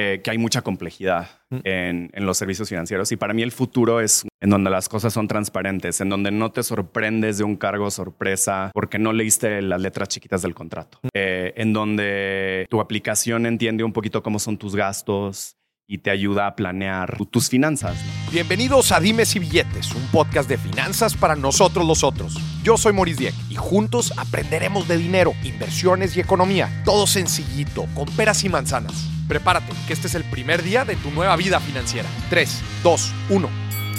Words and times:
eh, 0.00 0.20
que 0.22 0.30
hay 0.30 0.38
mucha 0.38 0.62
complejidad 0.62 1.28
mm. 1.50 1.56
en, 1.64 2.10
en, 2.12 2.24
los 2.24 2.38
servicios 2.38 2.68
financieros. 2.68 3.10
Y 3.10 3.16
para 3.16 3.34
mí 3.34 3.42
el 3.42 3.50
futuro 3.50 4.00
es 4.00 4.24
en 4.40 4.48
donde 4.48 4.70
las 4.70 4.88
cosas 4.88 5.12
son 5.12 5.26
transparentes, 5.26 6.00
en 6.00 6.08
donde 6.08 6.30
no 6.30 6.52
te 6.52 6.62
sorprendes 6.62 7.38
de 7.38 7.42
un 7.42 7.56
cargo 7.56 7.90
sorpresa 7.90 8.70
porque 8.74 9.00
no 9.00 9.12
leíste 9.12 9.60
las 9.60 9.80
letras 9.80 10.08
chiquitas 10.08 10.42
del 10.42 10.54
contrato, 10.54 11.00
mm. 11.02 11.08
eh, 11.14 11.52
en 11.56 11.72
donde 11.72 12.68
tu 12.70 12.80
aplicación 12.80 13.44
entiende 13.44 13.82
un 13.82 13.92
poquito 13.92 14.22
cómo 14.22 14.38
son 14.38 14.56
tus 14.56 14.76
gastos, 14.76 15.56
y 15.90 15.98
te 15.98 16.10
ayuda 16.10 16.46
a 16.46 16.54
planear 16.54 17.16
tus 17.30 17.48
finanzas. 17.48 17.96
Bienvenidos 18.30 18.92
a 18.92 19.00
Dimes 19.00 19.34
y 19.34 19.38
Billetes, 19.38 19.94
un 19.94 20.06
podcast 20.12 20.46
de 20.48 20.58
finanzas 20.58 21.16
para 21.16 21.34
nosotros 21.34 21.86
los 21.86 22.04
otros. 22.04 22.36
Yo 22.62 22.76
soy 22.76 22.92
Maurice 22.92 23.20
Dieck 23.20 23.34
y 23.48 23.54
juntos 23.54 24.12
aprenderemos 24.18 24.86
de 24.86 24.98
dinero, 24.98 25.32
inversiones 25.42 26.14
y 26.14 26.20
economía. 26.20 26.82
Todo 26.84 27.06
sencillito, 27.06 27.86
con 27.94 28.04
peras 28.14 28.44
y 28.44 28.50
manzanas. 28.50 29.17
Prepárate, 29.28 29.72
que 29.86 29.92
este 29.92 30.06
es 30.06 30.14
el 30.14 30.24
primer 30.24 30.62
día 30.62 30.86
de 30.86 30.96
tu 30.96 31.10
nueva 31.10 31.36
vida 31.36 31.60
financiera. 31.60 32.08
3, 32.30 32.62
2, 32.82 33.12
1. 33.28 33.48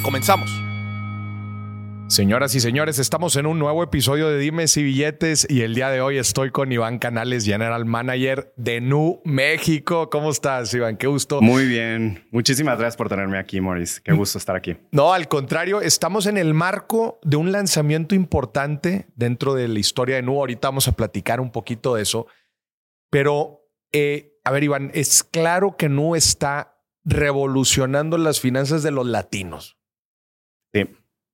Comenzamos. 0.02 0.50
Señoras 2.08 2.56
y 2.56 2.60
señores, 2.60 2.98
estamos 2.98 3.36
en 3.36 3.46
un 3.46 3.60
nuevo 3.60 3.84
episodio 3.84 4.30
de 4.30 4.40
Dimes 4.40 4.76
y 4.78 4.84
Billetes 4.84 5.46
y 5.48 5.62
el 5.62 5.76
día 5.76 5.92
de 5.92 6.02
hoy 6.02 6.18
estoy 6.18 6.50
con 6.50 6.72
Iván 6.72 6.98
Canales, 6.98 7.46
General 7.46 7.86
Manager 7.86 8.52
de 8.58 8.82
Nu 8.82 9.22
México. 9.26 10.10
¿Cómo 10.10 10.32
estás, 10.32 10.74
Iván? 10.74 10.98
Qué 10.98 11.06
gusto. 11.06 11.40
Muy 11.40 11.68
bien. 11.68 12.28
Muchísimas 12.32 12.80
gracias 12.80 12.98
por 12.98 13.10
tenerme 13.10 13.38
aquí, 13.38 13.62
Maurice. 13.62 14.02
Qué 14.04 14.14
gusto 14.14 14.40
estar 14.40 14.56
aquí. 14.56 14.76
No, 14.92 15.14
al 15.14 15.28
contrario, 15.28 15.82
estamos 15.82 16.26
en 16.26 16.40
el 16.40 16.56
marco 16.56 17.20
de 17.22 17.38
un 17.38 17.52
lanzamiento 17.52 18.16
importante 18.16 19.06
dentro 19.16 19.54
de 19.54 19.68
la 19.68 19.78
historia 19.78 20.16
de 20.16 20.24
Nu. 20.24 20.40
Ahorita 20.40 20.70
vamos 20.70 20.88
a 20.88 20.94
platicar 20.94 21.40
un 21.40 21.52
poquito 21.52 21.94
de 21.94 22.02
eso. 22.02 22.26
Pero, 23.12 23.68
eh, 23.92 24.39
a 24.50 24.52
ver, 24.52 24.64
Iván, 24.64 24.92
es 24.94 25.24
claro 25.24 25.78
que 25.78 25.90
Nu 25.90 26.16
está 26.16 26.76
revolucionando 27.04 28.18
las 28.18 28.40
finanzas 28.40 28.84
de 28.84 28.92
los 28.92 29.06
latinos. 29.06 29.78
Sí 30.74 30.88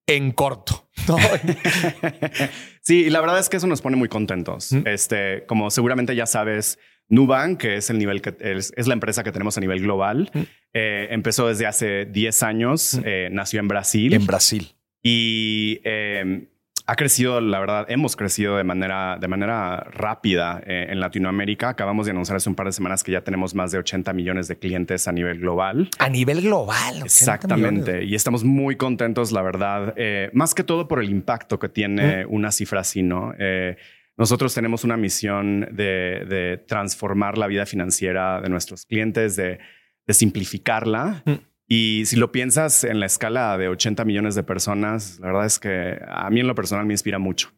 en 0.07 0.31
corto. 0.31 0.89
sí, 2.81 3.05
y 3.05 3.09
la 3.09 3.21
verdad 3.21 3.39
es 3.39 3.49
que 3.49 3.57
eso 3.57 3.67
nos 3.67 3.81
pone 3.81 3.97
muy 3.97 4.09
contentos. 4.09 4.71
Este, 4.85 5.45
como 5.47 5.71
seguramente 5.71 6.15
ya 6.15 6.25
sabes, 6.25 6.79
Nubank, 7.07 7.59
que 7.59 7.77
es 7.77 7.89
el 7.89 7.97
nivel 7.97 8.21
que 8.21 8.35
es, 8.39 8.87
la 8.87 8.93
empresa 8.93 9.23
que 9.23 9.31
tenemos 9.31 9.57
a 9.57 9.61
nivel 9.61 9.81
global, 9.81 10.31
eh, 10.73 11.07
empezó 11.11 11.47
desde 11.47 11.65
hace 11.65 12.05
10 12.05 12.43
años, 12.43 12.99
eh, 13.03 13.29
nació 13.31 13.59
en 13.59 13.67
Brasil. 13.67 14.13
En 14.13 14.25
Brasil. 14.25 14.75
Y 15.01 15.81
em, 15.83 16.47
ha 16.87 16.95
crecido, 16.95 17.41
la 17.41 17.59
verdad, 17.59 17.85
hemos 17.89 18.15
crecido 18.15 18.57
de 18.57 18.63
manera, 18.63 19.17
de 19.19 19.27
manera 19.27 19.77
rápida 19.91 20.61
eh, 20.65 20.87
en 20.89 20.99
Latinoamérica. 20.99 21.69
Acabamos 21.69 22.05
de 22.05 22.11
anunciar 22.11 22.37
hace 22.37 22.47
un 22.47 22.55
par 22.55 22.67
de 22.67 22.73
semanas 22.73 23.03
que 23.03 23.11
ya 23.11 23.21
tenemos 23.21 23.55
más 23.55 23.71
de 23.71 23.79
80 23.79 24.13
millones 24.13 24.47
de 24.47 24.57
clientes 24.57 25.07
a 25.07 25.11
nivel 25.11 25.39
global. 25.39 25.89
A 25.97 26.09
nivel 26.09 26.41
global. 26.41 27.01
Exactamente. 27.03 28.03
Y 28.03 28.13
estamos 28.13 28.43
muy 28.43 28.75
contentos, 28.75 29.31
la 29.31 29.41
verdad, 29.41 29.93
eh, 29.97 30.29
más 30.33 30.53
que 30.53 30.63
todo 30.63 30.87
por 30.87 30.99
el 30.99 31.09
impacto 31.09 31.57
que 31.57 31.69
tiene 31.69 32.25
una 32.27 32.51
cifra 32.51 32.81
así, 32.81 33.01
¿no? 33.01 33.33
Eh, 33.39 33.77
nosotros 34.17 34.53
tenemos 34.53 34.83
una 34.83 34.95
misión 34.95 35.67
de, 35.71 36.63
transformar 36.67 37.37
la 37.37 37.47
vida 37.47 37.65
financiera 37.65 38.41
de 38.41 38.49
nuestros 38.49 38.85
clientes, 38.85 39.35
de, 39.35 39.59
simplificarla. 40.07 41.23
Y 41.67 42.03
si 42.05 42.15
lo 42.15 42.31
piensas 42.31 42.83
en 42.83 42.99
la 42.99 43.07
escala 43.07 43.57
de 43.57 43.67
80 43.69 44.05
millones 44.05 44.35
de 44.35 44.43
personas, 44.43 45.19
la 45.19 45.27
verdad 45.27 45.45
es 45.45 45.59
que 45.59 45.99
a 46.07 46.29
mí 46.29 46.39
en 46.39 46.47
lo 46.47 46.55
personal 46.55 46.85
me 46.85 46.93
inspira 46.93 47.17
mucho. 47.17 47.51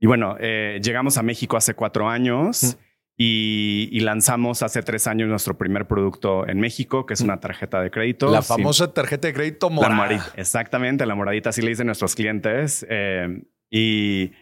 Y 0.00 0.06
bueno, 0.06 0.36
eh, 0.40 0.80
llegamos 0.82 1.16
a 1.16 1.22
México 1.22 1.56
hace 1.56 1.74
cuatro 1.74 2.08
años 2.08 2.76
y, 3.16 3.98
lanzamos 4.00 4.62
hace 4.62 4.82
tres 4.82 5.06
años 5.06 5.28
nuestro 5.28 5.56
primer 5.56 5.86
producto 5.86 6.46
en 6.46 6.60
México, 6.60 7.06
que 7.06 7.14
es 7.14 7.22
una 7.22 7.40
tarjeta 7.40 7.80
de 7.80 7.90
crédito. 7.90 8.30
La 8.30 8.42
famosa 8.42 8.92
tarjeta 8.92 9.28
de 9.28 9.34
crédito 9.34 9.70
morada. 9.70 10.32
exactamente, 10.36 11.06
la 11.06 11.14
moradita, 11.14 11.50
así 11.50 11.62
le 11.62 11.68
dicen 11.68 11.86
nuestros 11.86 12.14
clientes. 12.14 12.84
Eh, 12.90 13.42
y 13.70 14.32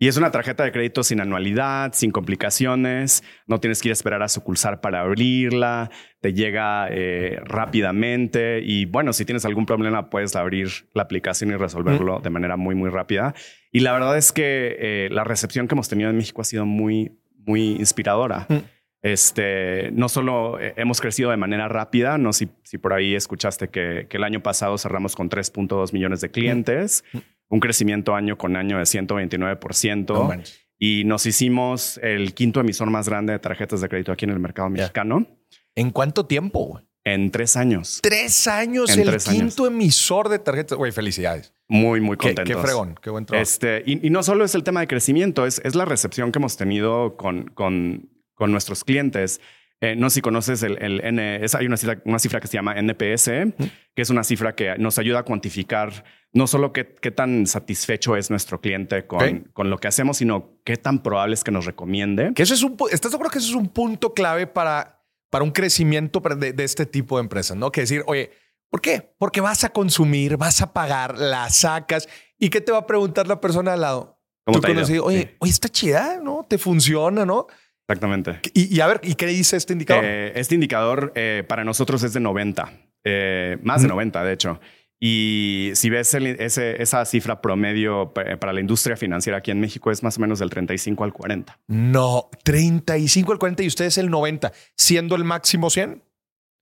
y 0.00 0.06
es 0.06 0.16
una 0.16 0.30
tarjeta 0.30 0.62
de 0.62 0.70
crédito 0.70 1.02
sin 1.02 1.20
anualidad, 1.20 1.92
sin 1.92 2.12
complicaciones, 2.12 3.24
no 3.48 3.58
tienes 3.58 3.82
que 3.82 3.88
ir 3.88 3.92
a 3.92 3.94
esperar 3.94 4.22
a 4.22 4.28
sucursar 4.28 4.80
para 4.80 5.00
abrirla, 5.00 5.90
te 6.20 6.32
llega 6.32 6.86
eh, 6.88 7.40
rápidamente. 7.44 8.60
Y 8.62 8.84
bueno, 8.84 9.12
si 9.12 9.24
tienes 9.24 9.44
algún 9.44 9.66
problema 9.66 10.08
puedes 10.08 10.36
abrir 10.36 10.68
la 10.94 11.02
aplicación 11.02 11.50
y 11.50 11.56
resolverlo 11.56 12.20
de 12.20 12.30
manera 12.30 12.56
muy, 12.56 12.76
muy 12.76 12.90
rápida. 12.90 13.34
Y 13.72 13.80
la 13.80 13.92
verdad 13.92 14.16
es 14.16 14.30
que 14.30 14.76
eh, 14.78 15.08
la 15.10 15.24
recepción 15.24 15.66
que 15.66 15.74
hemos 15.74 15.88
tenido 15.88 16.10
en 16.10 16.16
México 16.16 16.42
ha 16.42 16.44
sido 16.44 16.64
muy, 16.64 17.18
muy 17.44 17.72
inspiradora. 17.72 18.46
Este, 19.02 19.90
no 19.92 20.08
solo 20.08 20.60
eh, 20.60 20.74
hemos 20.76 21.00
crecido 21.00 21.30
de 21.30 21.36
manera 21.36 21.66
rápida, 21.68 22.18
no 22.18 22.32
si, 22.32 22.48
si 22.62 22.78
por 22.78 22.92
ahí 22.92 23.14
escuchaste 23.16 23.68
que, 23.68 24.06
que, 24.08 24.16
el 24.16 24.24
año 24.24 24.42
pasado 24.42 24.76
cerramos 24.76 25.14
con 25.14 25.30
3.2 25.30 25.92
millones 25.92 26.20
de 26.20 26.30
clientes 26.30 27.04
un 27.48 27.60
crecimiento 27.60 28.14
año 28.14 28.36
con 28.36 28.56
año 28.56 28.78
de 28.78 28.84
129%. 28.84 30.42
y 30.78 31.04
nos 31.04 31.26
hicimos 31.26 31.98
el 32.02 32.34
quinto 32.34 32.60
emisor 32.60 32.88
más 32.90 33.08
grande 33.08 33.32
de 33.32 33.38
tarjetas 33.40 33.80
de 33.80 33.88
crédito 33.88 34.12
aquí 34.12 34.24
en 34.24 34.30
el 34.30 34.38
mercado 34.38 34.68
mexicano. 34.70 35.26
¿En 35.74 35.90
cuánto 35.90 36.26
tiempo? 36.26 36.80
En 37.04 37.30
tres 37.30 37.56
años. 37.56 38.00
Tres 38.02 38.46
años, 38.46 38.96
el 38.96 39.16
quinto 39.16 39.66
emisor 39.66 40.28
de 40.28 40.38
tarjetas. 40.38 40.76
Güey, 40.76 40.92
felicidades. 40.92 41.54
Muy, 41.66 42.00
muy 42.00 42.16
contentos. 42.16 42.56
Qué, 42.56 42.62
fregón, 42.62 42.94
qué 43.02 43.10
buen 43.10 43.24
trabajo. 43.24 43.42
Este, 43.42 43.82
y, 43.86 44.10
no 44.10 44.22
solo 44.22 44.44
es 44.44 44.54
el 44.54 44.62
tema 44.62 44.80
de 44.80 44.88
crecimiento, 44.88 45.46
es, 45.46 45.60
es 45.64 45.74
la 45.74 45.84
recepción 45.84 46.32
que 46.32 46.38
hemos 46.38 46.56
tenido 46.56 47.16
con, 47.16 47.48
con, 47.48 48.10
con 48.34 48.52
nuestros 48.52 48.84
clientes. 48.84 49.40
Eh, 49.80 49.94
no 49.94 50.10
sé 50.10 50.14
si 50.14 50.20
conoces 50.22 50.62
el, 50.64 50.76
el 50.82 51.00
N, 51.04 51.40
hay 51.52 51.66
una 51.66 51.76
cifra, 51.76 52.02
una 52.04 52.18
cifra, 52.18 52.40
que 52.40 52.48
se 52.48 52.54
llama 52.54 52.74
NPS, 52.76 53.24
que 53.94 54.02
es 54.02 54.10
una 54.10 54.24
cifra 54.24 54.54
que 54.56 54.76
nos 54.76 54.98
ayuda 54.98 55.20
a 55.20 55.22
cuantificar 55.22 56.04
no 56.32 56.46
solo 56.46 56.72
qué, 56.72 56.94
qué 57.00 57.10
tan 57.10 57.46
satisfecho 57.46 58.16
es 58.16 58.28
nuestro 58.28 58.60
cliente 58.60 59.06
con, 59.06 59.44
con, 59.52 59.70
lo 59.70 59.78
que 59.78 59.88
hacemos, 59.88 60.18
sino 60.18 60.58
qué 60.64 60.76
tan 60.76 61.02
probable 61.02 61.34
es 61.34 61.44
que 61.44 61.52
nos 61.52 61.64
recomiende. 61.64 62.32
Que 62.34 62.42
eso 62.42 62.54
es 62.54 62.62
un, 62.62 62.76
¿Estás 62.90 63.12
seguro 63.12 63.30
que 63.30 63.38
eso 63.38 63.48
es 63.48 63.54
un 63.54 63.68
punto 63.68 64.12
clave 64.12 64.46
para, 64.46 65.04
para 65.30 65.44
un 65.44 65.52
crecimiento 65.52 66.20
de, 66.20 66.52
de 66.52 66.64
este 66.64 66.84
tipo 66.84 67.16
de 67.16 67.22
empresas? 67.22 67.56
¿no? 67.56 67.70
Que 67.70 67.82
decir, 67.82 68.02
oye, 68.06 68.30
¿por 68.70 68.80
qué? 68.80 69.14
Porque 69.16 69.40
vas 69.40 69.62
a 69.64 69.70
consumir, 69.70 70.36
vas 70.36 70.60
a 70.60 70.72
pagar, 70.72 71.18
la 71.18 71.48
sacas 71.50 72.08
y 72.36 72.50
qué 72.50 72.60
te 72.60 72.72
va 72.72 72.78
a 72.78 72.86
preguntar 72.86 73.28
la 73.28 73.40
persona 73.40 73.74
al 73.74 73.80
lado. 73.80 74.18
¿Cómo 74.44 74.60
te 74.60 74.72
oye, 74.72 74.98
oye, 75.00 75.36
está 75.42 75.68
chida, 75.68 76.20
¿no? 76.22 76.46
Te 76.48 76.56
funciona, 76.56 77.26
¿no? 77.26 77.46
Exactamente. 77.88 78.40
Y, 78.52 78.80
a 78.80 78.86
ver, 78.86 79.00
¿y 79.02 79.14
qué 79.14 79.26
dice 79.26 79.56
este 79.56 79.72
indicador? 79.72 80.04
Eh, 80.04 80.32
este 80.34 80.54
indicador 80.54 81.10
eh, 81.14 81.42
para 81.48 81.64
nosotros 81.64 82.02
es 82.02 82.12
de 82.12 82.20
90, 82.20 82.70
eh, 83.02 83.56
más 83.62 83.80
de 83.80 83.88
90 83.88 84.22
de 84.24 84.32
hecho. 84.34 84.60
Y 85.00 85.70
si 85.74 85.88
ves 85.88 86.12
esa 86.12 87.04
cifra 87.06 87.40
promedio 87.40 88.12
para 88.12 88.52
la 88.52 88.60
industria 88.60 88.96
financiera 88.96 89.38
aquí 89.38 89.52
en 89.52 89.60
México 89.60 89.90
es 89.90 90.02
más 90.02 90.18
o 90.18 90.20
menos 90.20 90.40
del 90.40 90.50
35 90.50 91.04
al 91.04 91.14
40. 91.14 91.58
No, 91.68 92.28
35 92.42 93.32
al 93.32 93.38
40 93.38 93.62
y 93.62 93.68
ustedes 93.68 93.96
el 93.96 94.10
90, 94.10 94.52
siendo 94.76 95.14
el 95.16 95.24
máximo 95.24 95.70
100. 95.70 96.02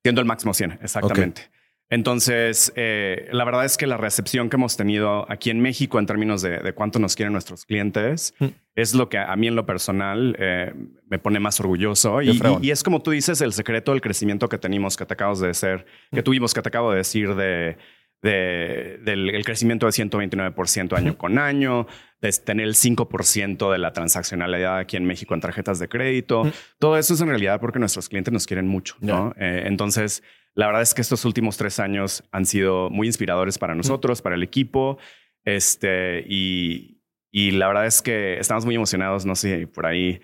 Siendo 0.04 0.20
el 0.20 0.26
máximo 0.26 0.54
100, 0.54 0.78
exactamente. 0.82 1.50
Entonces, 1.88 2.72
eh, 2.74 3.28
la 3.30 3.44
verdad 3.44 3.64
es 3.64 3.76
que 3.76 3.86
la 3.86 3.96
recepción 3.96 4.50
que 4.50 4.56
hemos 4.56 4.76
tenido 4.76 5.30
aquí 5.30 5.50
en 5.50 5.60
México 5.60 5.98
en 6.00 6.06
términos 6.06 6.42
de, 6.42 6.72
cuánto 6.74 6.98
nos 6.98 7.14
quieren 7.14 7.32
nuestros 7.32 7.64
clientes 7.64 8.34
mm. 8.40 8.46
es 8.74 8.94
lo 8.94 9.08
que 9.08 9.18
a 9.18 9.34
mí 9.36 9.46
en 9.46 9.54
lo 9.54 9.66
personal 9.66 10.34
eh, 10.38 10.74
me 11.08 11.18
pone 11.20 11.38
más 11.38 11.60
orgulloso. 11.60 12.22
Y, 12.22 12.70
es 12.70 12.82
como 12.82 13.02
tú 13.02 13.12
dices, 13.12 13.40
el 13.40 13.52
secreto 13.52 13.92
del 13.92 14.00
crecimiento 14.00 14.48
que 14.48 14.58
tenemos, 14.58 14.96
que 14.96 15.06
te 15.06 15.14
acabas 15.14 15.38
de 15.38 15.48
decir, 15.48 15.86
que 16.10 16.22
mm. 16.22 16.24
tuvimos, 16.24 16.54
que 16.54 16.62
te 16.62 16.68
acabo 16.68 16.90
de 16.90 16.96
decir 16.98 17.36
de, 17.36 17.76
del 18.20 19.44
crecimiento 19.44 19.86
de 19.86 19.92
129% 19.92 20.96
año 20.96 21.16
con 21.16 21.38
año, 21.38 21.86
de 22.20 22.32
tener 22.32 22.66
el 22.66 22.74
5% 22.74 23.70
de 23.70 23.78
la 23.78 23.92
transaccionalidad 23.92 24.78
aquí 24.78 24.96
en 24.96 25.04
México 25.04 25.34
en 25.34 25.40
tarjetas 25.40 25.78
de 25.78 25.88
crédito. 25.88 26.44
Mm. 26.44 26.52
Todo 26.80 26.98
eso 26.98 27.14
es 27.14 27.20
en 27.20 27.28
realidad 27.28 27.60
porque 27.60 27.78
nuestros 27.78 28.08
clientes 28.08 28.32
nos 28.32 28.46
quieren 28.46 28.66
mucho. 28.66 28.96
¿no? 29.00 29.32
Eh, 29.38 29.64
entonces, 29.66 30.24
la 30.56 30.66
verdad 30.66 30.82
es 30.82 30.94
que 30.94 31.02
estos 31.02 31.24
últimos 31.26 31.58
tres 31.58 31.78
años 31.78 32.24
han 32.32 32.46
sido 32.46 32.88
muy 32.88 33.06
inspiradores 33.06 33.58
para 33.58 33.74
nosotros, 33.74 34.22
para 34.22 34.36
el 34.36 34.42
equipo. 34.42 34.96
Este, 35.44 36.24
y, 36.26 37.02
y, 37.30 37.50
la 37.50 37.68
verdad 37.68 37.84
es 37.84 38.00
que 38.00 38.38
estamos 38.38 38.64
muy 38.64 38.74
emocionados. 38.74 39.26
No 39.26 39.36
sé, 39.36 39.66
por 39.66 39.84
ahí, 39.84 40.18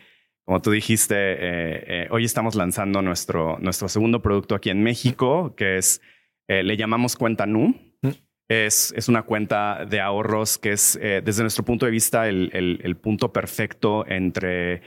como 0.47 0.63
tú 0.63 0.71
dijiste, 0.71 1.15
eh, 1.17 1.85
eh, 1.87 2.09
hoy 2.11 2.25
estamos 2.25 2.55
lanzando 2.55 3.03
nuestro, 3.03 3.59
nuestro 3.59 3.91
segundo 3.91 4.23
producto 4.23 4.55
aquí 4.55 4.71
en 4.71 4.83
México, 4.83 5.55
que 5.55 5.77
es, 5.77 6.01
eh, 6.49 6.63
le 6.63 6.79
llamamos 6.79 7.15
Cuenta 7.15 7.45
Nu. 7.45 7.75
Es, 8.49 8.95
es, 8.97 9.11
una 9.11 9.25
cuenta 9.25 9.85
de 9.85 10.01
ahorros 10.01 10.57
que 10.57 10.73
es, 10.73 10.99
desde 11.01 11.43
nuestro 11.43 11.65
punto 11.65 11.85
de 11.87 11.93
vista, 11.93 12.29
el, 12.29 12.51
el, 12.55 12.81
el 12.83 12.97
punto 12.97 13.33
perfecto 13.33 14.07
entre 14.07 14.83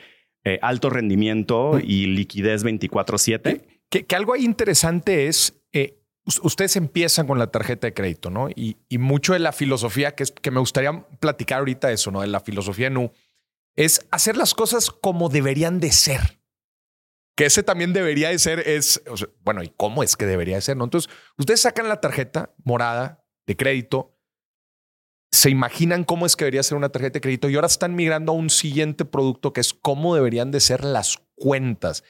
alto 0.62 0.92
rendimiento 0.92 1.80
y 1.80 2.06
liquidez 2.06 2.64
24/7 2.64 3.75
que, 4.04 4.16
algo 4.16 4.36
interesante 4.36 5.28
es, 5.28 5.62
eh, 5.72 6.02
ustedes 6.26 6.76
empiezan 6.76 7.28
con 7.28 7.40
la 7.40 7.52
tarjeta 7.52 7.88
de 7.88 7.94
crédito, 7.94 8.30
¿no? 8.30 8.50
Y, 8.50 8.78
mucho 8.98 9.34
de 9.34 9.40
la 9.40 9.52
filosofía, 9.52 10.16
que, 10.16 10.24
es, 10.24 10.32
que 10.32 10.52
me 10.52 10.60
gustaría 10.60 11.06
platicar 11.20 11.60
ahorita 11.60 11.92
eso, 11.92 12.12
¿no? 12.12 12.22
De 12.22 12.28
la 12.28 12.40
filosofía 12.40 12.90
NU, 12.90 13.12
es 13.76 14.06
hacer 14.12 14.38
las 14.38 14.54
cosas 14.54 14.90
como 14.90 15.30
deberían 15.30 15.80
de 15.80 15.92
ser. 15.92 16.40
que 17.36 17.46
ese 17.46 17.64
también 17.64 17.92
debería 17.92 18.30
de 18.30 18.40
ser, 18.40 18.60
es, 18.60 19.02
bueno, 19.44 19.62
¿y 19.62 19.70
cómo 19.76 20.04
es 20.04 20.16
que 20.16 20.26
debería 20.26 20.56
de 20.56 20.62
ser? 20.62 20.78
¿no? 20.78 20.86
Entonces, 20.86 21.12
ustedes 21.38 21.60
sacan 21.62 21.90
la 21.90 22.00
tarjeta 22.00 22.54
morada 22.64 23.26
de 23.46 23.58
crédito, 23.58 24.16
se 25.34 25.50
imaginan 25.50 26.06
cómo 26.06 26.26
es 26.26 26.38
que 26.38 26.46
debería 26.46 26.64
ser 26.64 26.78
una 26.78 26.90
tarjeta 26.90 27.16
de 27.16 27.22
crédito 27.22 27.50
y 27.50 27.56
ahora 27.56 27.68
están 27.68 27.94
migrando 27.94 28.32
a 28.32 28.36
un 28.36 28.50
siguiente 28.50 29.04
producto 29.04 29.52
que 29.52 29.60
es 29.60 29.74
cómo 29.74 30.16
deberían 30.16 30.50
de 30.52 30.62
ser 30.62 30.86
las 30.86 31.18
cuentas. 31.36 32.06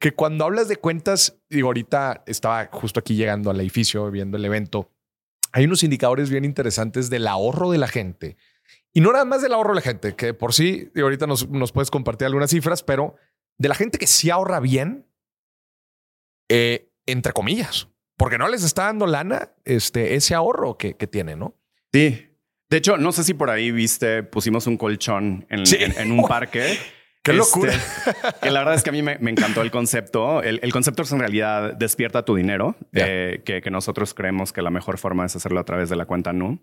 Que 0.00 0.12
cuando 0.12 0.44
hablas 0.44 0.66
de 0.66 0.76
cuentas, 0.76 1.38
digo, 1.48 1.68
ahorita 1.68 2.24
estaba 2.26 2.68
justo 2.72 2.98
aquí 2.98 3.14
llegando 3.14 3.50
al 3.50 3.60
edificio, 3.60 4.10
viendo 4.10 4.36
el 4.36 4.44
evento, 4.44 4.90
hay 5.52 5.66
unos 5.66 5.84
indicadores 5.84 6.30
bien 6.30 6.44
interesantes 6.44 7.10
del 7.10 7.28
ahorro 7.28 7.70
de 7.70 7.78
la 7.78 7.86
gente. 7.86 8.36
Y 8.92 9.00
no 9.00 9.12
nada 9.12 9.24
más 9.24 9.42
del 9.42 9.52
ahorro 9.52 9.70
de 9.70 9.76
la 9.76 9.82
gente, 9.82 10.16
que 10.16 10.34
por 10.34 10.52
sí, 10.52 10.90
y 10.94 11.00
ahorita 11.00 11.26
nos, 11.26 11.48
nos 11.48 11.70
puedes 11.70 11.90
compartir 11.90 12.26
algunas 12.26 12.50
cifras, 12.50 12.82
pero 12.82 13.14
de 13.58 13.68
la 13.68 13.74
gente 13.74 13.98
que 13.98 14.06
sí 14.06 14.30
ahorra 14.30 14.58
bien, 14.58 15.06
eh, 16.48 16.90
entre 17.06 17.32
comillas, 17.32 17.88
porque 18.16 18.38
no 18.38 18.48
les 18.48 18.64
está 18.64 18.84
dando 18.84 19.06
lana 19.06 19.52
este, 19.64 20.14
ese 20.14 20.34
ahorro 20.34 20.76
que, 20.76 20.96
que 20.96 21.06
tiene, 21.06 21.36
¿no? 21.36 21.54
Sí. 21.92 22.26
De 22.70 22.76
hecho, 22.76 22.96
no 22.96 23.10
sé 23.12 23.24
si 23.24 23.34
por 23.34 23.50
ahí 23.50 23.72
viste, 23.72 24.22
pusimos 24.22 24.66
un 24.66 24.76
colchón 24.76 25.46
en, 25.50 26.12
un 26.12 26.22
parque. 26.28 26.78
¡Qué 27.22 27.32
locura! 27.32 27.72
Este, 27.72 28.12
que 28.42 28.50
la 28.50 28.60
verdad 28.60 28.74
es 28.74 28.82
que 28.82 28.90
a 28.90 28.92
mí 28.92 29.02
me, 29.02 29.12
encantó 29.12 29.62
el 29.62 29.70
concepto. 29.70 30.42
El, 30.42 30.72
concepto 30.72 31.02
es 31.02 31.12
en 31.12 31.18
realidad 31.18 31.74
despierta 31.74 32.24
tu 32.24 32.34
dinero, 32.34 32.76
eh, 32.92 33.42
que, 33.44 33.60
que, 33.60 33.70
nosotros 33.70 34.14
creemos 34.14 34.52
que 34.52 34.62
la 34.62 34.70
mejor 34.70 34.98
forma 34.98 35.26
es 35.26 35.36
hacerlo 35.36 35.60
a 35.60 35.64
través 35.64 35.90
de 35.90 35.96
la 35.96 36.06
cuenta 36.06 36.32
NU. 36.32 36.58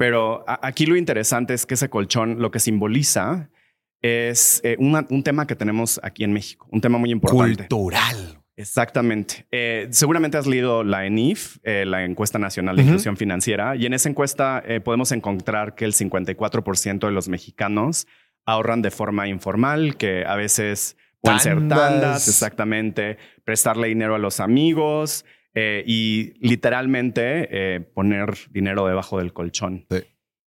Pero 0.00 0.44
aquí 0.46 0.86
lo 0.86 0.96
interesante 0.96 1.52
es 1.52 1.66
que 1.66 1.74
ese 1.74 1.90
colchón 1.90 2.40
lo 2.40 2.50
que 2.50 2.58
simboliza 2.58 3.50
es 4.00 4.62
eh, 4.64 4.76
un 4.78 5.22
tema 5.22 5.46
que 5.46 5.54
tenemos 5.54 6.00
aquí 6.02 6.24
en 6.24 6.32
México, 6.32 6.66
un 6.72 6.80
tema 6.80 6.96
muy 6.96 7.10
importante. 7.10 7.68
Cultural. 7.68 8.38
Exactamente. 8.56 9.46
Eh, 9.50 9.88
seguramente 9.90 10.38
has 10.38 10.46
leído 10.46 10.84
la 10.84 11.04
ENIF, 11.04 11.58
eh, 11.64 11.84
la 11.86 12.04
Encuesta 12.04 12.38
Nacional 12.38 12.76
de 12.76 12.82
Inclusión 12.82 13.16
Financiera, 13.16 13.76
y 13.76 13.86
en 13.86 13.94
esa 13.94 14.08
encuesta 14.08 14.62
podemos 14.84 15.12
encontrar 15.12 15.74
que 15.74 15.84
el 15.84 15.92
54% 15.92 17.06
de 17.06 17.12
los 17.12 17.28
mexicanos 17.28 18.06
ahorran 18.46 18.82
de 18.82 18.90
forma 18.90 19.28
informal, 19.28 19.96
que 19.96 20.24
a 20.24 20.36
veces 20.36 20.96
pueden 21.20 21.40
ser 21.40 21.68
tandas, 21.68 22.28
exactamente, 22.28 23.18
prestarle 23.44 23.88
dinero 23.88 24.14
a 24.14 24.18
los 24.18 24.40
amigos 24.40 25.24
y 25.54 26.32
literalmente 26.40 27.86
poner 27.94 28.34
dinero 28.50 28.86
debajo 28.86 29.18
del 29.18 29.32
colchón. 29.32 29.86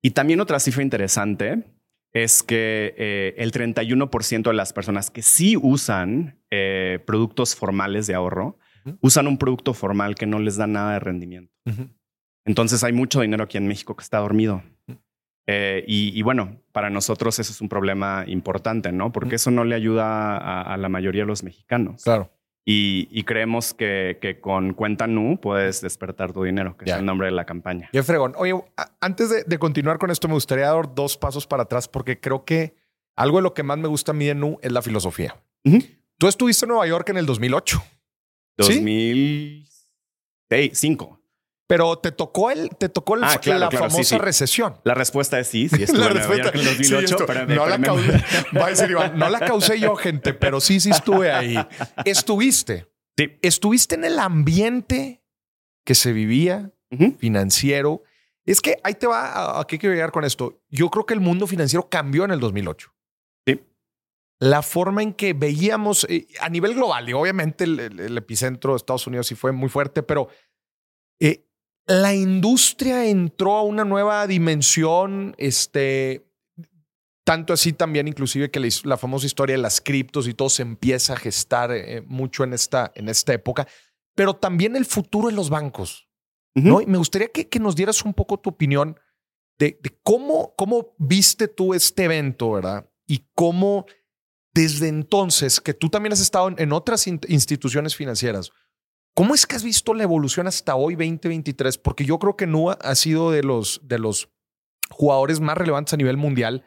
Y 0.01 0.11
también 0.11 0.41
otra 0.41 0.59
cifra 0.59 0.83
interesante 0.83 1.63
es 2.13 2.43
que 2.43 2.93
eh, 2.97 3.33
el 3.37 3.51
31% 3.51 4.43
de 4.43 4.53
las 4.53 4.71
personas 4.71 5.09
que 5.09 5.23
sí 5.23 5.57
usan 5.57 6.39
eh, 6.51 6.99
productos 7.05 7.55
formales 7.55 8.05
de 8.07 8.13
ahorro, 8.13 8.59
usan 8.99 9.27
un 9.27 9.37
producto 9.37 9.73
formal 9.73 10.15
que 10.15 10.25
no 10.25 10.39
les 10.39 10.57
da 10.57 10.67
nada 10.67 10.93
de 10.93 10.99
rendimiento. 10.99 11.53
Entonces 12.45 12.83
hay 12.83 12.91
mucho 12.91 13.21
dinero 13.21 13.45
aquí 13.45 13.57
en 13.57 13.65
México 13.65 13.95
que 13.95 14.03
está 14.03 14.19
dormido. 14.19 14.61
Eh, 15.45 15.83
y, 15.87 16.21
bueno, 16.21 16.61
para 16.71 16.89
nosotros 16.89 17.37
eso 17.39 17.51
es 17.51 17.61
un 17.61 17.69
problema 17.69 18.23
importante, 18.27 18.91
¿no? 18.91 19.11
Porque 19.11 19.35
eso 19.35 19.51
no 19.51 19.65
le 19.65 19.75
ayuda 19.75 20.37
a, 20.37 20.61
a 20.61 20.77
la 20.77 20.89
mayoría 20.89 21.23
de 21.23 21.27
los 21.27 21.43
mexicanos. 21.43 22.03
Claro. 22.03 22.31
Y, 22.65 23.23
creemos 23.23 23.73
que, 23.73 24.39
con 24.41 24.73
Cuenta 24.73 25.05
Nu 25.05 25.37
puedes 25.41 25.81
despertar 25.81 26.31
tu 26.31 26.43
dinero, 26.43 26.77
que 26.77 26.85
es 26.85 26.91
el 26.95 27.03
nombre 27.03 27.27
de 27.27 27.33
la 27.33 27.43
campaña. 27.45 27.89
Ya 27.91 28.03
fregón. 28.03 28.35
Oye, 28.37 28.53
antes 29.01 29.45
de, 29.45 29.59
continuar 29.59 29.97
con 29.97 30.11
esto, 30.11 30.29
me 30.29 30.35
gustaría 30.35 30.67
dar 30.67 30.95
dos 30.95 31.17
pasos 31.17 31.45
para 31.45 31.63
atrás 31.63 31.89
porque 31.89 32.21
creo 32.21 32.45
que 32.45 32.73
algo 33.17 33.35
de 33.37 33.43
lo 33.43 33.53
que 33.53 33.63
más 33.63 33.77
me 33.79 33.89
gusta 33.89 34.11
a 34.11 34.15
mí 34.15 34.25
de 34.25 34.35
Nu 34.35 34.59
es 34.61 34.71
la 34.71 34.81
filosofía. 34.81 35.35
Tú 36.17 36.27
estuviste 36.27 36.65
en 36.65 36.69
Nueva 36.69 36.87
York 36.87 37.09
en 37.09 37.17
el 37.17 37.25
2008. 37.25 37.83
2005. 38.57 41.19
Pero 41.67 41.97
te 41.97 42.11
tocó 42.11 42.51
el, 42.51 42.69
te 42.77 42.89
tocó 42.89 43.15
ah, 43.15 43.39
la 43.45 43.71
famosa 43.71 44.17
recesión. 44.17 44.75
La 44.83 44.93
respuesta 44.93 45.39
es 45.39 45.47
sí, 45.47 45.69
sí 45.69 45.83
en 45.83 45.93
Nueva 45.93 46.13
York 46.13 46.51
en 46.53 46.59
el 46.59 46.65
2008. 46.65 47.17
no, 47.47 47.67
la 47.67 47.79
causé, 47.79 48.11
va 48.57 48.65
a 48.65 48.69
decir 48.69 48.91
Iván, 48.91 49.17
no 49.17 49.29
la 49.29 49.39
causé 49.39 49.79
yo, 49.79 49.95
gente, 49.95 50.33
pero 50.33 50.59
sí, 50.59 50.79
sí 50.79 50.89
estuve 50.89 51.31
ahí. 51.31 51.57
Estuviste. 52.05 52.87
Sí. 53.17 53.37
Estuviste 53.41 53.95
en 53.95 54.05
el 54.05 54.19
ambiente 54.19 55.23
que 55.85 55.95
se 55.95 56.11
vivía 56.13 56.71
financiero. 57.17 58.03
Es 58.45 58.59
que 58.59 58.77
ahí 58.83 58.95
te 58.95 59.07
va, 59.07 59.59
¿a 59.59 59.65
qué 59.65 59.79
quiero 59.79 59.95
llegar 59.95 60.11
con 60.11 60.25
esto? 60.25 60.61
Yo 60.69 60.89
creo 60.89 61.05
que 61.05 61.13
el 61.13 61.21
mundo 61.21 61.47
financiero 61.47 61.87
cambió 61.89 62.25
en 62.25 62.31
el 62.31 62.39
2008. 62.39 62.93
Sí. 63.47 63.61
La 64.39 64.61
forma 64.61 65.01
en 65.01 65.13
que 65.13 65.33
veíamos 65.33 66.05
eh, 66.09 66.27
a 66.41 66.49
nivel 66.49 66.73
global, 66.73 67.07
y 67.07 67.13
obviamente 67.13 67.63
el, 67.63 68.17
epicentro 68.17 68.73
de 68.73 68.77
Estados 68.77 69.07
Unidos 69.07 69.27
sí 69.27 69.35
fue 69.35 69.51
muy 69.51 69.69
fuerte, 69.69 70.03
pero 70.03 70.27
eh, 71.19 71.45
la 71.85 72.13
industria 72.13 73.05
entró 73.05 73.57
a 73.57 73.63
una 73.63 73.83
nueva 73.83 74.25
dimensión, 74.27 75.35
este, 75.37 76.25
tanto 77.23 77.53
así 77.53 77.73
también 77.73 78.07
inclusive 78.07 78.51
que 78.51 78.59
la, 78.83 78.97
famosa 78.97 79.25
historia 79.25 79.55
de 79.55 79.61
las 79.61 79.81
criptos 79.81 80.27
y 80.27 80.33
todo 80.33 80.49
se 80.49 80.61
empieza 80.61 81.13
a 81.13 81.17
gestar 81.17 81.71
eh, 81.71 82.03
mucho 82.05 82.43
en 82.43 82.53
esta, 82.53 82.91
en 82.95 83.09
esta 83.09 83.33
época, 83.33 83.67
pero 84.15 84.35
también 84.35 84.75
el 84.75 84.85
futuro 84.85 85.27
de 85.27 85.35
los 85.35 85.49
bancos. 85.49 86.07
¿no? 86.55 86.81
Y 86.81 86.85
me 86.85 86.99
gustaría 86.99 87.29
que, 87.29 87.49
que, 87.49 87.59
nos 87.59 87.75
dieras 87.75 88.05
un 88.05 88.13
poco 88.13 88.39
tu 88.39 88.51
opinión 88.51 88.95
de, 89.57 89.79
cómo, 90.03 90.53
cómo 90.55 90.93
viste 90.97 91.47
tú 91.47 91.73
este 91.73 92.05
evento, 92.05 92.51
¿verdad? 92.51 92.89
Y 93.07 93.25
cómo 93.33 93.85
desde 94.53 94.87
entonces, 94.87 95.59
que 95.59 95.73
tú 95.73 95.89
también 95.89 96.13
has 96.13 96.19
estado 96.19 96.53
en, 96.55 96.73
otras 96.73 97.07
instituciones 97.07 97.95
financieras, 97.95 98.51
¿Cómo 99.15 99.35
es 99.35 99.45
que 99.45 99.55
has 99.55 99.63
visto 99.63 99.93
la 99.93 100.03
evolución 100.03 100.47
hasta 100.47 100.75
hoy, 100.75 100.95
2023? 100.95 101.77
Porque 101.77 102.03
yo 102.05 102.17
creo 102.17 102.35
que 102.35 102.47
Nua 102.47 102.77
ha 102.81 102.95
sido 102.95 103.31
de 103.31 103.43
los, 103.43 103.81
de 103.83 103.99
los 103.99 104.29
jugadores 104.89 105.39
más 105.39 105.57
relevantes 105.57 105.93
a 105.93 105.97
nivel 105.97 106.17
mundial 106.17 106.65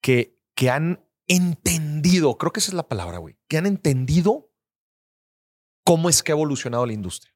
que, 0.00 0.38
que 0.54 0.70
han 0.70 1.04
entendido, 1.26 2.36
creo 2.38 2.52
que 2.52 2.60
esa 2.60 2.70
es 2.70 2.74
la 2.74 2.88
palabra, 2.88 3.18
güey, 3.18 3.36
que 3.48 3.56
han 3.56 3.66
entendido 3.66 4.50
cómo 5.84 6.08
es 6.08 6.22
que 6.22 6.32
ha 6.32 6.34
evolucionado 6.34 6.86
la 6.86 6.92
industria. 6.92 7.32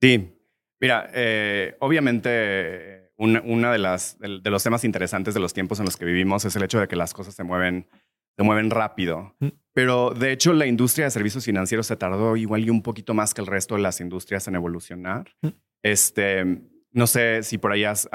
Sí, 0.00 0.36
mira, 0.80 1.10
eh, 1.14 1.76
obviamente 1.80 3.12
uno 3.18 3.72
de, 3.72 3.78
las, 3.78 4.18
de, 4.18 4.50
los 4.50 4.62
temas 4.62 4.84
interesantes 4.84 5.32
de 5.32 5.40
los 5.40 5.54
tiempos 5.54 5.78
en 5.78 5.86
los 5.86 5.96
que 5.96 6.04
vivimos 6.04 6.44
es 6.44 6.54
el 6.54 6.62
hecho 6.62 6.80
de 6.80 6.88
que 6.88 6.96
las 6.96 7.14
cosas 7.14 7.34
se 7.34 7.44
mueven 7.44 7.88
se 8.36 8.42
mueven 8.42 8.70
rápido. 8.70 9.34
Mm. 9.40 9.48
Pero 9.72 10.10
de 10.10 10.32
hecho 10.32 10.52
la 10.52 10.66
industria 10.66 11.06
de 11.06 11.10
servicios 11.10 11.44
financieros 11.44 11.86
se 11.86 11.96
tardó 11.96 12.36
igual 12.36 12.64
y 12.64 12.70
un 12.70 12.82
poquito 12.82 13.14
más 13.14 13.34
que 13.34 13.40
el 13.40 13.46
resto 13.46 13.74
de 13.74 13.82
las 13.82 14.00
industrias 14.00 14.46
en 14.48 14.54
evolucionar. 14.54 15.34
Mm. 15.42 15.48
Este, 15.82 16.60
no 16.92 17.06
sé 17.06 17.42
si 17.42 17.58
por 17.58 17.72
ahí 17.72 17.84
has, 17.84 18.08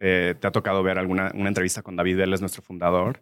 eh, 0.00 0.34
te 0.38 0.46
ha 0.46 0.52
tocado 0.52 0.82
ver 0.82 0.98
alguna 0.98 1.32
una 1.34 1.48
entrevista 1.48 1.82
con 1.82 1.96
David, 1.96 2.20
él 2.20 2.32
es 2.32 2.40
nuestro 2.40 2.62
fundador. 2.62 3.20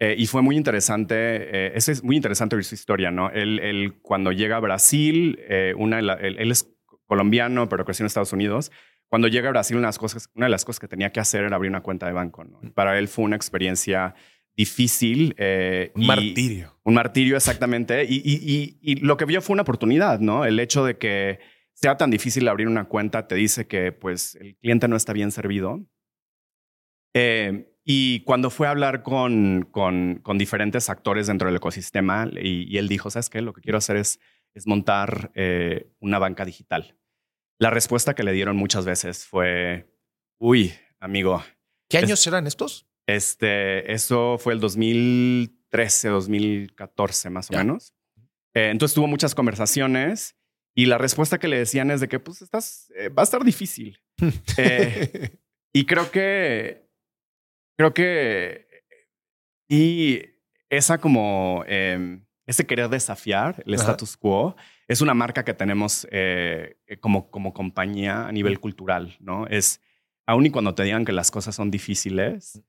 Eh, 0.00 0.14
y 0.16 0.26
fue 0.26 0.42
muy 0.42 0.56
interesante, 0.56 1.16
eh, 1.16 1.72
es 1.74 2.04
muy 2.04 2.16
interesante 2.16 2.54
oír 2.56 2.64
su 2.64 2.74
historia, 2.74 3.10
¿no? 3.10 3.30
Él, 3.30 3.98
cuando 4.00 4.32
llega 4.32 4.56
a 4.56 4.60
Brasil, 4.60 5.38
una, 5.76 5.98
él, 5.98 6.50
es 6.50 6.72
colombiano, 7.06 7.68
pero 7.68 7.84
creció 7.84 8.04
en 8.04 8.06
Estados 8.06 8.32
Unidos. 8.32 8.70
Cuando 9.08 9.28
llega 9.28 9.48
a 9.48 9.52
Brasil, 9.52 9.76
una 9.76 9.86
de 9.86 9.88
las 9.88 9.98
cosas, 9.98 10.30
una 10.34 10.46
de 10.46 10.50
las 10.50 10.64
cosas 10.64 10.80
que 10.80 10.88
tenía 10.88 11.10
que 11.10 11.20
hacer 11.20 11.44
era 11.44 11.56
abrir 11.56 11.70
una 11.70 11.82
cuenta 11.82 12.06
de 12.06 12.12
banco. 12.12 12.44
¿no? 12.44 12.60
Mm. 12.62 12.70
Para 12.70 12.98
él 12.98 13.08
fue 13.08 13.24
una 13.24 13.36
experiencia 13.36 14.14
difícil. 14.58 15.34
Eh, 15.38 15.92
un 15.94 16.06
martirio. 16.06 16.76
Un 16.82 16.94
martirio, 16.94 17.36
exactamente. 17.36 18.04
Y, 18.04 18.96
lo 18.96 19.16
que 19.16 19.24
vio 19.24 19.40
fue 19.40 19.54
una 19.54 19.62
oportunidad, 19.62 20.18
¿no? 20.18 20.44
El 20.44 20.58
hecho 20.58 20.84
de 20.84 20.98
que 20.98 21.38
sea 21.72 21.96
tan 21.96 22.10
difícil 22.10 22.48
abrir 22.48 22.66
una 22.66 22.86
cuenta 22.86 23.28
te 23.28 23.36
dice 23.36 23.68
que 23.68 23.92
pues 23.92 24.34
el 24.34 24.56
cliente 24.56 24.88
no 24.88 24.96
está 24.96 25.12
bien 25.12 25.30
servido. 25.30 25.86
Eh, 27.14 27.72
y 27.84 28.20
cuando 28.24 28.50
fue 28.50 28.66
a 28.66 28.70
hablar 28.70 29.02
con, 29.02 29.68
con, 29.70 30.20
diferentes 30.36 30.90
actores 30.90 31.28
dentro 31.28 31.46
del 31.46 31.56
ecosistema, 31.56 32.28
y, 32.32 32.76
él 32.76 32.88
dijo, 32.88 33.10
¿sabes 33.10 33.30
qué? 33.30 33.40
Lo 33.40 33.52
que 33.52 33.62
quiero 33.62 33.78
hacer 33.78 33.96
es, 33.96 34.18
es 34.54 34.66
montar 34.66 35.30
eh, 35.34 35.92
una 36.00 36.18
banca 36.18 36.44
digital. 36.44 36.98
La 37.60 37.70
respuesta 37.70 38.14
que 38.14 38.24
le 38.24 38.32
dieron 38.32 38.56
muchas 38.56 38.84
veces 38.84 39.24
fue, 39.24 39.88
uy, 40.38 40.74
amigo. 40.98 41.42
¿Qué 41.88 41.98
años 41.98 42.26
eran 42.26 42.46
estos? 42.46 42.88
Este, 43.08 43.90
eso 43.90 44.36
fue 44.36 44.52
el 44.52 44.60
2013, 44.60 46.08
2014 46.08 47.30
más 47.30 47.50
o 47.50 47.54
menos. 47.54 47.94
Eh, 48.52 48.68
entonces 48.68 48.94
tuvo 48.94 49.06
muchas 49.06 49.34
conversaciones 49.34 50.36
y 50.74 50.84
la 50.84 50.98
respuesta 50.98 51.38
que 51.38 51.48
le 51.48 51.56
decían 51.56 51.90
es 51.90 52.02
de 52.02 52.08
que 52.08 52.20
pues 52.20 52.42
estás, 52.42 52.92
eh, 52.94 53.08
va 53.08 53.22
a 53.22 53.24
estar 53.24 53.42
difícil. 53.44 53.98
Eh, 54.58 55.38
y 55.72 55.86
creo 55.86 56.10
que, 56.10 56.86
creo 57.78 57.94
que, 57.94 58.66
y 59.70 60.20
esa 60.68 60.98
como, 60.98 61.64
em, 61.66 62.26
ese 62.46 62.66
querer 62.66 62.90
desafiar 62.90 63.62
el 63.64 63.74
status 63.74 64.18
quo 64.18 64.54
es 64.86 65.00
una 65.00 65.14
marca 65.14 65.44
que 65.44 65.54
tenemos 65.54 66.06
como, 67.00 67.30
como 67.30 67.54
compañía 67.54 68.26
a 68.26 68.32
nivel 68.32 68.60
cultural, 68.60 69.16
¿no? 69.20 69.46
Es, 69.46 69.80
aun 70.26 70.44
y 70.46 70.50
cuando 70.50 70.74
te 70.74 70.82
digan 70.82 71.04
que 71.04 71.12
las 71.12 71.30
cosas 71.30 71.54
son 71.54 71.70
difíciles, 71.70 72.62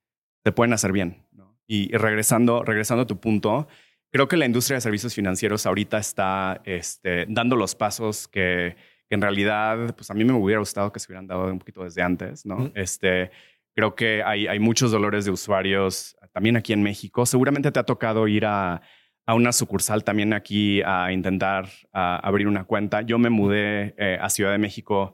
te 0.44 0.52
pueden 0.52 0.74
hacer 0.74 0.92
bien. 0.92 1.26
Y, 1.68 1.96
regresando, 1.96 2.64
regresando 2.64 3.04
a 3.04 3.08
tu 3.08 3.20
punto, 3.20 3.68
creo 4.12 4.28
que 4.28 4.38
la 4.38 4.46
industria 4.46 4.76
de 4.76 4.82
servicios 4.82 5.14
financieros 5.14 5.66
ahorita 5.66 6.00
está 6.00 6.62
este, 6.66 7.26
dando 7.30 7.56
los 7.56 7.76
pasos 7.76 8.28
que, 8.28 8.76
en 9.10 9.22
realidad, 9.22 9.96
pues 9.96 10.10
a 10.10 10.14
mí 10.14 10.24
me 10.24 10.34
hubiera 10.34 10.60
gustado 10.60 10.92
que 10.92 11.00
se 11.00 11.12
hubieran 11.12 11.28
dado 11.28 11.46
un 11.52 11.60
poquito 11.60 11.84
desde 11.84 12.02
antes, 12.02 12.46
¿no? 12.46 12.72
Este, 12.76 13.32
creo 13.76 13.94
que 13.96 14.24
hay, 14.24 14.48
hay 14.48 14.60
muchos 14.60 14.92
dolores 14.92 15.26
de 15.26 15.32
usuarios 15.32 16.16
también 16.34 16.58
aquí 16.58 16.74
en 16.74 16.82
México. 16.82 17.26
Seguramente 17.26 17.72
te 17.72 17.80
ha 17.80 17.84
tocado 17.84 18.28
ir 18.28 18.46
a, 18.46 18.82
a 19.30 19.36
una 19.36 19.52
sucursal 19.52 20.04
también 20.04 20.34
aquí 20.34 20.82
a 20.82 21.12
intentar 21.12 21.70
abrir 21.94 22.48
una 22.48 22.64
cuenta. 22.64 23.04
Yo 23.04 23.20
me 23.20 23.30
mudé 23.30 23.94
eh, 23.96 24.18
a 24.20 24.28
Ciudad 24.28 24.52
de 24.52 24.58
México, 24.58 25.14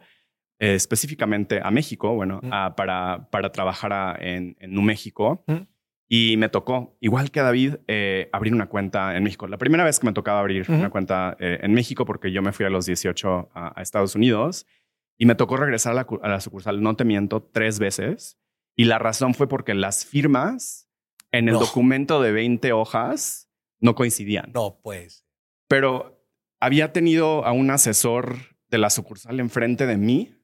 eh, 0.59 0.75
específicamente 0.75 1.59
a 1.63 1.71
México, 1.71 2.13
bueno, 2.13 2.41
para, 2.75 3.27
para 3.31 3.51
trabajar 3.51 4.21
en, 4.23 4.55
en 4.59 4.73
New 4.73 4.81
México. 4.81 5.43
Y 6.07 6.37
me 6.37 6.49
tocó, 6.49 6.97
igual 7.01 7.31
que 7.31 7.39
a 7.39 7.43
David, 7.43 7.77
eh, 7.87 8.29
abrir 8.31 8.53
una 8.53 8.67
cuenta 8.67 9.17
en 9.17 9.23
México. 9.23 9.47
La 9.47 9.57
primera 9.57 9.83
vez 9.83 9.99
que 9.99 10.05
me 10.05 10.13
tocaba 10.13 10.39
abrir 10.39 10.69
una 10.69 10.91
cuenta 10.91 11.35
eh, 11.39 11.59
en 11.63 11.73
México, 11.73 12.05
porque 12.05 12.31
yo 12.31 12.41
me 12.43 12.51
fui 12.51 12.65
a 12.65 12.69
los 12.69 12.85
18 12.85 13.49
a, 13.53 13.81
Estados 13.81 14.15
Unidos 14.15 14.67
y 15.17 15.25
me 15.25 15.33
tocó 15.33 15.57
regresar 15.57 15.93
a 15.93 15.95
la, 15.95 16.07
a 16.21 16.29
la, 16.29 16.41
sucursal, 16.41 16.81
no 16.81 16.95
te 16.95 17.05
miento, 17.05 17.41
tres 17.41 17.79
veces. 17.79 18.37
Y 18.75 18.85
la 18.85 18.99
razón 18.99 19.33
fue 19.33 19.47
porque 19.47 19.73
las 19.73 20.05
firmas 20.05 20.87
en 21.31 21.49
el 21.49 21.55
documento 21.55 22.21
de 22.21 22.31
20 22.31 22.71
hojas 22.71 23.49
no 23.79 23.95
coincidían. 23.95 24.51
No, 24.53 24.79
pues. 24.83 25.25
Pero 25.67 26.23
había 26.59 26.93
tenido 26.93 27.45
a 27.45 27.51
un 27.51 27.71
asesor 27.71 28.37
de 28.69 28.77
la 28.77 28.89
sucursal 28.89 29.39
enfrente 29.39 29.87
de 29.87 29.97
mí 29.97 30.35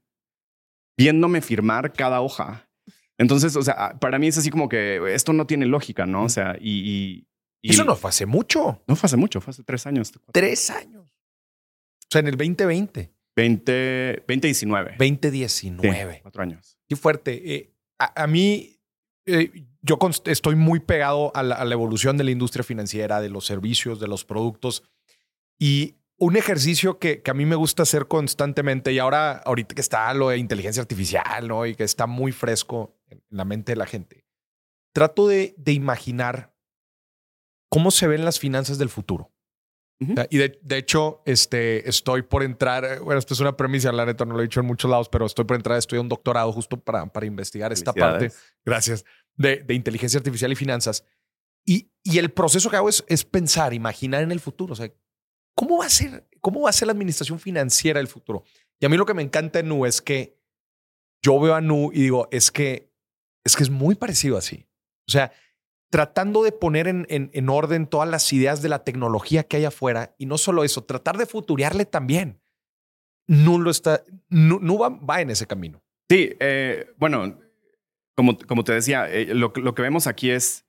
viéndome 1.01 1.41
firmar 1.41 1.93
cada 1.93 2.22
hoja. 2.22 2.70
Entonces, 3.17 3.55
o 3.55 3.62
sea, 3.62 3.98
para 4.00 4.20
mí 4.20 4.27
es 4.27 4.38
así 4.38 4.50
como 4.50 4.70
que 4.70 5.13
esto 5.13 5.34
no 5.34 5.46
tiene 5.46 5.65
lógica, 5.65 6.05
¿no? 6.05 6.24
O 6.24 6.29
sea, 6.29 6.58
y... 6.60 7.27
Eso 7.63 7.84
no 7.84 7.96
fue 7.96 8.10
hace 8.10 8.25
mucho. 8.25 8.81
No 8.88 8.96
fue 8.96 9.08
hace 9.08 9.17
mucho, 9.17 9.41
fue 9.41 9.51
hace 9.51 9.63
tres 9.63 9.86
años. 9.86 10.12
Tres 10.31 10.70
años. 10.72 11.05
O 11.05 12.08
sea, 12.10 12.22
en 12.22 12.27
el 12.27 12.38
2020. 12.38 13.13
20, 13.36 14.24
2019. 14.27 14.96
2019. 14.98 16.20
cuatro 16.22 16.43
años. 16.43 16.77
Qué 16.88 16.96
fuerte. 16.96 17.55
Eh, 17.55 17.74
a, 18.00 18.27
mí, 18.27 18.79
eh, 19.25 19.65
yo 19.81 20.00
estoy 20.25 20.55
muy 20.55 20.79
pegado 20.79 21.31
a 21.36 21.43
la, 21.43 21.72
evolución 21.72 22.17
de 22.17 22.24
la 22.24 22.31
industria 22.31 22.63
financiera, 22.63 23.22
de 23.22 23.29
los 23.29 23.46
servicios, 23.46 24.00
de 24.00 24.08
los 24.08 24.25
productos. 24.25 24.84
Y 25.60 25.96
un 26.21 26.37
ejercicio 26.37 26.99
que, 26.99 27.23
a 27.25 27.33
mí 27.33 27.47
me 27.47 27.55
gusta 27.55 27.81
hacer 27.81 28.07
constantemente, 28.07 28.93
y 28.93 28.99
ahora, 28.99 29.37
ahorita 29.37 29.73
que 29.73 29.81
está 29.81 30.13
lo 30.13 30.29
de 30.29 30.37
inteligencia 30.37 30.79
artificial, 30.79 31.47
¿no? 31.47 31.65
Y 31.65 31.73
que 31.73 31.83
está 31.83 32.05
muy 32.05 32.31
fresco 32.31 32.95
en 33.09 33.23
la 33.31 33.43
mente 33.43 33.71
de 33.71 33.75
la 33.77 33.87
gente, 33.87 34.23
trato 34.93 35.27
de, 35.27 35.55
imaginar 35.65 36.55
cómo 37.69 37.89
se 37.89 38.07
ven 38.07 38.23
las 38.23 38.39
finanzas 38.39 38.77
del 38.77 38.89
futuro. 38.89 39.33
Y 40.29 40.37
de, 40.37 40.77
hecho, 40.77 41.23
este, 41.25 41.87
estoy 41.89 42.21
por 42.21 42.43
entrar, 42.43 42.99
bueno, 43.01 43.17
esto 43.17 43.33
es 43.33 43.39
una 43.39 43.57
premisa, 43.57 43.91
la 43.91 44.05
neta 44.05 44.23
no 44.23 44.33
lo 44.33 44.41
he 44.41 44.43
dicho 44.43 44.59
en 44.59 44.67
muchos 44.67 44.89
lados, 44.91 45.09
pero 45.09 45.25
estoy 45.25 45.45
por 45.45 45.55
entrar, 45.57 45.77
estoy 45.77 45.97
un 45.97 46.09
doctorado 46.09 46.51
justo 46.51 46.79
para, 46.79 47.05
para 47.07 47.25
investigar 47.25 47.71
esta 47.71 47.93
parte. 47.93 48.31
Gracias. 48.63 49.05
De, 49.35 49.63
inteligencia 49.69 50.19
artificial 50.19 50.51
y 50.51 50.55
finanzas. 50.55 51.03
Y, 51.65 51.91
y 52.03 52.17
el 52.19 52.31
proceso 52.31 52.69
que 52.69 52.77
hago 52.77 52.89
es, 52.89 53.03
es 53.07 53.25
pensar, 53.25 53.73
imaginar 53.75 54.23
en 54.23 54.31
el 54.31 54.39
futuro. 54.39 54.73
O 54.73 54.75
sea, 54.75 54.91
¿cómo 55.55 55.77
va 55.77 55.86
a 55.86 55.89
ser, 55.89 56.27
cómo 56.39 56.62
va 56.62 56.70
a 56.70 56.74
ser 56.74 56.88
la 56.88 56.93
administración 56.93 57.39
financiera 57.39 58.00
del 58.00 58.08
futuro? 58.08 58.43
Y 58.79 58.86
a 58.86 58.89
mí 58.89 58.98
lo 58.98 59.05
que 59.05 59.13
me 59.13 59.22
encanta 59.22 59.60
en 59.60 59.70
Nu 59.70 59.86
es 59.86 60.01
que 60.01 60.39
yo 61.24 61.39
veo 61.39 61.55
a 61.55 61.62
Nu 61.62 61.91
y 61.93 62.01
digo, 62.01 62.27
es 62.31 62.51
que 62.51 62.91
es 63.43 63.55
que 63.55 63.63
es 63.63 63.70
muy 63.70 63.96
parecido 63.96 64.38
así. 64.38 64.67
O 65.08 65.12
sea, 65.12 65.31
tratando 65.89 66.43
de 66.43 66.51
poner 66.51 66.88
en, 66.88 67.05
en, 67.10 67.50
orden 67.50 67.88
todas 67.88 68.10
las 68.10 68.31
ideas 68.31 68.62
de 68.62 68.70
la 68.70 68.84
tecnología 68.84 69.43
que 69.43 69.58
hay 69.58 69.65
afuera 69.65 70.15
y 70.17 70.25
no 70.25 70.38
solo 70.38 70.63
eso, 70.63 70.84
tratar 70.84 71.17
de 71.17 71.25
futurearle 71.25 71.86
también. 71.86 72.41
No 73.27 73.58
lo 73.58 73.72
está, 73.72 74.03
no, 74.29 74.77
va, 74.77 75.22
en 75.22 75.29
ese 75.29 75.48
camino. 75.48 75.84
Sí, 76.10 76.34
eh, 76.39 76.91
bueno, 76.98 77.39
como, 78.15 78.38
como 78.38 78.63
te 78.63 78.74
decía, 78.74 79.10
eh, 79.10 79.34
lo, 79.34 79.53
lo, 79.55 79.75
que 79.75 79.81
vemos 79.81 80.08
aquí 80.08 80.31
es 80.31 80.65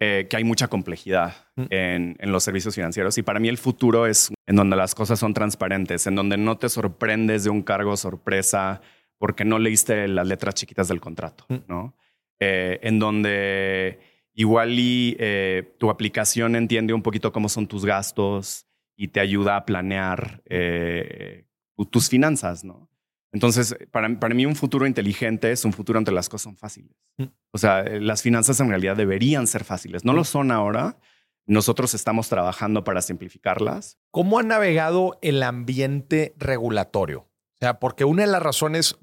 eh, 0.00 0.26
que 0.30 0.36
hay 0.36 0.44
mucha 0.44 0.68
complejidad 0.68 1.34
mm. 1.56 1.64
en, 1.70 2.16
en, 2.18 2.32
los 2.32 2.44
servicios 2.44 2.74
financieros 2.74 3.18
y 3.18 3.22
para 3.22 3.40
mí 3.40 3.48
el 3.48 3.58
futuro 3.58 4.06
es 4.06 4.32
en 4.46 4.56
donde 4.56 4.76
las 4.76 4.94
cosas 4.94 5.18
son 5.18 5.34
transparentes, 5.34 6.06
en 6.06 6.14
donde 6.14 6.36
no 6.36 6.56
te 6.56 6.68
sorprendes 6.68 7.44
de 7.44 7.50
un 7.50 7.62
cargo 7.62 7.96
sorpresa 7.96 8.80
porque 9.18 9.44
no 9.44 9.58
leíste 9.58 10.06
las 10.08 10.26
letras 10.26 10.54
chiquitas 10.54 10.88
del 10.88 11.00
contrato, 11.00 11.44
mm. 11.48 11.56
¿no? 11.66 11.94
Eh, 12.40 12.78
en 12.82 13.00
donde 13.00 13.98
igual 14.32 14.78
y 14.78 15.16
eh, 15.18 15.74
tu 15.78 15.90
aplicación 15.90 16.54
entiende 16.54 16.94
un 16.94 17.02
poquito 17.02 17.32
cómo 17.32 17.48
son 17.48 17.66
tus 17.66 17.84
gastos 17.84 18.66
y 18.96 19.08
te 19.08 19.18
ayuda 19.18 19.56
a 19.56 19.66
planear 19.66 20.42
eh, 20.46 21.46
tus 21.90 22.08
finanzas, 22.08 22.62
¿no? 22.62 22.88
Entonces, 23.32 23.76
para, 23.90 24.18
para 24.18 24.34
mí 24.34 24.46
un 24.46 24.56
futuro 24.56 24.86
inteligente 24.86 25.52
es 25.52 25.64
un 25.64 25.72
futuro 25.72 25.98
donde 25.98 26.12
las 26.12 26.28
cosas 26.28 26.44
son 26.44 26.56
fáciles. 26.56 26.96
Mm. 27.18 27.24
O 27.52 27.58
sea, 27.58 27.82
las 27.84 28.22
finanzas 28.22 28.60
en 28.60 28.68
realidad 28.68 28.96
deberían 28.96 29.46
ser 29.46 29.64
fáciles. 29.64 30.04
No 30.04 30.12
lo 30.12 30.22
mm. 30.22 30.26
son 30.26 30.50
ahora. 30.50 30.98
Nosotros 31.46 31.94
estamos 31.94 32.28
trabajando 32.28 32.84
para 32.84 33.02
simplificarlas. 33.02 33.98
¿Cómo 34.10 34.38
ha 34.38 34.42
navegado 34.42 35.18
el 35.22 35.42
ambiente 35.42 36.34
regulatorio? 36.38 37.20
O 37.20 37.58
sea, 37.60 37.78
porque 37.80 38.04
una 38.04 38.22
de 38.22 38.30
las 38.30 38.42
razones, 38.42 38.98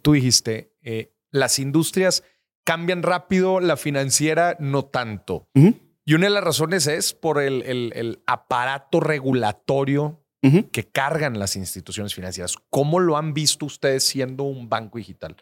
tú 0.00 0.12
dijiste, 0.12 0.72
las 1.30 1.58
industrias 1.58 2.22
cambian 2.64 3.02
rápido, 3.02 3.60
la 3.60 3.76
financiera 3.76 4.56
no 4.60 4.84
tanto. 4.84 5.48
Y 6.04 6.14
una 6.14 6.26
de 6.26 6.32
las 6.32 6.44
razones 6.44 6.86
es 6.86 7.14
por 7.14 7.40
el, 7.40 7.62
el, 7.62 8.22
aparato 8.26 9.00
regulatorio 9.00 10.21
que 10.72 10.84
cargan 10.84 11.38
las 11.38 11.54
instituciones 11.56 12.14
financieras. 12.14 12.56
¿Cómo 12.68 12.98
lo 12.98 13.16
han 13.16 13.32
visto 13.32 13.64
ustedes 13.66 14.04
siendo 14.04 14.42
un 14.42 14.68
banco 14.68 14.98
digital? 14.98 15.36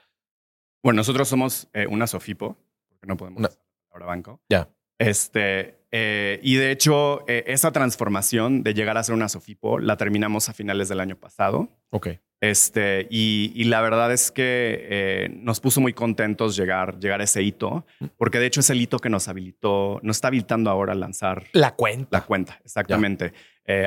Bueno, 0.82 0.98
nosotros 0.98 1.28
somos 1.28 1.68
eh, 1.72 1.86
una 1.86 2.06
Sofipo, 2.06 2.56
porque 2.88 3.06
no 3.06 3.16
podemos 3.16 3.58
ahora 3.90 4.06
banco. 4.06 4.40
Ya. 4.48 4.68
Este, 4.98 5.80
eh, 5.90 6.38
y 6.42 6.56
de 6.56 6.70
hecho, 6.70 7.26
eh, 7.28 7.44
esa 7.46 7.72
transformación 7.72 8.62
de 8.62 8.74
llegar 8.74 8.96
a 8.98 9.02
ser 9.02 9.14
una 9.14 9.28
Sofipo 9.28 9.78
la 9.78 9.96
terminamos 9.96 10.48
a 10.48 10.52
finales 10.52 10.88
del 10.88 11.00
año 11.00 11.16
pasado. 11.16 11.68
Ok. 11.90 12.08
Este, 12.40 13.06
y, 13.10 13.64
la 13.64 13.82
verdad 13.82 14.12
es 14.12 14.30
que 14.30 14.86
eh, 14.88 15.28
nos 15.40 15.60
puso 15.60 15.80
muy 15.80 15.92
contentos 15.92 16.56
llegar, 16.56 16.98
llegar 16.98 17.20
a 17.20 17.24
ese 17.24 17.42
hito, 17.42 17.84
porque 18.16 18.38
de 18.38 18.46
hecho 18.46 18.60
es 18.60 18.70
el 18.70 18.80
hito 18.80 18.98
que 18.98 19.10
nos 19.10 19.28
habilitó, 19.28 20.00
nos 20.02 20.16
está 20.16 20.28
habilitando 20.28 20.70
ahora 20.70 20.92
a 20.94 20.96
lanzar 20.96 21.44
la 21.52 21.74
cuenta. 21.74 22.18
La 22.18 22.24
cuenta, 22.24 22.58
exactamente. 22.64 23.32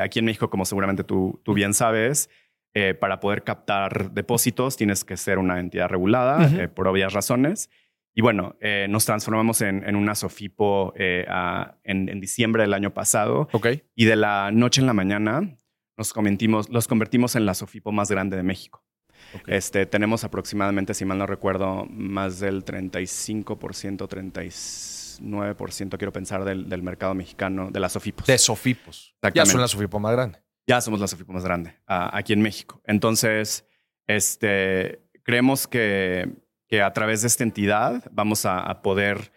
aquí 0.01 0.19
en 0.19 0.25
México, 0.25 0.49
como 0.49 0.65
seguramente 0.65 1.03
tú, 1.03 1.41
tú 1.43 1.53
bien 1.53 1.73
sabes, 1.73 2.29
para 2.99 3.19
poder 3.19 3.43
captar 3.43 4.11
depósitos 4.11 4.77
tienes 4.77 5.03
que 5.03 5.15
ser 5.17 5.37
una 5.37 5.59
entidad 5.59 5.89
regulada 5.89 6.69
por 6.75 6.87
obvias 6.87 7.13
razones. 7.13 7.69
Y 8.15 8.21
bueno, 8.21 8.55
eh, 8.61 8.85
nos 8.89 9.05
transformamos 9.05 9.61
en, 9.61 9.95
una 9.95 10.13
Sofipo 10.13 10.93
eh, 10.95 11.25
en, 11.83 12.19
diciembre 12.19 12.63
del 12.63 12.73
año 12.73 12.93
pasado. 12.93 13.49
Ok. 13.51 13.67
Y 13.95 14.05
de 14.05 14.15
la 14.15 14.51
noche 14.51 14.81
en 14.81 14.87
la 14.87 14.93
mañana 14.93 15.57
nos 15.97 16.13
convertimos, 16.13 16.69
los 16.69 16.87
convertimos 16.87 17.35
en 17.35 17.45
la 17.45 17.53
Sofipo 17.53 17.91
más 17.91 18.09
grande 18.09 18.37
de 18.37 18.43
México. 18.43 18.83
Este, 19.47 19.85
tenemos 19.85 20.23
aproximadamente, 20.23 20.93
si 20.93 21.05
mal 21.05 21.17
no 21.17 21.25
recuerdo, 21.25 21.85
más 21.89 22.39
del 22.39 22.63
35%, 22.65 24.07
39%, 24.07 25.97
quiero 25.97 26.11
pensar, 26.11 26.43
del, 26.43 26.69
del 26.69 26.83
mercado 26.83 27.15
mexicano, 27.15 27.71
de 27.71 27.79
las 27.79 27.93
Sofipos. 27.93 28.27
De 28.27 28.37
Sofipos. 28.37 29.15
Ya 29.33 29.45
son 29.45 29.61
la 29.61 29.67
Sofipo 29.67 29.99
más 29.99 30.11
grande. 30.11 30.43
Ya 30.67 30.81
somos 30.81 30.99
la 30.99 31.07
Sofipo 31.07 31.33
más 31.33 31.43
grande 31.43 31.79
aquí 31.87 32.33
en 32.33 32.41
México. 32.41 32.81
Entonces, 32.85 33.65
este, 34.07 35.01
creemos 35.23 35.67
que 35.67 36.43
que 36.73 36.81
a 36.81 36.91
través 36.91 37.21
de 37.21 37.27
esta 37.27 37.43
entidad 37.43 38.03
vamos 38.11 38.47
a, 38.47 38.81
poder 38.81 39.31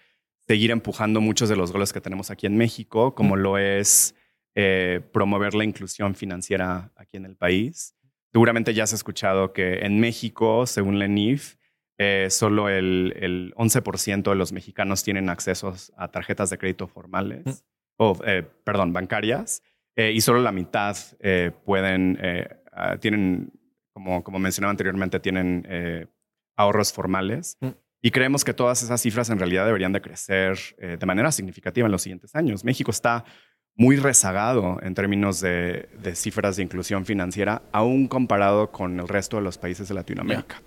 seguir 0.49 0.71
empujando 0.71 1.21
muchos 1.21 1.51
de 1.51 1.57
los 1.57 1.71
goles 1.71 1.93
que 1.93 2.01
tenemos 2.01 2.31
aquí 2.31 2.47
en 2.47 2.57
México, 2.57 3.15
como 3.15 3.37
lo 3.37 3.59
es 3.59 4.15
eh, 4.59 5.01
promover 5.13 5.55
la 5.55 5.65
inclusión 5.65 6.15
financiera 6.15 6.91
aquí 6.97 7.17
en 7.17 7.27
el 7.27 7.37
país. 7.37 7.95
Seguramente 8.33 8.75
ya 8.75 8.85
has 8.85 8.93
escuchado 8.93 9.53
que 9.53 9.85
en 9.85 10.01
México, 10.01 10.67
según 10.67 10.99
la 10.99 11.05
ENIF, 11.05 11.57
eh, 11.99 12.27
solo 12.31 12.69
el, 12.69 13.55
11% 13.57 14.31
de 14.31 14.35
los 14.35 14.53
mexicanos 14.53 15.05
tienen 15.05 15.29
acceso 15.29 15.75
a 15.97 16.09
tarjetas 16.09 16.51
de 16.51 16.59
crédito 16.59 16.89
formales, 16.89 17.65
o, 17.97 18.19
eh, 18.27 18.43
perdón, 18.65 18.93
bancarias, 18.93 19.63
y 19.97 20.21
solo 20.21 20.41
la 20.43 20.53
mitad 20.53 20.95
pueden, 21.65 22.19
ah, 22.73 22.99
tienen, 22.99 23.51
como, 23.95 24.23
como 24.23 24.39
mencionaba 24.39 24.73
anteriormente, 24.73 25.21
tienen 25.21 25.67
ahorros 26.57 26.93
formales. 26.93 27.57
Mm. 27.61 27.69
Y 28.03 28.11
creemos 28.11 28.45
que 28.45 28.55
todas 28.55 28.83
esas 28.83 29.01
cifras 29.01 29.31
en 29.31 29.39
realidad 29.39 29.67
deberían 29.67 29.93
de 29.93 30.01
crecer 30.01 30.59
eh, 30.79 30.97
de 30.99 31.07
manera 31.07 31.33
significativa 31.33 31.87
en 31.87 31.93
los 31.93 32.03
siguientes 32.03 32.35
años. 32.35 32.65
México 32.65 32.91
está 32.91 33.25
muy 33.77 33.97
rezagado 33.97 34.79
en 34.83 34.95
términos 34.95 35.41
de, 35.41 35.89
cifras 36.15 36.57
de 36.57 36.63
inclusión 36.63 37.05
financiera, 37.05 37.63
aún 37.73 38.09
comparado 38.09 38.73
con 38.73 38.99
el 38.99 39.09
resto 39.09 39.37
de 39.37 39.43
los 39.43 39.59
países 39.59 39.89
de 39.89 39.95
Latinoamérica. 39.95 40.63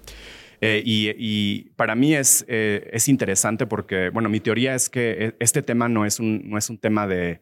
Eh, 0.61 0.83
y, 0.85 1.69
para 1.75 1.95
mí 1.95 2.13
es, 2.13 2.45
eh, 2.47 2.89
es 2.93 3.07
interesante 3.07 3.65
porque, 3.65 4.09
bueno, 4.09 4.29
mi 4.29 4.39
teoría 4.39 4.75
es 4.75 4.89
que 4.89 5.35
este 5.39 5.61
tema 5.61 5.89
no 5.89 6.05
es 6.05 6.19
un, 6.19 6.49
no 6.49 6.57
es 6.57 6.69
un 6.69 6.77
tema 6.77 7.07
de, 7.07 7.39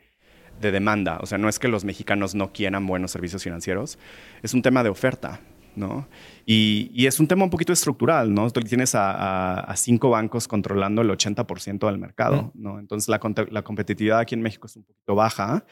de 0.62 0.72
demanda. 0.72 1.20
O 1.22 1.26
sea, 1.26 1.38
no 1.38 1.50
es 1.50 1.60
que 1.60 1.68
los 1.68 1.84
mexicanos 1.84 2.36
no 2.36 2.52
quieran 2.54 2.86
buenos 2.88 3.12
servicios 3.12 3.44
financieros, 3.44 3.98
es 4.44 4.54
un 4.54 4.62
tema 4.62 4.84
de 4.84 4.90
oferta. 4.90 5.42
¿No? 5.78 6.08
Y, 6.46 7.06
es 7.06 7.20
un 7.20 7.28
tema 7.28 7.44
un 7.44 7.50
poquito 7.50 7.72
estructural, 7.72 8.34
¿no? 8.34 8.50
Tú 8.52 8.60
tienes 8.62 8.94
a, 8.96 9.74
cinco 9.76 10.10
bancos 10.10 10.48
controlando 10.48 11.02
el 11.02 11.10
80% 11.10 11.86
del 11.86 11.98
mercado, 11.98 12.52
¿no? 12.56 12.80
Entonces 12.80 13.08
la, 13.08 13.20
la, 13.52 13.62
competitividad 13.62 14.20
aquí 14.20 14.36
en 14.36 14.42
México 14.42 14.68
es 14.68 14.76
un 14.76 14.84
poquito 14.84 15.16
baja 15.16 15.66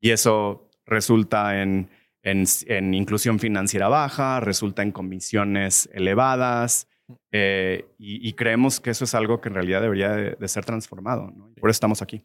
y 0.00 0.10
eso 0.10 0.68
resulta 0.86 1.62
en, 1.62 1.88
en, 2.22 2.94
inclusión 2.94 3.38
financiera 3.38 3.88
baja, 3.88 4.40
resulta 4.40 4.82
en 4.82 4.92
comisiones 4.92 5.88
elevadas 5.92 6.88
eh, 7.30 7.86
y, 7.98 8.32
creemos 8.34 8.80
que 8.80 8.90
eso 8.90 9.04
es 9.04 9.14
algo 9.14 9.40
que 9.40 9.48
en 9.48 9.54
realidad 9.54 9.82
debería 9.82 10.10
de, 10.10 10.48
ser 10.48 10.64
transformado, 10.64 11.30
¿no? 11.36 11.52
Por 11.54 11.68
eso 11.68 11.76
estamos 11.76 12.00
aquí. 12.00 12.24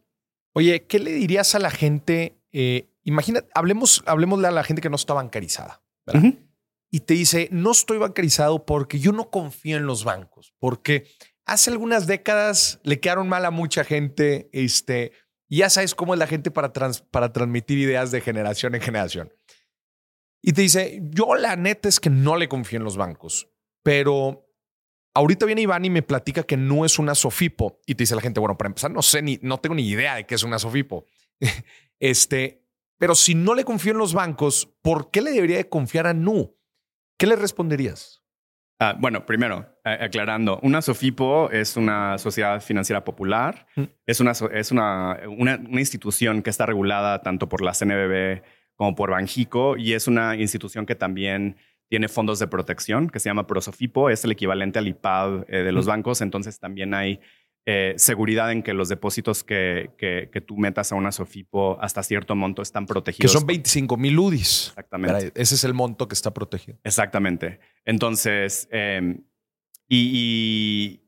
Oye, 0.54 0.86
¿qué 0.86 0.98
le 0.98 1.12
dirías 1.12 1.54
a 1.54 1.58
la 1.58 1.70
gente? 1.70 2.38
Eh, 2.52 2.88
imagina, 3.04 3.44
hablemos, 3.54 4.02
hablemosle 4.06 4.48
a 4.48 4.50
la 4.50 4.64
gente 4.64 4.80
que 4.80 4.88
no 4.88 4.96
está 4.96 5.14
bancarizada, 5.14 5.82
¿verdad? 6.06 6.34
Y 6.90 7.00
te 7.00 7.14
dice, 7.14 7.48
no 7.52 7.72
estoy 7.72 7.98
bancarizado 7.98 8.64
porque 8.64 8.98
yo 8.98 9.12
no 9.12 9.30
confío 9.30 9.76
en 9.76 9.86
los 9.86 10.04
bancos, 10.04 10.54
porque 10.58 11.06
hace 11.44 11.70
algunas 11.70 12.06
décadas 12.06 12.80
le 12.82 13.00
quedaron 13.00 13.28
mal 13.28 13.44
a 13.44 13.50
mucha 13.50 13.84
gente, 13.84 14.48
este, 14.52 15.12
y 15.48 15.58
ya 15.58 15.70
sabes 15.70 15.94
cómo 15.94 16.14
es 16.14 16.20
la 16.20 16.26
gente 16.26 16.50
para, 16.50 16.72
para 17.10 17.32
transmitir 17.32 17.78
ideas 17.78 18.10
de 18.10 18.20
generación 18.20 18.74
en 18.74 18.80
generación. 18.80 19.32
Y 20.42 20.52
te 20.52 20.62
dice, 20.62 21.00
yo 21.02 21.34
la 21.34 21.56
neta 21.56 21.88
es 21.88 22.00
que 22.00 22.10
no 22.10 22.36
le 22.36 22.48
confío 22.48 22.78
en 22.78 22.84
los 22.84 22.96
bancos, 22.96 23.48
pero 23.82 24.46
ahorita 25.14 25.46
viene 25.46 25.62
Iván 25.62 25.84
y 25.84 25.90
me 25.90 26.02
platica 26.02 26.44
que 26.44 26.56
no 26.56 26.84
es 26.84 26.98
una 26.98 27.14
Sofipo. 27.14 27.80
Y 27.86 27.96
te 27.96 28.04
dice 28.04 28.14
la 28.14 28.20
gente, 28.20 28.40
bueno, 28.40 28.56
para 28.56 28.68
empezar, 28.68 28.90
no 28.90 29.02
sé 29.02 29.20
ni, 29.20 29.38
no 29.42 29.58
tengo 29.58 29.74
ni 29.74 29.88
idea 29.88 30.14
de 30.14 30.26
qué 30.26 30.36
es 30.36 30.42
una 30.42 30.58
Sofipo. 30.58 31.06
este, 31.98 32.64
pero 32.98 33.14
si 33.14 33.34
no 33.34 33.54
le 33.54 33.64
confío 33.64 33.92
en 33.92 33.98
los 33.98 34.14
bancos, 34.14 34.66
¿por 34.80 35.10
qué 35.10 35.22
le 35.22 35.32
debería 35.32 35.56
de 35.56 35.68
confiar 35.68 36.06
a 36.06 36.14
Nu? 36.14 36.57
¿Qué 37.18 37.26
le 37.26 37.36
responderías? 37.36 38.22
Ah, 38.80 38.96
bueno, 38.96 39.26
primero, 39.26 39.66
aclarando, 39.82 40.60
una 40.62 40.80
SOFIPO 40.80 41.50
es 41.50 41.76
una 41.76 42.16
sociedad 42.16 42.60
financiera 42.62 43.02
popular, 43.02 43.66
mm. 43.74 43.82
es, 44.06 44.20
una, 44.20 44.30
es 44.52 44.70
una, 44.70 45.18
una, 45.26 45.58
institución 45.80 46.42
que 46.42 46.50
está 46.50 46.64
regulada 46.64 47.20
tanto 47.22 47.48
por 47.48 47.60
la 47.60 47.72
CNBB 47.72 48.42
como 48.76 48.94
por 48.94 49.10
Banjico 49.10 49.76
y 49.76 49.94
es 49.94 50.06
una 50.06 50.36
institución 50.36 50.86
que 50.86 50.94
también 50.94 51.56
tiene 51.88 52.06
fondos 52.06 52.38
de 52.38 52.46
protección 52.46 53.10
que 53.10 53.18
se 53.18 53.28
llama 53.28 53.48
ProSofipo, 53.48 54.10
es 54.10 54.24
el 54.24 54.30
equivalente 54.30 54.78
al 54.78 54.86
IPAD 54.86 55.46
eh, 55.48 55.64
de 55.64 55.72
los 55.72 55.86
mm. 55.86 55.88
bancos, 55.88 56.20
entonces 56.20 56.60
también 56.60 56.94
hay 56.94 57.18
eh, 57.70 57.92
seguridad 57.98 58.50
en 58.50 58.62
que 58.62 58.72
los 58.72 58.88
depósitos 58.88 59.44
que, 59.44 59.90
que, 59.98 60.40
tú 60.40 60.56
metas 60.56 60.90
a 60.90 60.94
una 60.94 61.12
SOFIPO 61.12 61.78
hasta 61.82 62.02
cierto 62.02 62.34
monto 62.34 62.62
están 62.62 62.86
protegidos. 62.86 63.30
Que 63.30 63.38
son 63.38 63.46
25 63.46 63.98
mil 63.98 64.18
UDIs. 64.18 64.68
Exactamente. 64.68 65.32
Ese 65.34 65.54
es 65.54 65.64
el 65.64 65.74
monto 65.74 66.08
que 66.08 66.14
está 66.14 66.32
protegido. 66.32 66.78
Exactamente. 66.82 67.60
Entonces, 67.84 68.68
em, 68.70 69.22
y, 69.86 71.02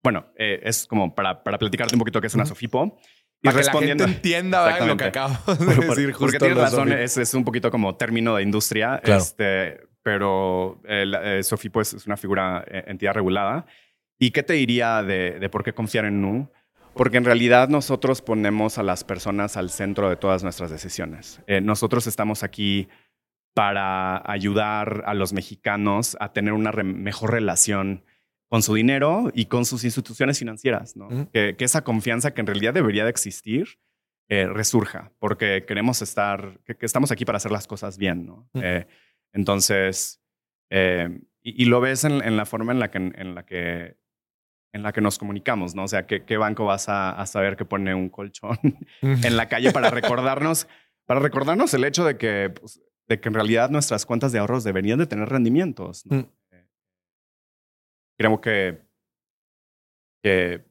bueno, 0.00 0.26
eh, 0.36 0.60
es 0.62 0.86
como 0.86 1.12
para, 1.12 1.42
para 1.42 1.58
platicarte 1.58 1.96
un 1.96 1.98
poquito 1.98 2.20
qué 2.20 2.28
es 2.28 2.34
una 2.36 2.46
SOFIPO. 2.46 3.00
Y 3.42 3.48
para 3.48 3.56
respondiendo, 3.56 4.04
que 4.04 4.08
la 4.08 4.14
gente 4.14 4.28
entienda 4.28 4.86
lo 4.86 4.96
que 4.96 5.04
acabo 5.06 5.54
de 5.56 5.74
decir. 5.88 6.14
porque 6.16 6.38
tienes 6.38 6.56
razón, 6.56 6.92
es, 6.92 7.16
es, 7.16 7.34
un 7.34 7.44
poquito 7.44 7.68
como 7.72 7.96
término 7.96 8.36
de 8.36 8.44
industria, 8.44 9.02
este, 9.02 9.80
pero 10.04 10.80
el, 10.84 11.42
SOFIPO 11.42 11.80
es, 11.80 11.94
es 11.94 12.06
una 12.06 12.16
figura, 12.16 12.64
entidad 12.68 13.12
regulada. 13.12 13.66
¿Y 14.18 14.30
qué 14.30 14.42
te 14.42 14.54
diría 14.54 15.02
de, 15.02 15.48
por 15.50 15.62
qué 15.62 15.74
confiar 15.74 16.06
en 16.06 16.22
Nu? 16.22 16.50
Porque 16.94 17.18
en 17.18 17.24
realidad 17.24 17.68
nosotros 17.68 18.22
ponemos 18.22 18.78
a 18.78 18.82
las 18.82 19.04
personas 19.04 19.58
al 19.58 19.68
centro 19.70 20.08
de 20.08 20.16
todas 20.16 20.42
nuestras 20.42 20.70
decisiones. 20.70 21.42
Eh, 21.46 21.60
nosotros 21.60 22.06
estamos 22.06 22.42
aquí 22.42 22.88
para 23.52 24.22
ayudar 24.30 25.04
a 25.06 25.12
los 25.12 25.32
mexicanos 25.32 26.16
a 26.20 26.32
tener 26.32 26.54
una 26.54 26.72
mejor 26.72 27.32
relación 27.32 28.04
con 28.48 28.62
su 28.62 28.74
dinero 28.74 29.30
y 29.34 29.46
con 29.46 29.66
sus 29.66 29.84
instituciones 29.84 30.38
financieras, 30.38 30.94
que, 31.32 31.56
esa 31.58 31.82
confianza 31.82 32.32
que 32.32 32.40
en 32.40 32.46
realidad 32.46 32.74
debería 32.74 33.04
de 33.04 33.10
existir 33.10 33.78
eh, 34.28 34.46
resurja, 34.46 35.10
porque 35.18 35.64
queremos 35.66 36.00
estar, 36.00 36.60
que, 36.64 36.76
estamos 36.80 37.10
aquí 37.10 37.24
para 37.24 37.36
hacer 37.36 37.50
las 37.50 37.66
cosas 37.66 37.98
bien, 37.98 38.30
eh, 38.54 38.86
entonces, 39.32 40.22
y, 41.42 41.64
lo 41.64 41.80
ves 41.80 42.04
en, 42.04 42.36
la 42.36 42.46
forma 42.46 42.72
en 42.72 42.78
la 42.78 42.90
que, 42.90 42.98
en 42.98 43.34
la 43.34 43.44
que 43.44 43.96
en 44.72 44.82
la 44.82 44.92
que 44.92 45.00
nos 45.00 45.18
comunicamos, 45.18 45.74
¿no? 45.74 45.84
O 45.84 45.88
sea, 45.88 46.06
¿qué, 46.06 46.36
banco 46.36 46.64
vas 46.64 46.88
a, 46.88 47.24
saber 47.26 47.56
que 47.56 47.64
pone 47.64 47.94
un 47.94 48.08
colchón 48.08 48.58
en 49.02 49.36
la 49.36 49.48
calle 49.48 49.72
para 49.72 49.90
recordarnos, 49.90 50.68
para 51.06 51.20
recordarnos 51.20 51.72
el 51.74 51.84
hecho 51.84 52.04
de 52.04 52.16
que, 52.16 52.50
pues, 52.50 52.80
de 53.08 53.20
que 53.20 53.28
en 53.28 53.34
realidad 53.34 53.70
nuestras 53.70 54.04
cuentas 54.04 54.32
de 54.32 54.38
ahorros 54.38 54.64
deberían 54.64 54.98
de 54.98 55.06
tener 55.06 55.28
rendimientos? 55.28 56.04
¿no? 56.06 56.18
Mm. 56.18 56.30
Creo 58.18 58.40
que, 58.40 58.82
que 60.22 60.64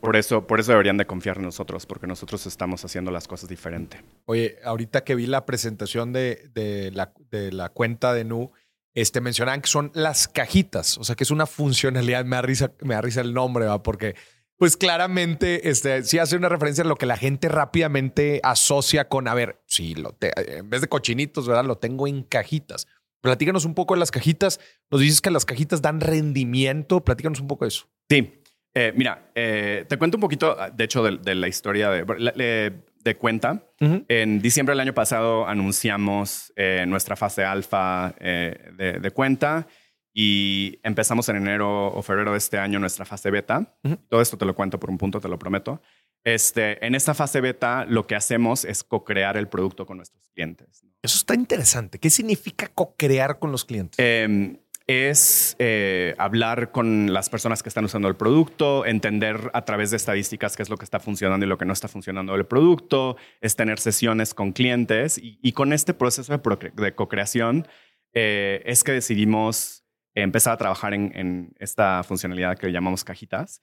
por 0.00 0.16
eso, 0.16 0.46
por 0.46 0.60
eso 0.60 0.72
deberían 0.72 0.96
de 0.96 1.06
confiar 1.06 1.38
en 1.38 1.44
nosotros, 1.44 1.86
porque 1.86 2.06
nosotros 2.06 2.46
estamos 2.46 2.84
haciendo 2.84 3.10
las 3.10 3.26
cosas 3.26 3.48
diferente. 3.48 4.02
Oye, 4.26 4.58
ahorita 4.64 5.04
que 5.04 5.14
vi 5.14 5.26
la 5.26 5.46
presentación 5.46 6.12
de, 6.12 6.48
de, 6.52 6.90
la, 6.92 7.12
de 7.30 7.52
la 7.52 7.70
cuenta 7.70 8.14
de 8.14 8.24
Nu, 8.24 8.52
este, 8.96 9.20
mencionaban 9.20 9.60
que 9.60 9.68
son 9.68 9.92
las 9.94 10.26
cajitas, 10.26 10.96
o 10.96 11.04
sea, 11.04 11.14
que 11.14 11.24
es 11.24 11.30
una 11.30 11.44
funcionalidad, 11.46 12.24
me 12.24 12.36
da 12.36 12.42
risa, 12.42 12.72
me 12.80 12.94
da 12.94 13.02
risa 13.02 13.20
el 13.20 13.34
nombre, 13.34 13.66
¿va? 13.66 13.82
porque 13.82 14.16
pues 14.56 14.78
claramente 14.78 15.68
este, 15.68 16.02
sí 16.02 16.18
hace 16.18 16.34
una 16.34 16.48
referencia 16.48 16.82
a 16.82 16.86
lo 16.86 16.96
que 16.96 17.04
la 17.04 17.18
gente 17.18 17.50
rápidamente 17.50 18.40
asocia 18.42 19.06
con, 19.06 19.28
a 19.28 19.34
ver, 19.34 19.60
sí, 19.66 19.94
lo 19.94 20.16
en 20.20 20.70
vez 20.70 20.80
de 20.80 20.88
cochinitos, 20.88 21.46
¿verdad? 21.46 21.66
Lo 21.66 21.76
tengo 21.76 22.06
en 22.06 22.22
cajitas. 22.22 22.86
Platícanos 23.20 23.66
un 23.66 23.74
poco 23.74 23.92
de 23.92 24.00
las 24.00 24.10
cajitas. 24.10 24.58
Nos 24.90 25.02
dices 25.02 25.20
que 25.20 25.30
las 25.30 25.44
cajitas 25.44 25.82
dan 25.82 26.00
rendimiento. 26.00 27.04
Platícanos 27.04 27.40
un 27.40 27.48
poco 27.48 27.66
de 27.66 27.68
eso. 27.68 27.86
Sí. 28.08 28.40
Eh, 28.72 28.94
mira, 28.96 29.30
eh, 29.34 29.84
te 29.86 29.98
cuento 29.98 30.16
un 30.16 30.22
poquito, 30.22 30.56
de 30.74 30.84
hecho, 30.84 31.02
de, 31.02 31.34
la 31.34 31.48
historia 31.48 31.90
de 31.90 32.72
de 33.06 33.16
cuenta. 33.16 33.62
En 33.78 34.42
diciembre 34.42 34.72
del 34.72 34.80
año 34.80 34.92
pasado 34.94 35.46
anunciamos 35.46 36.52
eh, 36.56 36.84
nuestra 36.86 37.14
fase 37.16 37.44
alfa 37.44 38.14
eh, 38.18 38.98
de, 39.00 39.10
cuenta 39.12 39.66
y 40.12 40.78
empezamos 40.82 41.28
en 41.28 41.36
enero 41.36 41.92
o 41.92 42.02
febrero 42.02 42.32
de 42.32 42.38
este 42.38 42.58
año 42.58 42.78
nuestra 42.78 43.04
fase 43.04 43.30
beta. 43.30 43.78
Todo 44.08 44.20
esto 44.20 44.36
te 44.36 44.44
lo 44.44 44.54
cuento 44.54 44.80
por 44.80 44.90
un 44.90 44.98
punto, 44.98 45.20
te 45.20 45.28
lo 45.28 45.38
prometo. 45.38 45.80
Este, 46.24 46.84
en 46.84 46.96
esta 46.96 47.14
fase 47.14 47.40
beta 47.40 47.84
lo 47.84 48.08
que 48.08 48.16
hacemos 48.16 48.64
es 48.64 48.82
co-crear 48.82 49.36
el 49.36 49.46
producto 49.46 49.86
con 49.86 49.98
nuestros 49.98 50.28
clientes. 50.34 50.84
Eso 51.00 51.18
está 51.18 51.34
interesante. 51.36 52.00
¿Qué 52.00 52.10
significa 52.10 52.66
co-crear 52.66 53.38
con 53.38 53.52
los 53.52 53.64
clientes? 53.64 53.96
Em, 53.98 54.58
es 54.86 55.56
eh, 55.58 56.14
hablar 56.16 56.70
con 56.70 57.12
las 57.12 57.28
personas 57.28 57.62
que 57.62 57.68
están 57.68 57.84
usando 57.84 58.06
el 58.08 58.14
producto, 58.14 58.86
entender 58.86 59.50
a 59.52 59.64
través 59.64 59.90
de 59.90 59.96
estadísticas 59.96 60.56
qué 60.56 60.62
es 60.62 60.70
lo 60.70 60.76
que 60.76 60.84
está 60.84 61.00
funcionando 61.00 61.44
y 61.44 61.48
lo 61.48 61.58
que 61.58 61.64
no 61.64 61.72
está 61.72 61.88
funcionando 61.88 62.34
del 62.34 62.46
producto, 62.46 63.16
es 63.40 63.56
tener 63.56 63.80
sesiones 63.80 64.32
con 64.32 64.52
clientes 64.52 65.18
y, 65.20 65.52
con 65.52 65.72
este 65.72 65.92
proceso 65.92 66.38
de, 66.38 66.94
co-creación 66.94 67.66
eh, 68.12 68.62
es 68.64 68.84
que 68.84 68.92
decidimos 68.92 69.84
empezar 70.14 70.54
a 70.54 70.56
trabajar 70.56 70.94
en, 70.94 71.52
esta 71.58 72.02
funcionalidad 72.04 72.56
que 72.56 72.70
llamamos 72.70 73.04
cajitas 73.04 73.62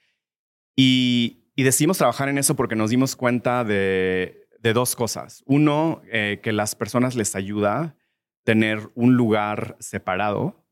y, 0.75 1.39
decidimos 1.55 1.99
trabajar 1.99 2.29
en 2.29 2.39
eso 2.39 2.55
porque 2.55 2.75
nos 2.75 2.89
dimos 2.89 3.15
cuenta 3.15 3.63
de, 3.63 4.47
dos 4.73 4.95
cosas. 4.95 5.43
Uno, 5.45 6.01
eh, 6.12 6.39
que 6.41 6.51
las 6.51 6.75
personas 6.75 7.15
les 7.15 7.36
ayuda 7.36 7.95
tener 8.43 8.89
un 8.95 9.15
lugar 9.15 9.77
separado 9.79 10.62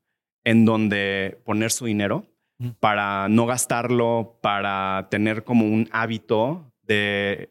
en 0.44 0.64
donde 0.64 1.40
poner 1.44 1.70
su 1.70 1.86
dinero 1.86 2.26
para 2.78 3.28
no 3.28 3.46
gastarlo, 3.46 4.38
para 4.40 5.08
tener 5.10 5.42
como 5.42 5.64
un 5.64 5.88
hábito 5.90 6.72
de, 6.82 7.50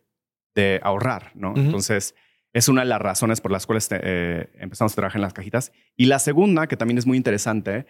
ahorrar, 0.84 1.32
¿no? 1.34 1.54
Entonces, 1.56 2.16
es 2.54 2.68
una 2.70 2.82
de 2.82 2.88
las 2.88 3.02
razones 3.02 3.42
por 3.42 3.52
las 3.52 3.66
cuales 3.66 3.90
eh, 3.92 4.50
empezamos 4.60 4.94
a 4.94 4.96
trabajar 4.96 5.18
en 5.18 5.24
las 5.24 5.34
cajitas. 5.34 5.72
Y 5.96 6.06
la 6.06 6.20
segunda, 6.20 6.68
que 6.68 6.78
también 6.78 6.98
es 6.98 7.06
muy 7.06 7.18
interesante, 7.18 7.86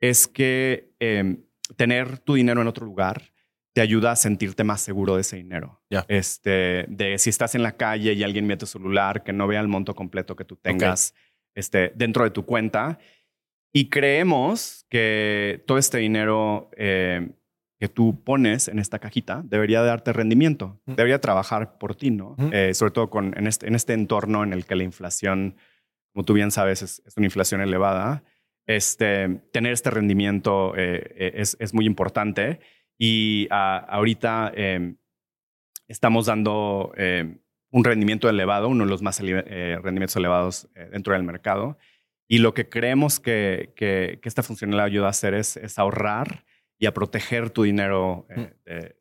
es 0.00 0.26
que 0.26 0.94
em, 0.98 1.44
tener 1.76 2.18
tu 2.18 2.34
dinero 2.34 2.60
en 2.60 2.68
otro 2.68 2.86
lugar 2.86 3.32
te 3.74 3.82
ayuda 3.82 4.12
a 4.12 4.16
sentirte 4.16 4.64
más 4.64 4.80
seguro 4.80 5.16
de 5.16 5.20
ese 5.20 5.36
dinero. 5.36 5.82
Este, 6.08 6.86
de 6.88 7.18
si 7.18 7.28
estás 7.28 7.54
en 7.54 7.62
la 7.62 7.72
calle 7.72 8.14
y 8.14 8.22
alguien 8.22 8.46
mete 8.46 8.60
tu 8.60 8.66
celular, 8.66 9.22
que 9.22 9.34
no 9.34 9.46
vea 9.46 9.60
el 9.60 9.68
monto 9.68 9.94
completo 9.94 10.34
que 10.34 10.46
tú 10.46 10.56
tengas 10.56 11.14
este, 11.54 11.92
dentro 11.94 12.24
de 12.24 12.30
tu 12.30 12.46
cuenta 12.46 12.98
y 13.76 13.90
creemos 13.90 14.86
que 14.88 15.62
todo 15.66 15.76
este 15.76 15.98
dinero 15.98 16.70
eh, 16.78 17.28
que 17.78 17.88
tú 17.88 18.24
pones 18.24 18.68
en 18.68 18.78
esta 18.78 18.98
cajita 18.98 19.42
debería 19.44 19.82
darte 19.82 20.14
rendimiento, 20.14 20.80
debería 20.86 21.20
trabajar 21.20 21.76
por 21.76 21.94
ti, 21.94 22.10
¿no? 22.10 22.36
Eh, 22.52 22.72
sobre 22.72 22.92
todo 22.92 23.10
con, 23.10 23.36
en, 23.36 23.46
este, 23.46 23.68
en 23.68 23.74
este 23.74 23.92
entorno 23.92 24.44
en 24.44 24.54
el 24.54 24.64
que 24.64 24.76
la 24.76 24.84
inflación, 24.84 25.56
como 26.14 26.24
tú 26.24 26.32
bien 26.32 26.52
sabes, 26.52 26.80
es, 26.80 27.02
una 27.18 27.26
inflación 27.26 27.60
elevada. 27.60 28.24
Este, 28.66 29.42
tener 29.52 29.74
este 29.74 29.90
rendimiento 29.90 30.72
eh, 30.74 31.34
es, 31.36 31.58
es, 31.60 31.74
muy 31.74 31.84
importante 31.84 32.60
y 32.96 33.46
ahorita 33.50 34.52
em, 34.56 34.96
estamos 35.86 36.24
dando 36.24 36.94
un 37.72 37.84
rendimiento 37.84 38.30
elevado, 38.30 38.70
uno 38.70 38.84
de 38.84 38.90
los 38.90 39.02
más 39.02 39.20
rendimientos 39.20 40.16
elevados 40.16 40.66
dentro 40.90 41.12
del 41.12 41.24
mercado. 41.24 41.76
Y 42.28 42.38
lo 42.38 42.54
que 42.54 42.68
creemos 42.68 43.20
que, 43.20 43.72
que, 43.76 44.18
esta 44.22 44.42
funcionalidad 44.42 44.86
ayuda 44.86 45.06
a 45.06 45.10
hacer 45.10 45.34
es, 45.34 45.56
es 45.56 45.78
ahorrar 45.78 46.44
y 46.78 46.86
a 46.86 46.92
proteger 46.92 47.50
tu 47.50 47.62
dinero. 47.62 48.26
Mm. 48.34 48.42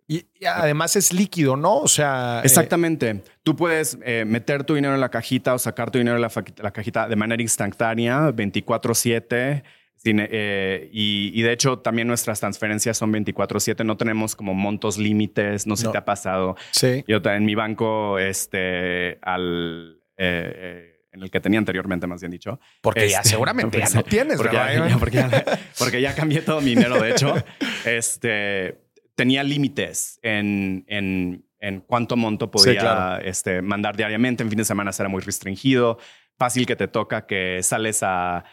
y, 0.07 0.25
además 0.45 0.95
es 0.95 1.11
líquido, 1.11 1.57
¿no? 1.57 1.79
O 1.79 1.87
sea. 1.87 2.41
Exactamente. 2.43 3.23
Tú 3.43 3.55
puedes 3.55 3.97
meter 3.97 4.63
tu 4.63 4.75
dinero 4.75 4.93
en 4.93 5.01
la 5.01 5.09
cajita 5.09 5.53
o 5.53 5.59
sacar 5.59 5.91
tu 5.91 5.97
dinero 5.97 6.15
en 6.15 6.21
la, 6.21 6.31
la 6.57 6.71
cajita 6.71 7.07
de 7.07 7.15
manera 7.15 7.41
instantánea, 7.41 8.29
24-7. 8.31 9.63
Eh, 10.05 10.89
y, 10.91 11.41
de 11.41 11.51
hecho, 11.51 11.79
también 11.79 12.07
nuestras 12.07 12.39
transferencias 12.39 12.97
son 12.97 13.11
24-7. 13.13 13.83
No 13.85 13.97
tenemos 13.97 14.35
como 14.35 14.53
montos 14.53 14.97
límites. 14.97 15.65
No 15.65 15.75
sé 15.75 15.87
si 15.87 15.91
te 15.91 15.97
ha 15.97 16.05
pasado. 16.05 16.55
Sí. 16.71 17.03
Yo 17.07 17.17
en 17.23 17.45
mi 17.45 17.55
banco, 17.55 18.19
este, 18.19 19.17
al. 19.21 20.01
Eh, 20.17 20.53
eh, 20.55 20.94
en 21.15 21.23
el 21.23 21.31
que 21.31 21.39
tenía 21.39 21.59
anteriormente, 21.59 22.07
más 22.07 22.21
bien 22.21 22.31
dicho. 22.31 22.59
Porque 22.81 23.09
ya 23.09 23.17
este, 23.17 23.29
seguramente 23.29 23.79
ya 23.79 23.89
no 23.93 24.03
tienes, 24.03 24.37
porque 24.37 24.55
ya, 24.55 25.33
porque, 25.77 26.01
ya, 26.01 26.13
cambié 26.13 26.41
todo 26.41 26.61
mi 26.61 26.71
dinero, 26.71 27.01
de 27.01 27.11
hecho. 27.11 27.33
este, 27.85 28.77
tenía 29.15 29.43
límites 29.43 30.19
en, 30.21 30.85
en, 30.87 31.45
en, 31.59 31.81
cuánto 31.81 32.15
monto 32.15 32.51
podía 32.51 33.19
este, 33.23 33.61
mandar 33.61 33.95
diariamente. 33.95 34.43
En 34.43 34.49
fin 34.49 34.57
de 34.57 34.65
semana 34.65 34.91
era 34.97 35.09
muy 35.09 35.21
restringido. 35.21 35.97
Fácil 36.37 36.65
que 36.65 36.75
te 36.75 36.87
toca 36.87 37.25
que 37.25 37.63
sales 37.63 38.03
a 38.03 38.43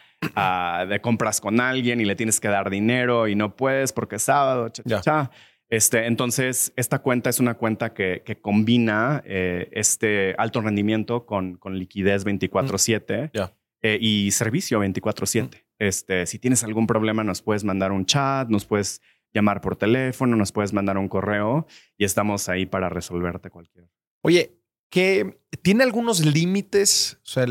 de 0.89 1.01
compras 1.01 1.41
con 1.41 1.61
alguien 1.61 2.01
y 2.01 2.05
le 2.05 2.15
tienes 2.15 2.39
que 2.39 2.49
dar 2.49 2.71
dinero 2.71 3.27
y 3.27 3.35
no 3.35 3.57
puedes 3.57 3.93
porque 3.93 4.17
es 4.17 4.23
sábado, 4.23 4.69
cha, 4.69 5.31
Este, 5.73 6.05
entonces, 6.07 6.71
esta 6.77 6.99
cuenta 6.99 7.31
es 7.31 7.41
una 7.41 7.55
cuenta 7.55 7.95
que, 7.95 8.23
que 8.27 8.39
combina 8.39 9.23
eh, 9.25 9.71
este 9.73 10.35
alto 10.37 10.61
rendimiento 10.61 11.25
con, 11.25 11.57
con 11.57 11.79
liquidez 11.79 12.27
24/7 12.27 13.31
mm. 13.33 13.53
eh, 13.81 13.99
y 13.99 14.31
servicio 14.33 14.81
24/7. 14.81 15.45
Mm. 15.45 15.51
Este, 15.79 16.27
si 16.27 16.39
tienes 16.39 16.63
algún 16.63 16.87
problema, 16.87 17.25
nos 17.25 17.41
puedes 17.41 17.65
mandar 17.65 17.91
un 17.91 18.05
chat, 18.05 18.51
nos 18.51 18.67
puedes 18.67 19.01
llamar 19.33 19.63
por 19.63 19.77
teléfono, 19.77 20.37
nos 20.37 20.53
puedes 20.53 20.75
mandar 20.75 20.99
un 20.99 21.09
correo 21.09 21.67
y 21.97 22.05
estamos 22.05 22.51
ahí 22.51 22.67
para 22.67 22.91
resolverte 22.91 23.49
cualquier. 23.49 23.89
Oye, 24.21 24.59
que 24.91 25.41
tiene 25.63 25.85
algunos 25.85 26.23
límites, 26.23 27.19
o 27.25 27.27
sea, 27.27 27.47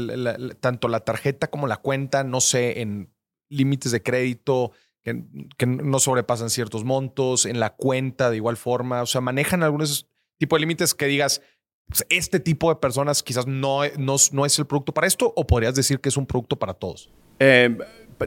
tanto 0.60 0.90
la 0.90 1.00
tarjeta 1.00 1.50
como 1.50 1.66
la 1.66 1.78
cuenta, 1.78 2.24
no 2.24 2.40
sé, 2.40 2.82
en 2.82 3.12
límites 3.50 3.92
de 3.92 4.04
crédito 4.04 4.74
que, 5.04 5.66
no 5.66 6.00
sobrepasan 6.00 6.50
ciertos 6.50 6.84
montos, 6.84 7.46
en 7.46 7.60
la 7.60 7.72
cuenta 7.72 8.30
de 8.30 8.38
igual 8.38 8.58
forma, 8.58 9.02
o 9.02 9.06
sea, 9.06 9.22
manejan 9.22 9.64
algunos 9.64 10.08
tipos 10.38 10.58
de 10.58 10.62
límites 10.62 10.94
que 10.94 11.08
digas, 11.08 11.42
pues, 11.88 12.06
este 12.10 12.40
tipo 12.40 12.70
de 12.70 12.80
personas 12.80 13.24
quizás 13.24 13.48
no, 13.48 13.82
no, 13.98 14.16
no, 14.32 14.46
es 14.46 14.60
el 14.60 14.66
producto 14.66 14.94
para 14.94 15.08
esto, 15.08 15.34
o 15.36 15.46
podrías 15.46 15.76
decir 15.76 16.00
que 16.00 16.10
es 16.10 16.18
un 16.18 16.26
producto 16.26 16.58
para 16.58 16.74
todos. 16.74 17.12
Eh, 17.40 17.76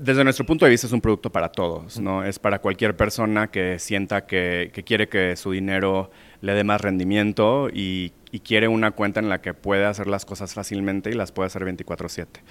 desde 0.03 0.25
nuestro 0.25 0.45
punto 0.45 0.65
de 0.65 0.71
vista 0.71 0.87
es 0.87 0.93
un 0.93 1.01
producto 1.01 1.31
para 1.31 1.51
todos, 1.51 2.01
¿no? 2.01 2.25
Es 2.25 2.39
para 2.39 2.59
cualquier 2.59 2.97
persona 2.97 3.51
que 3.51 3.79
sienta 3.79 4.27
que, 4.27 4.71
que 4.73 4.83
quiere 4.83 5.09
que 5.09 5.37
su 5.37 5.53
dinero 5.53 6.11
le 6.41 6.53
dé 6.55 6.65
más 6.65 6.81
rendimiento 6.81 7.69
y, 7.73 8.13
quiere 8.43 8.67
una 8.67 8.91
cuenta 8.91 9.21
en 9.21 9.29
la 9.29 9.41
que 9.41 9.55
puede 9.55 9.85
hacer 9.85 10.09
las 10.09 10.25
cosas 10.25 10.55
fácilmente 10.55 11.09
y 11.09 11.13
las 11.13 11.31
puede 11.31 11.47
hacer 11.47 11.65
24/7. 11.65 12.43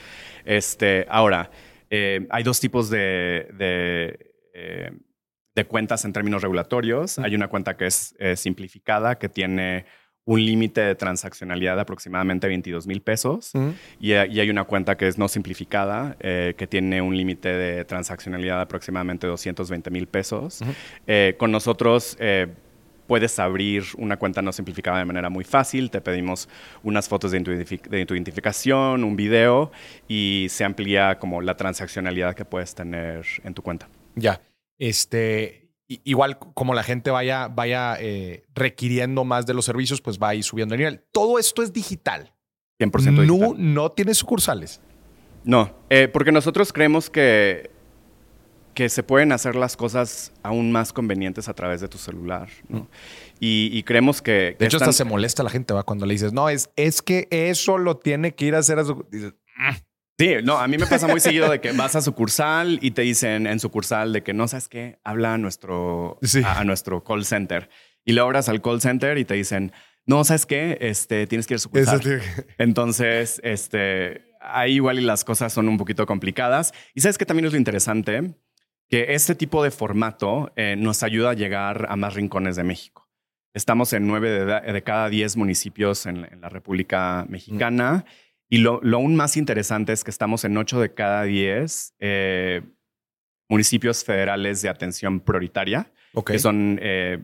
Este, 0.45 1.05
ahora, 1.09 1.51
eh, 1.89 2.27
hay 2.29 2.43
dos 2.43 2.59
tipos 2.59 2.89
de, 2.89 3.47
eh, 4.53 4.91
de, 5.55 5.65
cuentas 5.65 6.05
en 6.05 6.13
términos 6.13 6.41
regulatorios. 6.41 7.19
Hay 7.19 7.35
una 7.35 7.47
cuenta 7.47 7.77
que 7.77 7.87
es 7.87 8.15
simplificada, 8.35 9.17
que 9.17 9.29
tiene 9.29 9.85
un 10.25 10.45
límite 10.45 10.79
de 10.79 10.95
transaccionalidad 10.95 11.75
de 11.75 11.81
aproximadamente 11.81 12.47
22 12.47 12.87
mil 12.87 13.01
pesos 13.01 13.51
y, 13.99 14.13
hay 14.13 14.49
una 14.49 14.63
cuenta 14.63 14.95
que 14.95 15.09
es 15.09 15.17
no 15.17 15.27
simplificada 15.27 16.15
eh, 16.21 16.53
que 16.57 16.65
tiene 16.65 17.01
un 17.01 17.17
límite 17.17 17.49
de 17.49 17.83
transaccionalidad 17.83 18.55
de 18.55 18.61
aproximadamente 18.61 19.27
220 19.27 19.89
mil 19.91 20.07
pesos. 20.07 20.61
con 21.37 21.51
nosotros 21.51 22.17
puedes 23.07 23.37
abrir 23.39 23.83
una 23.97 24.17
cuenta 24.17 24.41
no 24.41 24.51
simplificada 24.51 24.99
de 24.99 25.05
manera 25.05 25.29
muy 25.29 25.43
fácil. 25.43 25.89
Te 25.91 26.01
pedimos 26.01 26.49
unas 26.83 27.07
fotos 27.07 27.31
de, 27.31 27.41
tu 27.41 28.13
identificación, 28.15 29.03
un 29.03 29.15
video 29.15 29.71
y 30.07 30.47
se 30.49 30.63
amplía 30.63 31.19
como 31.19 31.41
la 31.41 31.55
transaccionalidad 31.55 32.35
que 32.35 32.45
puedes 32.45 32.75
tener 32.75 33.25
en 33.43 33.53
tu 33.53 33.61
cuenta. 33.61 33.89
Ya. 34.15 34.41
Este, 34.79 35.69
igual 35.87 36.39
como 36.39 36.73
la 36.73 36.83
gente 36.83 37.11
vaya, 37.11 37.47
vaya 37.47 37.97
eh, 37.99 38.45
requiriendo 38.53 39.23
más 39.23 39.45
de 39.45 39.53
los 39.53 39.65
servicios, 39.65 40.01
pues 40.01 40.19
va 40.19 40.29
a 40.29 40.35
ir 40.35 40.43
subiendo 40.43 40.75
el 40.75 40.79
nivel. 40.79 41.01
Todo 41.11 41.39
esto 41.39 41.61
es 41.61 41.73
digital. 41.73 42.33
100% 42.79 42.91
digital. 42.91 43.27
No, 43.27 43.53
no 43.57 43.91
tiene 43.91 44.13
sucursales. 44.13 44.81
No, 45.43 45.75
eh, 45.89 46.07
porque 46.07 46.31
nosotros 46.31 46.71
creemos 46.71 47.09
que 47.09 47.72
que 48.73 48.89
se 48.89 49.03
pueden 49.03 49.31
hacer 49.31 49.55
las 49.55 49.77
cosas 49.77 50.31
aún 50.43 50.71
más 50.71 50.93
convenientes 50.93 51.47
a 51.49 51.53
través 51.53 51.81
de 51.81 51.87
tu 51.87 51.97
celular, 51.97 52.49
¿no? 52.67 52.79
Mm. 52.79 52.87
Y, 53.45 53.83
creemos 53.83 54.21
que... 54.21 54.55
de 54.57 54.65
hecho, 54.65 54.77
hasta 54.77 54.93
se 54.93 55.03
molesta 55.03 55.43
la 55.43 55.49
gente, 55.49 55.73
¿va? 55.73 55.83
Cuando 55.83 56.05
le 56.05 56.13
dices, 56.13 56.31
no, 56.31 56.47
es, 56.47 56.69
es 56.77 57.01
que 57.01 57.27
eso 57.29 57.77
lo 57.77 57.97
tiene 57.97 58.35
que 58.35 58.45
ir 58.45 58.55
a 58.55 58.59
hacer 58.59 58.79
a 58.79 58.85
su... 58.85 58.95
Mm". 59.11 59.73
Sí, 60.17 60.35
no, 60.43 60.59
a 60.59 60.67
mí 60.67 60.77
me 60.77 60.85
pasa 60.85 61.07
muy 61.07 61.19
seguido 61.19 61.49
de 61.49 61.59
que 61.59 61.71
vas 61.71 61.95
a 61.95 62.01
sucursal 62.01 62.77
y 62.81 62.91
te 62.91 63.01
dicen 63.01 63.47
en 63.47 63.59
sucursal 63.59 64.13
de 64.13 64.21
que 64.21 64.33
no 64.33 64.47
sabes 64.47 64.69
qué, 64.69 64.99
habla 65.03 65.33
a 65.33 65.37
nuestro, 65.37 66.19
a, 66.45 66.63
nuestro 66.63 67.03
call 67.03 67.25
center. 67.25 67.69
Y 68.05 68.13
le 68.13 68.21
obras 68.21 68.47
al 68.47 68.61
call 68.61 68.79
center 68.79 69.17
y 69.17 69.25
te 69.25 69.33
dicen, 69.33 69.73
no, 70.05 70.23
¿sabes 70.23 70.45
qué? 70.45 70.77
Este, 70.81 71.25
tienes 71.27 71.47
que 71.47 71.55
ir 71.55 71.57
a 71.57 71.59
sucursal. 71.59 72.21
Entonces, 72.59 73.41
este, 73.43 74.21
ahí 74.39 74.75
igual 74.75 74.99
y 74.99 75.01
las 75.01 75.23
cosas 75.23 75.51
son 75.51 75.67
un 75.67 75.77
poquito 75.77 76.05
complicadas. 76.05 76.73
Y 76.93 77.01
sabes 77.01 77.17
que 77.17 77.25
también 77.25 77.47
es 77.47 77.51
lo 77.51 77.57
interesante 77.57 78.35
que 78.93 79.15
este 79.15 79.33
tipo 79.33 79.63
de 79.63 79.71
formato 79.71 80.51
eh, 80.55 80.75
nos 80.77 81.01
ayuda 81.01 81.31
a 81.31 81.33
llegar 81.33 81.87
a 81.89 81.95
más 81.95 82.13
rincones 82.13 82.55
de 82.55 82.63
México. 82.63 83.09
Estamos 83.55 83.91
en 83.91 84.05
nueve 84.05 84.45
de, 84.45 84.83
cada 84.83 85.09
diez 85.09 85.35
municipios 85.35 86.05
en, 86.05 86.29
la 86.39 86.49
República 86.49 87.25
Mexicana 87.27 88.05
y 88.51 88.59
lo, 88.59 88.81
aún 88.93 89.15
más 89.15 89.35
interesante 89.35 89.93
es 89.93 90.03
que 90.03 90.11
estamos 90.11 90.43
en 90.43 90.55
ocho 90.57 90.79
de 90.79 90.93
cada 90.93 91.23
diez 91.23 91.95
eh, 91.97 92.61
municipios 93.49 94.03
federales 94.03 94.61
de 94.61 94.69
atención 94.69 95.21
prioritaria, 95.21 95.91
que 96.23 96.37
son 96.37 96.77
eh, 96.79 97.17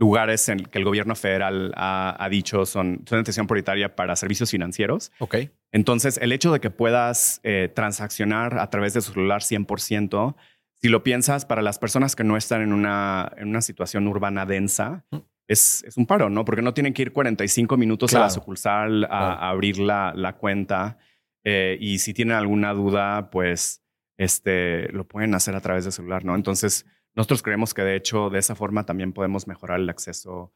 lugares 0.00 0.48
en 0.48 0.64
que 0.64 0.78
el 0.78 0.84
gobierno 0.84 1.14
federal 1.14 1.72
ha, 1.76 2.28
dicho 2.32 2.66
son, 2.66 3.04
son 3.08 3.18
de 3.18 3.20
atención 3.20 3.46
prioritaria 3.46 3.94
para 3.94 4.16
servicios 4.16 4.50
financieros. 4.50 5.12
Okay. 5.20 5.50
Entonces, 5.70 6.18
el 6.20 6.32
hecho 6.32 6.52
de 6.52 6.58
que 6.58 6.70
puedas 6.70 7.40
transaccionar 7.74 8.58
a 8.58 8.68
través 8.70 8.94
de 8.94 9.02
su 9.02 9.12
celular 9.12 9.42
100%, 9.42 10.34
si 10.82 10.88
lo 10.88 11.04
piensas, 11.04 11.46
para 11.46 11.62
las 11.62 11.78
personas 11.78 12.16
que 12.16 12.24
no 12.24 12.36
están 12.36 12.60
en 12.60 12.72
una, 12.72 13.32
en 13.36 13.48
una 13.48 13.62
situación 13.62 14.08
urbana 14.08 14.46
densa, 14.46 15.04
es, 15.46 15.84
es, 15.86 15.96
un 15.96 16.06
paro, 16.06 16.28
¿no? 16.28 16.44
Porque 16.44 16.60
no 16.60 16.74
tienen 16.74 16.92
que 16.92 17.02
ir 17.02 17.12
45 17.12 17.76
minutos 17.76 18.12
a 18.14 18.20
la 18.20 18.30
sucursal 18.30 19.04
a, 19.04 19.48
abrir 19.48 19.78
la, 19.78 20.12
la 20.16 20.36
cuenta. 20.36 20.98
Eh, 21.44 21.78
y 21.80 22.00
si 22.00 22.12
tienen 22.12 22.34
alguna 22.34 22.72
duda, 22.72 23.30
pues 23.30 23.84
este, 24.16 24.88
lo 24.88 25.06
pueden 25.06 25.36
hacer 25.36 25.54
a 25.54 25.60
través 25.60 25.84
del 25.84 25.92
celular, 25.92 26.24
¿no? 26.24 26.34
Entonces, 26.34 26.84
nosotros 27.14 27.44
creemos 27.44 27.74
que 27.74 27.82
de 27.82 27.94
hecho 27.94 28.28
de 28.28 28.40
esa 28.40 28.56
forma 28.56 28.84
también 28.84 29.12
podemos 29.12 29.46
mejorar 29.46 29.78
el 29.78 29.88
acceso 29.88 30.52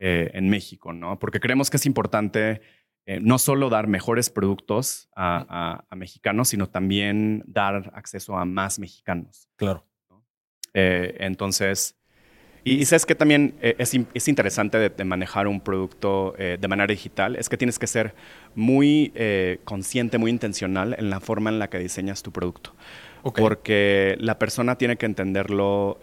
eh, 0.00 0.32
en 0.34 0.48
México, 0.48 0.92
¿no? 0.92 1.20
Porque 1.20 1.38
creemos 1.38 1.70
que 1.70 1.76
es 1.76 1.86
importante 1.86 2.62
eh, 3.08 3.20
no 3.22 3.38
solo 3.38 3.70
dar 3.70 3.86
mejores 3.86 4.28
productos 4.28 5.08
a, 5.16 5.82
mexicanos, 5.96 6.48
sino 6.48 6.68
también 6.68 7.42
dar 7.46 7.90
acceso 7.94 8.36
a 8.36 8.44
más 8.44 8.78
mexicanos. 8.78 9.48
Claro. 9.56 9.86
Eh, 10.74 11.16
entonces, 11.20 11.96
y, 12.64 12.84
sabes 12.84 13.06
que 13.06 13.14
también 13.14 13.54
eh, 13.62 13.76
es, 13.78 14.28
interesante 14.28 14.90
de, 14.90 15.04
manejar 15.06 15.48
un 15.48 15.62
producto 15.62 16.34
de 16.36 16.68
manera 16.68 16.86
digital, 16.86 17.36
es 17.36 17.48
que 17.48 17.56
tienes 17.56 17.78
que 17.78 17.86
ser 17.86 18.14
muy 18.54 19.14
consciente, 19.64 20.18
muy 20.18 20.30
intencional 20.30 20.94
en 20.98 21.08
la 21.08 21.20
forma 21.20 21.48
en 21.48 21.58
la 21.58 21.70
que 21.70 21.78
diseñas 21.78 22.22
tu 22.22 22.30
producto. 22.30 22.74
Porque 23.22 24.16
la 24.20 24.38
persona 24.38 24.76
tiene 24.76 24.96
que 24.96 25.06
entenderlo 25.06 25.98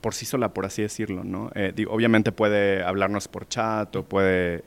por 0.00 0.14
sí 0.14 0.24
sola, 0.24 0.54
por 0.54 0.64
así 0.64 0.80
decirlo, 0.80 1.22
¿no? 1.22 1.50
obviamente 1.90 2.32
puede 2.32 2.82
hablarnos 2.82 3.28
por 3.28 3.46
chat 3.46 3.94
o 3.94 4.04
puede 4.04 4.64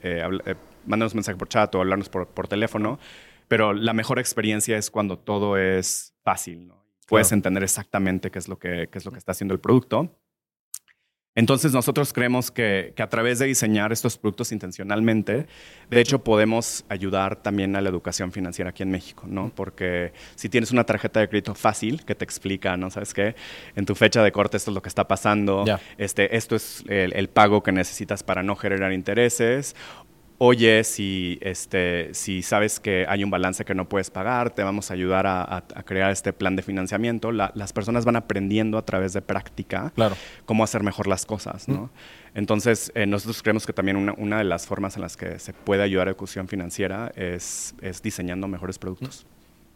mandarnos 0.86 1.14
mensaje 1.14 1.36
por 1.36 1.48
chat 1.48 1.74
o 1.74 1.80
hablarnos 1.80 2.08
por, 2.08 2.28
por 2.28 2.48
teléfono, 2.48 2.98
pero 3.48 3.72
la 3.72 3.92
mejor 3.92 4.18
experiencia 4.18 4.76
es 4.76 4.90
cuando 4.90 5.18
todo 5.18 5.56
es 5.56 6.14
fácil, 6.22 6.68
¿no? 6.68 6.84
Puedes 7.06 7.30
entender 7.30 7.62
exactamente 7.62 8.32
qué 8.32 8.38
es, 8.40 8.48
lo 8.48 8.58
que, 8.58 8.88
qué 8.90 8.98
es 8.98 9.04
lo 9.04 9.12
que 9.12 9.18
está 9.18 9.30
haciendo 9.30 9.54
el 9.54 9.60
producto. 9.60 10.10
Entonces 11.36 11.74
nosotros 11.74 12.14
creemos 12.14 12.50
que, 12.50 12.94
que, 12.96 13.02
a 13.02 13.10
través 13.10 13.38
de 13.38 13.46
diseñar 13.46 13.92
estos 13.92 14.16
productos 14.16 14.52
intencionalmente, 14.52 15.46
de 15.90 16.00
hecho 16.00 16.24
podemos 16.24 16.86
ayudar 16.88 17.36
también 17.36 17.76
a 17.76 17.82
la 17.82 17.90
educación 17.90 18.32
financiera 18.32 18.70
aquí 18.70 18.82
en 18.82 18.90
México, 18.90 19.24
¿no? 19.28 19.52
Porque 19.54 20.14
si 20.34 20.48
tienes 20.48 20.72
una 20.72 20.84
tarjeta 20.84 21.20
de 21.20 21.28
crédito 21.28 21.54
fácil 21.54 22.06
que 22.06 22.14
te 22.14 22.24
explica, 22.24 22.78
¿no? 22.78 22.90
¿Sabes 22.90 23.12
qué? 23.12 23.36
En 23.76 23.84
tu 23.84 23.94
fecha 23.94 24.24
de 24.24 24.32
corte 24.32 24.56
esto 24.56 24.70
es 24.70 24.74
lo 24.74 24.80
que 24.80 24.88
está 24.88 25.06
pasando, 25.06 25.66
este, 25.98 26.34
esto 26.34 26.56
es 26.56 26.82
el, 26.88 27.12
el, 27.12 27.28
pago 27.28 27.62
que 27.62 27.70
necesitas 27.70 28.22
para 28.22 28.42
no 28.42 28.56
generar 28.56 28.94
intereses, 28.94 29.76
oye, 30.38 30.84
si, 30.84 31.38
este, 31.40 32.12
si 32.14 32.42
sabes 32.42 32.80
que 32.80 33.06
hay 33.08 33.24
un 33.24 33.30
balance 33.30 33.64
que 33.64 33.74
no 33.74 33.88
puedes 33.88 34.10
pagar, 34.10 34.50
te 34.50 34.62
vamos 34.62 34.90
a 34.90 34.94
ayudar 34.94 35.26
a, 35.26 35.64
crear 35.84 36.10
este 36.10 36.32
plan 36.32 36.56
de 36.56 36.62
financiamiento. 36.62 37.32
las 37.32 37.72
personas 37.72 38.04
van 38.04 38.16
aprendiendo 38.16 38.78
a 38.78 38.84
través 38.84 39.12
de 39.12 39.22
práctica 39.22 39.92
cómo 40.44 40.64
hacer 40.64 40.82
mejor 40.82 41.06
las 41.06 41.26
cosas. 41.26 41.68
¿no? 41.68 41.90
Entonces, 42.34 42.92
eh, 42.94 43.06
nosotros 43.06 43.42
creemos 43.42 43.66
que 43.66 43.72
también 43.72 43.96
una, 43.96 44.38
de 44.38 44.44
las 44.44 44.66
formas 44.66 44.96
en 44.96 45.02
las 45.02 45.16
que 45.16 45.38
se 45.38 45.52
puede 45.52 45.82
ayudar 45.82 46.08
a 46.08 46.10
educación 46.10 46.48
financiera 46.48 47.12
es, 47.16 47.74
es 47.80 48.02
diseñando 48.02 48.48
mejores 48.48 48.78
productos. 48.78 49.26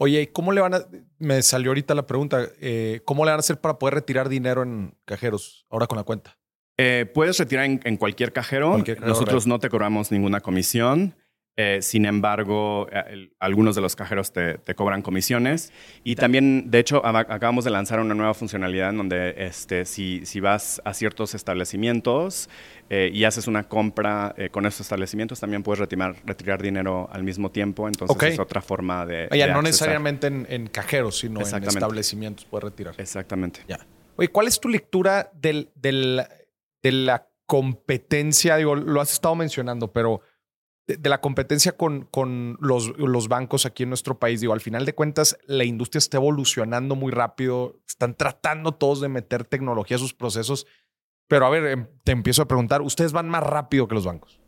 Oye, 0.03 0.33
¿cómo 0.33 0.53
le 0.53 0.63
van 0.63 0.73
a.? 0.73 0.87
Me 1.19 1.43
salió 1.43 1.71
ahorita 1.71 1.95
la 1.95 2.07
pregunta. 2.07 2.49
Eh, 2.59 3.03
¿Cómo 3.05 3.27
le 3.27 3.33
van 3.33 3.39
a 3.39 3.41
hacer 3.41 3.61
para 3.61 3.79
poder 3.79 3.95
retirar 3.97 4.31
dinero 4.31 4.63
en 4.63 4.95
cajeros 5.05 5.67
ahora 5.69 5.87
con 5.87 5.99
la 5.99 6.05
cuenta? 6.05 6.39
Eh, 6.79 7.07
puedes 7.13 7.39
retirar 7.39 7.67
en, 7.67 7.97
cualquier, 7.97 8.33
cajero. 8.33 8.83
Nosotros 9.01 9.47
no 9.47 9.59
te 9.59 9.69
cobramos 9.69 10.11
ninguna 10.11 10.41
comisión. 10.41 11.15
Eh, 11.57 11.83
sin 11.83 12.07
embargo, 12.07 12.89
eh, 12.91 13.29
algunos 13.39 13.75
de 13.75 13.83
los 13.83 13.95
cajeros 13.95 14.33
te, 14.33 14.59
cobran 14.75 15.03
comisiones. 15.03 15.75
Y 16.05 16.15
también, 16.17 16.71
de 16.71 16.79
hecho, 16.79 17.05
acabamos 17.05 17.65
de 17.65 17.71
lanzar 17.71 18.01
una 18.01 18.15
nueva 18.15 18.33
funcionalidad 18.33 18.91
en 18.91 18.97
donde 18.97 19.35
este, 19.37 19.85
si, 19.85 20.25
si 20.25 20.41
vas 20.41 20.81
a 20.87 20.95
ciertos 20.95 21.35
establecimientos 21.35 22.49
y 22.89 23.23
haces 23.25 23.47
una 23.47 23.69
compra 23.69 24.35
con 24.51 24.65
esos 24.65 24.81
establecimientos, 24.81 25.39
también 25.39 25.63
puedes 25.63 25.81
retirar, 25.81 26.17
retirar 26.25 26.63
dinero 26.63 27.11
al 27.13 27.25
mismo 27.25 27.51
tiempo. 27.51 27.87
Entonces 27.89 28.33
es 28.33 28.39
otra 28.39 28.63
forma 28.63 29.05
de... 29.05 29.29
Ya, 29.37 29.53
no 29.53 29.61
necesariamente 29.61 30.29
en, 30.29 30.67
cajeros, 30.69 31.19
sino 31.19 31.41
en 31.41 31.65
establecimientos 31.65 32.47
puedes 32.47 32.65
retirar. 32.65 32.95
Exactamente. 32.97 33.61
Ya. 33.69 33.87
Oye, 34.17 34.29
¿cuál 34.29 34.49
es 34.49 34.59
tu 34.59 34.69
lectura 34.69 35.31
del, 35.35 35.71
del 35.75 36.23
de 36.83 36.93
la 36.93 37.29
competencia, 37.47 38.57
digo, 38.57 38.77
lo 38.77 39.01
has 39.01 39.13
estado 39.13 39.35
mencionando, 39.35 39.93
pero 39.93 40.21
de, 40.87 41.09
la 41.09 41.21
competencia 41.21 41.73
con, 41.73 42.03
con 42.03 42.57
los, 42.61 42.97
los, 42.99 43.29
bancos 43.29 43.67
aquí 43.67 43.83
en 43.85 43.91
nuestro 43.91 44.19
país, 44.19 44.41
digo, 44.41 44.53
al 44.53 44.61
final 44.61 44.85
de 44.85 44.95
cuentas, 44.95 45.39
la 45.47 45.65
industria 45.65 45.99
está 45.99 46.19
evolucionando 46.19 46.95
muy 46.95 47.13
rápido, 47.13 47.81
están 47.89 48.15
tratando 48.15 48.73
todos 48.73 49.01
de 49.01 49.09
meter 49.09 49.45
tecnología 49.45 49.97
a 49.97 50.01
sus 50.01 50.15
procesos, 50.15 50.67
pero 51.29 51.47
a 51.47 51.51
ver, 51.51 51.67
em, 51.67 51.87
te 52.05 52.13
empiezo 52.13 52.43
a 52.43 52.49
preguntar, 52.49 52.83
¿ustedes 52.83 53.13
van 53.13 53.29
más 53.29 53.43
rápido 53.43 53.87
que 53.87 53.95
los 53.95 54.05
bancos? 54.05 54.41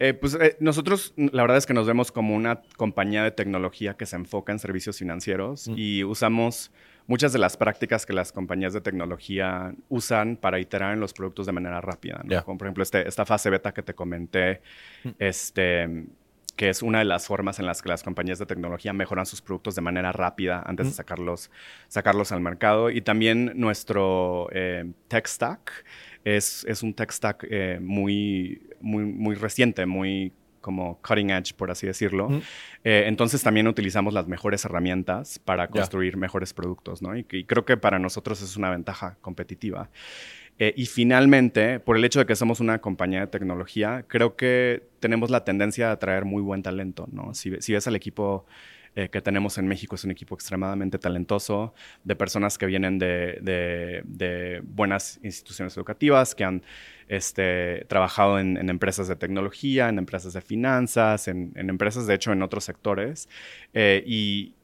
Eh, 0.00 0.14
pues 0.14 0.34
eh, 0.34 0.56
nosotros 0.60 1.12
la 1.16 1.42
verdad 1.42 1.56
es 1.56 1.66
que 1.66 1.74
nos 1.74 1.86
vemos 1.86 2.12
como 2.12 2.36
una 2.36 2.62
compañía 2.76 3.24
de 3.24 3.32
tecnología 3.32 3.96
que 3.96 4.06
se 4.06 4.14
enfoca 4.14 4.52
en 4.52 4.60
servicios 4.60 4.98
financieros 4.98 5.66
mm. 5.66 5.74
y 5.76 6.04
usamos 6.04 6.70
muchas 7.08 7.32
de 7.32 7.40
las 7.40 7.56
prácticas 7.56 8.06
que 8.06 8.12
las 8.12 8.30
compañías 8.30 8.72
de 8.74 8.80
tecnología 8.80 9.74
usan 9.88 10.36
para 10.36 10.60
iterar 10.60 10.92
en 10.92 11.00
los 11.00 11.12
productos 11.12 11.46
de 11.46 11.52
manera 11.52 11.80
rápida. 11.80 12.22
Como 12.44 12.58
por 12.58 12.68
ejemplo 12.68 12.82
este, 12.84 13.08
esta 13.08 13.26
fase 13.26 13.50
beta 13.50 13.72
que 13.72 13.82
te 13.82 13.94
comenté, 13.94 14.60
mm. 15.02 15.08
este, 15.18 16.06
que 16.54 16.68
es 16.68 16.82
una 16.82 16.98
de 16.98 17.06
las 17.06 17.26
formas 17.26 17.58
en 17.58 17.66
las 17.66 17.80
que 17.80 17.88
las 17.88 18.02
compañías 18.02 18.38
de 18.38 18.44
tecnología 18.44 18.92
mejoran 18.92 19.24
sus 19.24 19.40
productos 19.40 19.74
de 19.74 19.80
manera 19.80 20.12
rápida 20.12 20.62
antes 20.66 20.86
de 20.86 20.92
mm. 20.92 20.94
sacarlos, 20.94 21.50
sacarlos 21.88 22.30
al 22.30 22.42
mercado. 22.42 22.90
Y 22.90 23.00
también 23.00 23.52
nuestro 23.54 24.48
eh, 24.52 24.84
tech 25.08 25.26
stack 25.26 25.72
es, 26.24 26.66
es, 26.68 26.82
un 26.82 26.92
tech 26.92 27.10
stack 27.10 27.46
eh, 27.48 27.78
muy, 27.80 28.60
muy, 28.80 29.04
muy 29.04 29.34
reciente, 29.34 29.86
muy 29.86 30.34
como 30.60 31.00
cutting 31.00 31.30
edge, 31.30 31.54
por 31.54 31.70
así 31.70 31.86
decirlo. 31.86 32.28
Eh, 32.84 33.04
entonces 33.06 33.42
también 33.42 33.68
utilizamos 33.68 34.14
las 34.14 34.26
mejores 34.26 34.64
herramientas 34.64 35.38
para 35.38 35.68
construir 35.68 36.16
mejores 36.16 36.52
productos, 36.52 37.02
¿no? 37.02 37.16
Y, 37.16 37.24
creo 37.24 37.64
que 37.64 37.76
para 37.76 37.98
nosotros 37.98 38.42
es 38.42 38.56
una 38.56 38.70
ventaja 38.70 39.16
competitiva. 39.20 39.90
Eh, 40.58 40.74
y 40.76 40.86
finalmente, 40.86 41.78
por 41.78 41.96
el 41.96 42.04
hecho 42.04 42.18
de 42.18 42.26
que 42.26 42.34
somos 42.34 42.58
una 42.60 42.80
compañía 42.80 43.20
de 43.20 43.26
tecnología, 43.28 44.04
creo 44.08 44.34
que 44.34 44.82
tenemos 44.98 45.30
la 45.30 45.44
tendencia 45.44 45.90
a 45.90 45.92
atraer 45.92 46.24
muy 46.24 46.42
buen 46.42 46.62
talento, 46.62 47.08
¿no? 47.12 47.32
Si, 47.34 47.52
si 47.60 47.72
ves 47.72 47.86
al 47.86 47.94
equipo 47.94 48.44
eh, 48.98 49.08
que 49.10 49.20
tenemos 49.22 49.58
en 49.58 49.68
México 49.68 49.94
es 49.94 50.02
un 50.02 50.10
equipo 50.10 50.34
extremadamente 50.34 50.98
talentoso, 50.98 51.72
de 52.02 52.16
personas 52.16 52.58
que 52.58 52.66
vienen 52.66 52.98
de, 52.98 54.60
buenas 54.64 55.20
instituciones 55.22 55.76
educativas, 55.76 56.34
que 56.34 56.42
han 56.42 56.64
este, 57.06 57.84
trabajado 57.88 58.40
en, 58.40 58.56
empresas 58.68 59.06
de 59.06 59.14
tecnología, 59.14 59.88
en 59.88 59.98
empresas 59.98 60.32
de 60.32 60.40
finanzas, 60.40 61.28
en, 61.28 61.52
empresas, 61.54 62.08
de 62.08 62.14
hecho, 62.14 62.32
en 62.32 62.42
otros 62.42 62.64
sectores. 62.64 63.28
Eh, 63.72 64.02
y, 64.04 64.54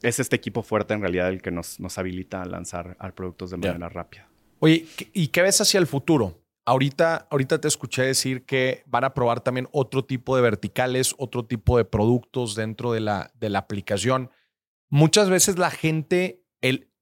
es 0.00 0.18
este 0.18 0.36
equipo 0.36 0.62
fuerte 0.62 0.94
en 0.94 1.02
realidad 1.02 1.28
el 1.28 1.42
que 1.42 1.50
nos, 1.50 1.78
habilita 1.98 2.40
a 2.40 2.46
lanzar 2.46 2.96
productos 3.14 3.50
de 3.50 3.58
manera 3.58 3.90
rápida. 3.90 4.26
Oye, 4.58 4.86
¿y 5.12 5.28
qué 5.28 5.42
ves 5.42 5.60
hacia 5.60 5.80
el 5.80 5.86
futuro? 5.86 6.45
Ahorita, 6.66 7.28
ahorita 7.30 7.60
te 7.60 7.68
escuché 7.68 8.02
decir 8.02 8.44
que 8.44 8.82
van 8.86 9.04
a 9.04 9.14
probar 9.14 9.40
también 9.40 9.68
otro 9.72 10.04
tipo 10.04 10.36
de 10.36 10.42
verticales, 10.42 11.14
otro 11.16 11.46
tipo 11.46 11.78
de 11.78 11.84
productos 11.84 12.54
dentro 12.54 12.92
de 12.92 13.00
la, 13.00 13.30
de 13.34 13.50
la 13.50 13.60
aplicación. 13.60 14.30
Muchas 14.90 15.30
veces 15.30 15.58
la 15.58 15.70
gente 15.70 16.42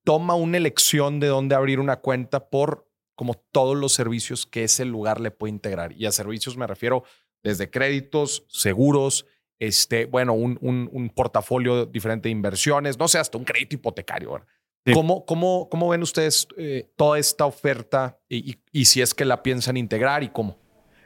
toma 0.04 0.34
una 0.34 0.58
elección 0.58 1.18
de 1.18 1.28
dónde 1.28 1.54
abrir 1.54 1.80
una 1.80 1.96
cuenta 1.96 2.50
por 2.50 2.88
como 3.16 3.34
todos 3.34 3.76
los 3.76 3.92
servicios 3.92 4.46
que 4.46 4.64
ese 4.64 4.84
lugar 4.84 5.20
le 5.20 5.30
puede 5.30 5.52
integrar. 5.52 5.92
Y 5.92 6.06
a 6.06 6.12
servicios 6.12 6.56
me 6.56 6.66
refiero 6.66 7.04
desde 7.42 7.70
créditos, 7.70 8.44
seguros, 8.48 9.26
este, 9.58 10.06
bueno, 10.06 10.34
un, 10.34 10.58
un, 10.60 11.10
portafolio 11.10 11.86
diferente 11.86 12.28
de 12.28 12.32
inversiones, 12.32 12.98
no 12.98 13.06
sé, 13.06 13.18
hasta 13.18 13.38
un 13.38 13.44
crédito 13.44 13.76
hipotecario. 13.76 14.44
¿Cómo, 14.92 15.24
cómo, 15.24 15.68
cómo, 15.70 15.88
ven 15.88 16.02
ustedes 16.02 16.46
eh, 16.58 16.86
toda 16.96 17.18
esta 17.18 17.46
oferta 17.46 18.18
y, 18.28 18.58
si 18.84 19.00
es 19.00 19.14
que 19.14 19.24
la 19.24 19.42
piensan 19.42 19.78
integrar 19.78 20.22
y 20.22 20.28
cómo? 20.28 20.58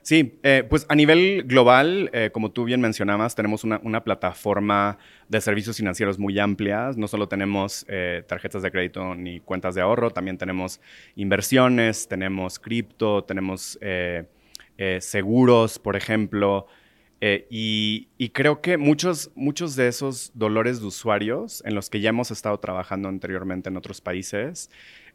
Sí, 0.03 0.41
eh, 0.43 0.65
pues 0.69 0.87
a 0.89 0.95
nivel 0.95 1.45
global, 1.45 2.11
eh, 2.13 2.31
como 2.33 2.51
tú 2.51 2.65
bien 2.65 2.81
mencionabas, 2.81 3.35
tenemos 3.35 3.63
una, 3.63 3.79
una, 3.85 4.03
plataforma 4.03 4.99
de 5.29 5.41
servicios 5.41 5.77
financieros 5.77 6.19
muy 6.19 6.39
amplia. 6.39 6.91
No 6.97 7.07
solo 7.07 7.29
tenemos 7.29 7.87
tarjetas 8.27 8.63
de 8.63 8.71
crédito 8.71 9.15
ni 9.15 9.41
cuentas 9.41 9.75
de 9.75 9.83
ahorro, 9.83 10.11
también 10.11 10.39
tenemos 10.39 10.81
inversiones, 11.15 12.09
tenemos 12.09 12.59
cripto, 12.59 13.23
tenemos 13.25 13.79
seguros, 14.99 15.79
por 15.79 15.95
ejemplo. 15.95 16.67
Eh, 17.21 17.47
y, 17.51 18.29
creo 18.31 18.61
que 18.61 18.77
muchos, 18.77 19.31
muchos 19.35 19.75
de 19.75 19.89
esos 19.89 20.31
dolores 20.35 20.81
de 20.81 20.87
usuarios 20.87 21.63
en 21.65 21.75
los 21.75 21.91
que 21.91 22.01
ya 22.01 22.11
hemos 22.11 22.31
estado 22.31 22.59
trabajando 22.59 23.09
anteriormente 23.09 23.69
en 23.69 23.77
otros 23.77 24.01
países, 24.01 24.71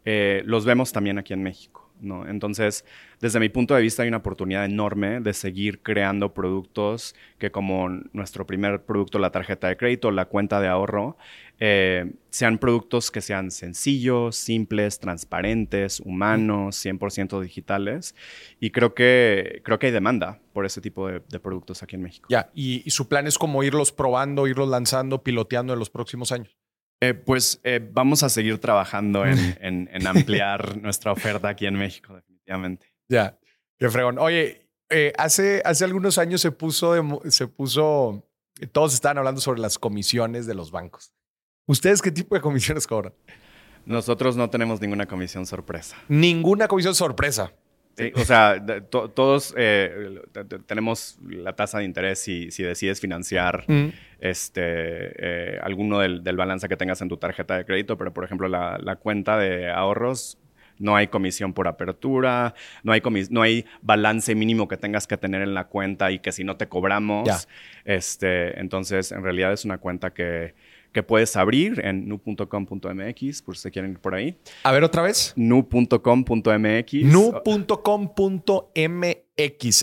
eh, 0.06 0.44
los 0.46 0.66
vemos 0.66 0.92
también 0.92 1.18
aquí 1.18 1.34
en 1.34 1.44
México. 1.44 1.83
¿No? 2.04 2.28
Entonces, 2.28 2.86
desde 3.20 3.40
mi 3.40 3.50
punto 3.50 3.76
de 3.76 3.82
vista 3.82 4.04
hay 4.04 4.10
una 4.10 4.18
oportunidad 4.18 4.66
enorme 4.66 5.22
de 5.22 5.34
seguir 5.34 5.82
creando 5.82 6.34
productos 6.34 7.16
que 7.38 7.52
como 7.52 7.90
nuestro 8.12 8.46
primer 8.46 8.84
producto, 8.84 9.20
la 9.20 9.32
tarjeta 9.32 9.68
de 9.68 9.78
crédito, 9.78 10.12
la 10.12 10.26
cuenta 10.26 10.60
de 10.60 10.68
ahorro, 10.68 11.18
eh, 11.60 12.12
sean 12.30 12.58
productos 12.58 13.12
que 13.12 13.22
sean 13.22 13.52
sencillos, 13.52 14.36
simples, 14.36 15.00
transparentes, 15.00 16.00
humanos, 16.00 16.76
100% 16.84 17.40
digitales. 17.42 18.16
Y 18.60 18.72
creo 18.72 18.94
que, 18.94 19.62
creo 19.64 19.80
que 19.80 19.88
hay 19.88 19.92
demanda 19.94 20.40
por 20.52 20.66
ese 20.66 20.82
tipo 20.82 21.08
de, 21.08 21.22
productos 21.40 21.84
aquí 21.84 21.96
en 21.96 22.04
México. 22.04 22.28
Ya, 22.30 22.50
y, 22.54 22.90
su 22.90 23.08
plan 23.08 23.28
es 23.28 23.38
como 23.38 23.64
irlos 23.64 23.92
probando, 23.92 24.48
irlos 24.48 24.68
lanzando, 24.68 25.24
piloteando 25.24 25.74
en 25.74 25.80
los 25.80 25.90
próximos 25.90 26.32
años. 26.32 26.56
Eh, 27.02 27.14
pues 27.14 27.60
eh, 27.64 27.86
vamos 27.92 28.24
a 28.24 28.30
seguir 28.30 28.60
trabajando 28.60 29.26
en, 29.26 30.08
ampliar 30.08 30.78
nuestra 30.82 31.12
oferta 31.12 31.50
aquí 31.50 31.66
en 31.66 31.76
México, 31.76 32.16
definitivamente. 32.16 32.88
Ya, 33.10 33.38
qué 33.78 33.90
fregón. 33.90 34.18
Oye, 34.20 34.70
hace, 35.18 35.62
hace 35.66 35.86
algunos 35.86 36.18
años 36.18 36.42
se 36.42 36.52
puso, 36.52 37.22
se 37.30 37.48
puso, 37.48 38.30
todos 38.72 38.94
estaban 38.94 39.18
hablando 39.18 39.42
sobre 39.42 39.60
las 39.60 39.78
comisiones 39.78 40.46
de 40.46 40.56
los 40.56 40.72
bancos. 40.72 41.14
¿Ustedes 41.66 42.02
qué 42.02 42.12
tipo 42.12 42.36
de 42.36 42.42
comisiones 42.42 42.88
cobran? 42.88 43.14
Nosotros 43.86 44.36
no 44.38 44.50
tenemos 44.50 44.80
ninguna 44.80 45.06
comisión 45.06 45.46
sorpresa. 45.46 45.98
Ninguna 46.08 46.68
comisión 46.68 46.96
sorpresa. 46.96 47.54
O 48.16 48.26
sea, 48.26 48.64
todos 48.90 49.54
eh, 49.58 50.22
tenemos 50.66 51.18
la 51.28 51.54
tasa 51.54 51.80
de 51.80 51.86
interés 51.86 52.20
si, 52.20 52.50
si 52.52 52.64
decides 52.64 53.00
financiar 53.00 53.66
mm. 53.68 53.90
este, 54.20 54.62
eh, 54.62 55.60
alguno 55.62 56.00
del, 56.00 56.22
balance 56.36 56.68
que 56.68 56.78
tengas 56.78 57.02
en 57.02 57.10
tu 57.10 57.18
tarjeta 57.18 57.58
de 57.58 57.66
crédito, 57.66 57.98
pero 57.98 58.14
por 58.14 58.24
ejemplo 58.24 58.48
la, 58.48 58.96
cuenta 59.02 59.38
de 59.38 59.70
ahorros 59.70 60.38
no 60.80 60.96
hay 60.96 61.08
comisión 61.08 61.54
por 61.54 61.68
apertura, 61.68 62.56
no 62.82 62.94
hay, 62.94 63.02
no 63.30 63.42
hay 63.44 63.66
balance 63.82 64.34
mínimo 64.34 64.68
que 64.68 64.78
tengas 64.78 65.06
que 65.06 65.18
tener 65.18 65.44
en 65.44 65.54
la 65.54 65.66
cuenta 65.66 66.12
y 66.12 66.20
que 66.20 66.32
si 66.32 66.44
no 66.44 66.58
te 66.58 66.68
cobramos. 66.68 67.48
Este, 67.86 68.60
entonces, 68.60 69.12
en 69.12 69.24
realidad 69.24 69.54
es 69.54 69.66
una 69.66 69.78
cuenta 69.78 70.14
que 70.14 70.56
que 70.94 71.04
puedes 71.04 71.36
abrir 71.36 71.82
en 71.84 72.08
nu.com.mx, 72.08 73.42
por 73.42 73.58
si 73.58 73.72
quieren 73.72 73.92
ir 73.92 74.00
por 74.00 74.16
ahí. 74.16 74.38
A 74.64 74.72
ver 74.72 74.84
otra 74.84 75.02
vez. 75.02 75.34
nu.com.mx. 75.36 76.94
Nu.com.mx. 77.04 77.46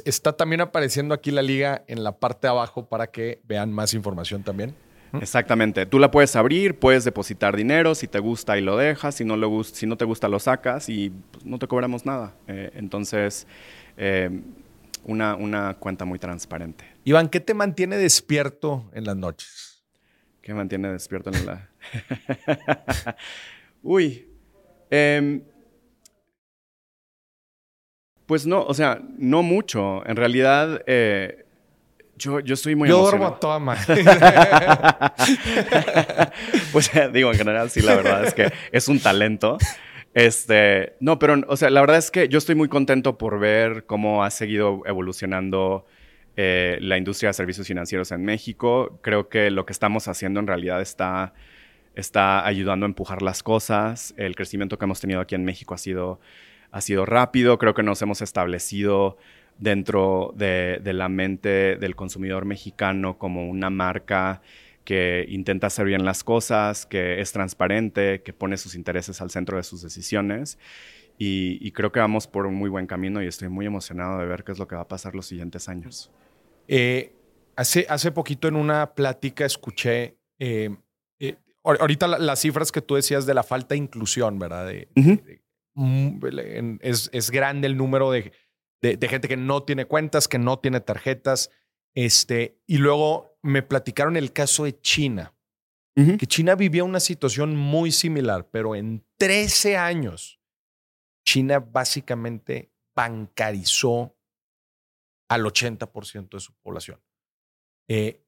Está 0.06 0.32
también 0.36 0.60
apareciendo 0.60 1.12
aquí 1.12 1.30
la 1.32 1.42
liga 1.42 1.84
en 1.88 2.04
la 2.04 2.18
parte 2.18 2.46
de 2.46 2.52
abajo 2.52 2.88
para 2.88 3.08
que 3.08 3.40
vean 3.44 3.72
más 3.72 3.92
información 3.92 4.44
también. 4.44 4.74
Exactamente. 5.20 5.86
Tú 5.86 5.98
la 5.98 6.12
puedes 6.12 6.36
abrir, 6.36 6.78
puedes 6.78 7.04
depositar 7.04 7.56
dinero, 7.56 7.96
si 7.96 8.06
te 8.06 8.20
gusta 8.20 8.56
y 8.56 8.60
lo 8.60 8.76
dejas, 8.76 9.16
si 9.16 9.24
no, 9.24 9.36
lo, 9.36 9.64
si 9.64 9.86
no 9.86 9.96
te 9.96 10.04
gusta 10.04 10.28
lo 10.28 10.38
sacas 10.38 10.88
y 10.88 11.10
pues, 11.32 11.44
no 11.44 11.58
te 11.58 11.66
cobramos 11.66 12.06
nada. 12.06 12.34
Eh, 12.46 12.70
entonces, 12.74 13.48
eh, 13.96 14.30
una, 15.04 15.34
una 15.34 15.74
cuenta 15.74 16.04
muy 16.04 16.20
transparente. 16.20 16.84
Iván, 17.04 17.28
¿qué 17.28 17.40
te 17.40 17.54
mantiene 17.54 17.96
despierto 17.96 18.88
en 18.92 19.04
las 19.04 19.16
noches? 19.16 19.69
¿Qué 20.42 20.52
me 20.52 20.58
mantiene 20.58 20.90
despierto 20.90 21.30
en 21.30 21.46
la... 21.46 21.68
Uy. 23.82 24.26
Em, 24.90 25.42
pues 28.26 28.46
no, 28.46 28.62
o 28.64 28.74
sea, 28.74 29.00
no 29.18 29.42
mucho. 29.42 30.06
En 30.06 30.16
realidad, 30.16 30.82
eh, 30.86 31.44
yo, 32.16 32.40
yo 32.40 32.54
estoy 32.54 32.74
muy 32.74 32.88
Yo 32.88 33.00
emocionado. 33.00 33.38
duermo 33.40 33.72
a 33.72 35.14
pues 36.72 36.90
digo, 37.12 37.32
en 37.32 37.38
general 37.38 37.70
sí, 37.70 37.80
la 37.80 37.96
verdad 37.96 38.24
es 38.24 38.34
que 38.34 38.52
es 38.72 38.88
un 38.88 39.00
talento. 39.00 39.58
Este, 40.14 40.96
no, 41.00 41.18
pero, 41.18 41.40
o 41.48 41.56
sea, 41.56 41.70
la 41.70 41.80
verdad 41.80 41.98
es 41.98 42.10
que 42.10 42.28
yo 42.28 42.38
estoy 42.38 42.54
muy 42.54 42.68
contento 42.68 43.16
por 43.16 43.38
ver 43.38 43.84
cómo 43.86 44.24
ha 44.24 44.30
seguido 44.30 44.82
evolucionando 44.86 45.86
eh, 46.36 46.78
la 46.80 46.96
industria 46.96 47.30
de 47.30 47.34
servicios 47.34 47.66
financieros 47.66 48.12
en 48.12 48.24
México. 48.24 48.98
Creo 49.02 49.28
que 49.28 49.50
lo 49.50 49.66
que 49.66 49.72
estamos 49.72 50.08
haciendo 50.08 50.40
en 50.40 50.46
realidad 50.46 50.80
está, 50.80 51.34
está 51.94 52.46
ayudando 52.46 52.86
a 52.86 52.88
empujar 52.88 53.22
las 53.22 53.42
cosas. 53.42 54.14
El 54.16 54.36
crecimiento 54.36 54.78
que 54.78 54.84
hemos 54.84 55.00
tenido 55.00 55.20
aquí 55.20 55.34
en 55.34 55.44
México 55.44 55.74
ha 55.74 55.78
sido, 55.78 56.20
ha 56.70 56.80
sido 56.80 57.04
rápido. 57.06 57.58
Creo 57.58 57.74
que 57.74 57.82
nos 57.82 58.00
hemos 58.02 58.22
establecido 58.22 59.18
dentro 59.58 60.32
de, 60.36 60.80
de 60.82 60.92
la 60.92 61.08
mente 61.08 61.76
del 61.76 61.94
consumidor 61.96 62.44
mexicano 62.44 63.18
como 63.18 63.48
una 63.48 63.68
marca 63.68 64.40
que 64.84 65.26
intenta 65.28 65.66
hacer 65.66 65.86
bien 65.86 66.04
las 66.04 66.24
cosas, 66.24 66.86
que 66.86 67.20
es 67.20 67.32
transparente, 67.32 68.22
que 68.22 68.32
pone 68.32 68.56
sus 68.56 68.74
intereses 68.74 69.20
al 69.20 69.30
centro 69.30 69.56
de 69.56 69.62
sus 69.62 69.82
decisiones. 69.82 70.58
Y, 71.22 71.58
y, 71.60 71.72
creo 71.72 71.92
que 71.92 72.00
vamos 72.00 72.26
por 72.26 72.46
un 72.46 72.54
muy 72.54 72.70
buen 72.70 72.86
camino 72.86 73.22
y 73.22 73.26
estoy 73.26 73.50
muy 73.50 73.66
emocionado 73.66 74.20
de 74.20 74.24
ver 74.24 74.42
qué 74.42 74.52
es 74.52 74.58
lo 74.58 74.66
que 74.66 74.74
va 74.74 74.80
a 74.80 74.88
pasar 74.88 75.14
los 75.14 75.26
siguientes 75.26 75.68
años. 75.68 76.10
Eh, 76.66 77.14
hace, 77.56 77.84
hace 77.90 78.10
poquito 78.10 78.48
en 78.48 78.56
una 78.56 78.94
plática 78.94 79.44
escuché, 79.44 80.16
eh, 80.38 80.74
eh, 81.18 81.36
ahorita 81.62 82.08
la, 82.08 82.18
las 82.18 82.40
cifras 82.40 82.72
que 82.72 82.80
tú 82.80 82.94
decías 82.94 83.26
de 83.26 83.34
la 83.34 83.42
falta 83.42 83.74
de 83.74 83.80
inclusión, 83.80 84.38
¿verdad? 84.38 84.66
De, 84.66 84.88
uh 84.96 85.00
-huh. 85.02 85.22
de, 85.22 86.30
de, 86.30 86.58
en, 86.58 86.78
es, 86.80 87.10
es, 87.12 87.30
grande 87.30 87.66
el 87.66 87.76
número 87.76 88.10
de, 88.10 88.32
de, 88.80 89.08
gente 89.08 89.28
que 89.28 89.36
no 89.36 89.62
tiene 89.62 89.84
cuentas, 89.84 90.26
que 90.26 90.38
no 90.38 90.58
tiene 90.58 90.80
tarjetas. 90.80 91.50
Este, 91.94 92.56
y 92.66 92.78
luego 92.78 93.36
me 93.42 93.62
platicaron 93.62 94.16
el 94.16 94.32
caso 94.32 94.64
de 94.64 94.80
China, 94.80 95.34
uh 95.96 96.00
-huh. 96.00 96.16
que 96.16 96.26
China 96.26 96.54
vivía 96.54 96.82
una 96.82 97.00
situación 97.00 97.56
muy 97.56 97.92
similar, 97.92 98.48
pero 98.50 98.74
en 98.74 99.04
13 99.18 99.76
años, 99.76 100.39
China 101.30 101.60
básicamente 101.60 102.72
bancarizó 102.92 104.16
al 105.28 105.44
80% 105.44 106.28
de 106.30 106.40
su 106.40 106.52
población. 106.54 107.00
Eh, 107.88 108.24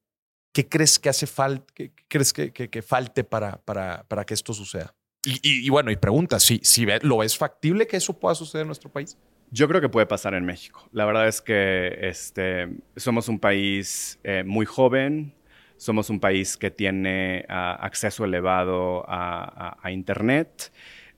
¿Qué 0.53 0.69
crees 0.69 0.99
que 0.99 1.09
hace 1.09 1.27
falta? 1.27 1.73
¿Qué 1.73 1.91
crees 2.07 2.31
que, 2.31 2.53
que, 2.53 2.81
falte 2.81 3.25
para, 3.25 3.61
para, 3.65 4.07
para 4.07 4.23
que 4.23 4.33
esto 4.33 4.53
suceda? 4.53 4.95
Y, 5.25 5.69
bueno, 5.69 5.91
y 5.91 5.97
pregunta, 5.97 6.39
si, 6.39 6.61
si 6.63 6.85
¿lo 7.01 7.17
ves 7.17 7.37
factible 7.37 7.87
que 7.87 7.97
eso 7.97 8.17
pueda 8.17 8.35
suceder 8.35 8.61
en 8.61 8.67
nuestro 8.67 8.89
país? 8.89 9.17
Yo 9.51 9.67
creo 9.67 9.81
que 9.81 9.89
puede 9.89 10.05
pasar 10.05 10.33
en 10.33 10.45
México. 10.45 10.87
La 10.93 11.03
verdad 11.03 11.27
es 11.27 11.41
que 11.41 11.97
este, 12.07 12.69
somos 12.95 13.27
un 13.27 13.39
país 13.39 14.17
eh, 14.23 14.43
muy 14.45 14.65
joven, 14.65 15.33
somos 15.75 16.09
un 16.09 16.21
país 16.21 16.55
que 16.55 16.71
tiene 16.71 17.45
uh, 17.49 17.83
acceso 17.83 18.23
elevado 18.23 19.03
a, 19.09 19.77
a 19.81 19.91
Internet. 19.91 20.71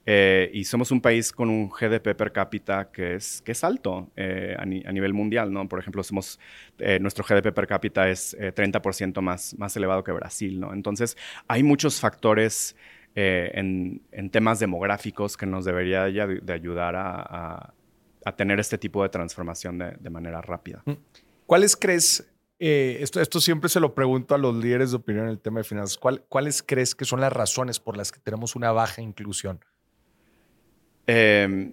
Eh, 0.08 0.52
y 0.54 0.64
somos 0.64 0.92
un 0.92 1.00
país 1.00 1.32
con 1.32 1.50
un 1.50 1.68
GDP 1.68 2.14
per 2.14 2.30
cápita 2.30 2.92
que 2.92 3.16
es, 3.16 3.42
que 3.42 3.50
es 3.50 3.64
alto 3.64 4.12
eh, 4.14 4.54
a, 4.56 4.64
ni, 4.64 4.80
a, 4.86 4.92
nivel 4.92 5.12
mundial, 5.12 5.52
¿no? 5.52 5.68
Por 5.68 5.80
ejemplo, 5.80 6.04
somos, 6.04 6.38
eh, 6.78 7.00
nuestro 7.00 7.24
GDP 7.24 7.52
per 7.52 7.66
cápita 7.66 8.08
es 8.08 8.36
30% 8.38 9.20
más, 9.20 9.58
más 9.58 9.76
elevado 9.76 10.04
que 10.04 10.12
Brasil, 10.12 10.60
¿no? 10.60 10.72
Entonces, 10.72 11.16
hay 11.48 11.64
muchos 11.64 11.98
factores 11.98 12.76
en, 13.16 14.00
temas 14.30 14.60
demográficos 14.60 15.36
que 15.36 15.46
nos 15.46 15.64
debería 15.64 16.04
de, 16.04 16.40
de 16.40 16.52
ayudar 16.52 16.94
a, 16.94 17.74
a, 18.24 18.36
tener 18.36 18.60
este 18.60 18.78
tipo 18.78 19.02
de 19.02 19.08
transformación 19.08 19.78
de, 19.78 20.10
manera 20.10 20.40
rápida. 20.42 20.84
¿Cuáles 21.46 21.76
crees, 21.76 22.30
esto, 22.58 23.20
esto 23.20 23.40
siempre 23.40 23.70
se 23.70 23.80
lo 23.80 23.94
pregunto 23.94 24.34
a 24.34 24.38
los 24.38 24.54
líderes 24.54 24.90
de 24.90 24.98
opinión 24.98 25.24
en 25.24 25.30
el 25.30 25.40
tema 25.40 25.60
de 25.60 25.64
finanzas, 25.64 25.96
¿cuál, 25.96 26.24
¿cuáles 26.28 26.62
crees 26.62 26.94
que 26.94 27.06
son 27.06 27.20
las 27.20 27.32
razones 27.32 27.80
por 27.80 27.96
las 27.96 28.12
que 28.12 28.20
tenemos 28.20 28.54
una 28.54 28.70
baja 28.70 29.00
inclusión? 29.00 29.60
Eh, 31.06 31.72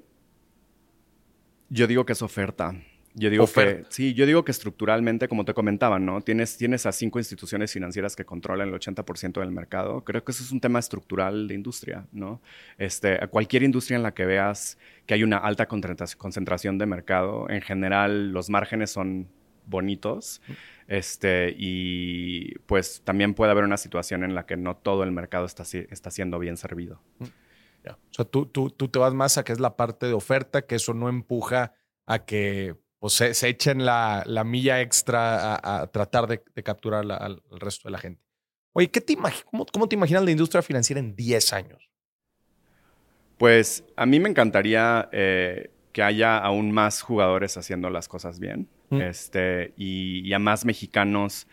yo 1.70 1.88
digo 1.88 2.06
que 2.06 2.14
es 2.14 2.22
oferta. 2.22 2.76
Yo 3.16 3.30
digo 3.30 3.44
oferta. 3.44 3.88
que 3.88 3.94
sí, 3.94 4.14
yo 4.14 4.26
digo 4.26 4.44
que 4.44 4.52
estructuralmente, 4.52 5.28
como 5.28 5.46
te 5.46 5.54
comentaba, 5.54 6.00
¿no? 6.00 6.22
Tienes, 6.22 6.58
tienes 6.58 6.86
a 6.88 6.92
cinco 6.92 7.20
instituciones 7.20 7.72
financieras 7.72 8.16
que 8.16 8.26
controlan 8.26 8.70
el 8.70 8.74
80% 8.74 9.40
del 9.40 9.52
mercado. 9.52 10.04
Creo 10.04 10.24
que 10.24 10.32
eso 10.32 10.44
es 10.44 10.52
un 10.52 10.60
tema 10.60 10.80
estructural 10.80 11.48
de 11.48 11.54
industria, 11.54 12.08
¿no? 12.12 12.42
Este, 12.78 13.20
cualquier 13.30 13.64
industria 13.64 13.98
en 13.98 14.04
la 14.04 14.14
que 14.14 14.26
veas 14.26 14.80
que 15.06 15.14
hay 15.14 15.24
una 15.24 15.38
alta 15.38 15.68
concentración 15.68 16.78
de 16.80 16.86
mercado, 16.88 17.50
en 17.50 17.62
general 17.62 18.32
los 18.32 18.50
márgenes 18.50 18.90
son 18.90 19.28
bonitos. 19.66 20.42
Este, 20.88 21.56
y 21.58 22.56
pues 22.66 23.02
también 23.04 23.34
puede 23.34 23.52
haber 23.52 23.64
una 23.64 23.78
situación 23.78 24.24
en 24.24 24.36
la 24.36 24.46
que 24.46 24.58
no 24.58 24.76
todo 24.76 25.04
el 25.04 25.12
mercado 25.12 25.46
está, 25.46 25.64
está 25.64 26.12
siendo 26.12 26.40
bien 26.40 26.58
servido. 26.58 27.00
Yeah. 27.84 27.94
O 27.94 28.14
sea, 28.14 28.26
tú, 28.26 28.46
tú, 28.46 28.70
tú 28.70 28.88
te 28.88 29.00
vas 29.00 29.14
más 29.14 29.38
a 29.38 29.44
que 29.44 29.52
es 29.52 29.60
la 29.60 29.76
parte 29.76 30.06
de 30.06 30.14
oferta, 30.14 30.66
que 30.66 30.76
eso 30.76 30.94
no 30.94 31.10
empuja 31.10 31.74
a 32.06 32.26
que 32.26 32.76
pues, 33.00 33.14
se, 33.14 33.34
se 33.34 33.50
echen 33.50 33.86
la, 33.86 34.24
la, 34.26 34.44
milla 34.44 34.82
extra 34.82 35.56
a, 35.56 35.82
a 35.82 35.88
tratar 35.88 36.28
de, 36.28 36.44
de 36.56 36.64
capturar 36.64 37.04
la, 37.04 37.18
al, 37.18 37.44
al, 37.52 37.60
resto 37.60 37.90
de 37.90 37.92
la 37.92 37.98
gente. 37.98 38.24
Oye, 38.72 38.90
¿qué 38.90 39.02
te 39.02 39.18
cómo, 39.52 39.66
¿cómo 39.66 39.90
te 39.90 39.96
imaginas 39.96 40.24
la 40.24 40.32
industria 40.32 40.62
financiera 40.62 41.00
en 41.00 41.16
10 41.16 41.54
años? 41.54 41.90
Pues 43.38 43.84
a 43.96 44.06
mí 44.06 44.20
me 44.20 44.30
encantaría 44.30 45.10
eh, 45.12 45.70
que 45.92 46.02
haya 46.02 46.38
aún 46.38 46.72
más 46.72 47.02
jugadores 47.02 47.58
haciendo 47.58 47.90
las 47.90 48.08
cosas 48.08 48.40
bien 48.40 48.70
mm. 48.90 49.02
este, 49.02 49.74
y, 49.76 50.28
y, 50.28 50.34
a 50.34 50.40
más 50.40 50.64
mexicanos 50.66 51.48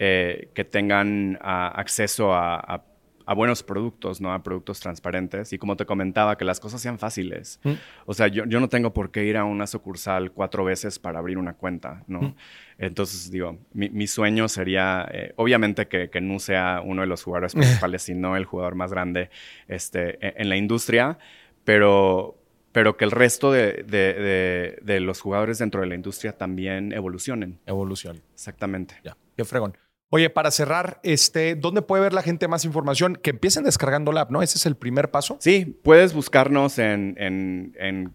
eh, 0.00 0.50
que 0.54 0.64
tengan 0.64 1.38
a, 1.40 1.68
acceso 1.68 2.34
a, 2.34 2.56
a 2.56 2.84
a 3.28 3.34
buenos 3.34 3.62
productos, 3.62 4.22
¿no? 4.22 4.32
A 4.32 4.42
productos 4.42 4.80
transparentes. 4.80 5.52
Y 5.52 5.58
como 5.58 5.76
te 5.76 5.84
comentaba, 5.84 6.38
que 6.38 6.46
las 6.46 6.60
cosas 6.60 6.80
sean 6.80 6.98
fáciles. 6.98 7.60
Mm. 7.62 7.72
O 8.06 8.14
sea, 8.14 8.28
yo, 8.28 8.46
yo, 8.46 8.58
no 8.58 8.70
tengo 8.70 8.94
por 8.94 9.10
qué 9.10 9.26
ir 9.26 9.36
a 9.36 9.44
una 9.44 9.66
sucursal 9.66 10.32
cuatro 10.32 10.64
veces 10.64 10.98
para 10.98 11.18
abrir 11.18 11.36
una 11.36 11.52
cuenta, 11.52 12.04
¿no? 12.06 12.22
Mm. 12.22 12.34
Entonces, 12.78 13.30
digo, 13.30 13.58
mi, 13.74 13.90
mi 13.90 14.06
sueño 14.06 14.48
sería, 14.48 15.06
eh, 15.12 15.34
obviamente, 15.36 15.88
que, 15.88 16.08
que 16.08 16.22
no 16.22 16.38
sea 16.38 16.80
uno 16.82 17.02
de 17.02 17.06
los 17.06 17.22
jugadores 17.22 17.52
principales, 17.54 18.00
sino 18.00 18.34
el 18.34 18.46
jugador 18.46 18.76
más 18.76 18.92
grande 18.92 19.28
este, 19.68 20.26
en, 20.26 20.32
en 20.40 20.48
la 20.48 20.56
industria, 20.56 21.18
pero, 21.64 22.38
pero 22.72 22.96
que 22.96 23.04
el 23.04 23.10
resto 23.10 23.52
de, 23.52 23.84
de, 23.86 24.14
de, 24.14 24.78
de, 24.80 25.00
los 25.00 25.20
jugadores 25.20 25.58
dentro 25.58 25.82
de 25.82 25.86
la 25.86 25.96
industria 25.96 26.32
también 26.32 26.94
evolucionen. 26.94 27.58
Evolucionen. 27.66 28.22
Exactamente. 28.32 28.94
Ya, 29.04 29.18
qué 29.36 29.44
fregón. 29.44 29.76
Oye, 30.10 30.30
para 30.30 30.50
cerrar, 30.50 31.00
este, 31.02 31.54
¿dónde 31.54 31.82
puede 31.82 32.02
ver 32.02 32.14
la 32.14 32.22
gente 32.22 32.48
más 32.48 32.64
información? 32.64 33.16
Que 33.16 33.30
empiecen 33.30 33.64
descargando 33.64 34.10
la 34.10 34.22
app, 34.22 34.30
¿no? 34.30 34.42
Ese 34.42 34.56
es 34.56 34.64
el 34.64 34.74
primer 34.74 35.10
paso. 35.10 35.36
Sí, 35.40 35.78
puedes 35.82 36.14
buscarnos 36.14 36.78
en, 36.78 37.14
en, 37.18 37.76
en 37.78 38.14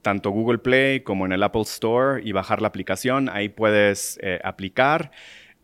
tanto 0.00 0.30
Google 0.30 0.58
Play 0.58 1.00
como 1.00 1.26
en 1.26 1.32
el 1.32 1.42
Apple 1.42 1.62
Store 1.62 2.22
y 2.24 2.32
bajar 2.32 2.62
la 2.62 2.68
aplicación. 2.68 3.28
Ahí 3.28 3.50
puedes 3.50 4.18
eh, 4.22 4.40
aplicar. 4.44 5.10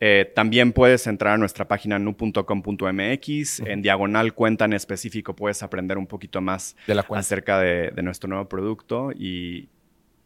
Eh, 0.00 0.30
también 0.35 0.72
puedes 0.72 1.06
entrar 1.06 1.35
a 1.35 1.38
nuestra 1.38 1.68
página 1.68 1.98
nu.com.mx. 1.98 2.40
Uh 2.42 2.44
-huh. 2.44 3.68
En 3.70 3.82
diagonal 3.82 4.35
cuenta 4.35 4.64
en 4.64 4.72
específico 4.72 5.37
puedes 5.37 5.62
aprender 5.62 5.96
un 5.96 6.08
poquito 6.08 6.40
más 6.40 6.76
de 6.88 7.02
acerca 7.14 7.61
de, 7.61 7.92
de, 7.92 8.02
nuestro 8.02 8.28
nuevo 8.28 8.48
producto. 8.48 9.12
Y, 9.12 9.68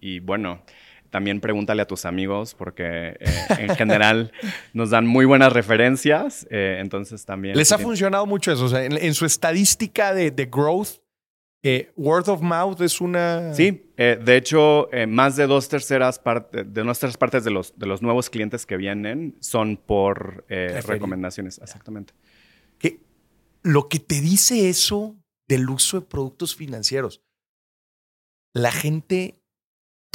y 0.01 0.21
bueno, 0.21 0.63
también 1.11 1.41
pregúntale 1.41 1.83
a 1.83 1.87
tus 1.87 2.05
amigos 2.05 2.55
porque 2.55 2.85
eh, 2.85 3.17
en 3.59 3.77
general 3.77 4.33
nos 4.73 4.91
dan 4.91 5.07
muy 5.07 5.25
buenas 5.25 5.53
referencias. 5.53 6.47
Eh, 6.51 6.79
entonces 6.81 7.25
también... 7.25 7.57
Les 7.57 7.73
ha 7.73 7.79
funcionado 7.79 8.27
mucho 8.27 8.53
eso. 8.53 8.65
O 8.65 8.69
sea, 8.69 8.85
en, 8.85 8.93
en 8.93 9.15
su 9.15 9.27
estadística 9.27 10.15
de, 10.15 10.31
de 10.31 10.47
growth, 10.47 11.01
eh, 11.63 11.93
word 11.97 12.29
of 12.29 12.43
mouth 12.43 12.81
es 12.81 13.01
una... 13.01 13.55
Sí, 13.55 13.91
de 13.97 14.37
hecho, 14.37 14.89
más 15.09 15.37
de 15.37 15.47
dos 15.47 15.69
terceras 15.69 16.19
partes, 16.19 16.73
de 16.73 16.85
terceras 16.85 17.17
partes 17.17 17.45
de 17.45 17.51
los, 17.51 17.77
de 17.77 17.87
los 17.87 18.03
nuevos 18.03 18.31
clientes 18.31 18.67
que 18.67 18.77
vienen 18.77 19.37
son 19.41 19.77
por 19.77 20.45
recomendaciones. 20.49 21.59
Exactamente. 21.59 22.13
Que 22.79 23.01
lo 23.63 23.89
que 23.89 23.99
te 23.99 24.21
dice 24.21 24.69
eso 24.69 25.17
del 25.49 25.69
uso 25.71 26.01
de 26.01 26.07
productos 26.07 26.55
financieros, 26.55 27.23
la 28.53 28.71
gente 28.71 29.41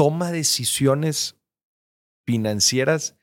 toma 0.02 0.32
decisiones 0.32 1.40
financieras. 2.26 3.16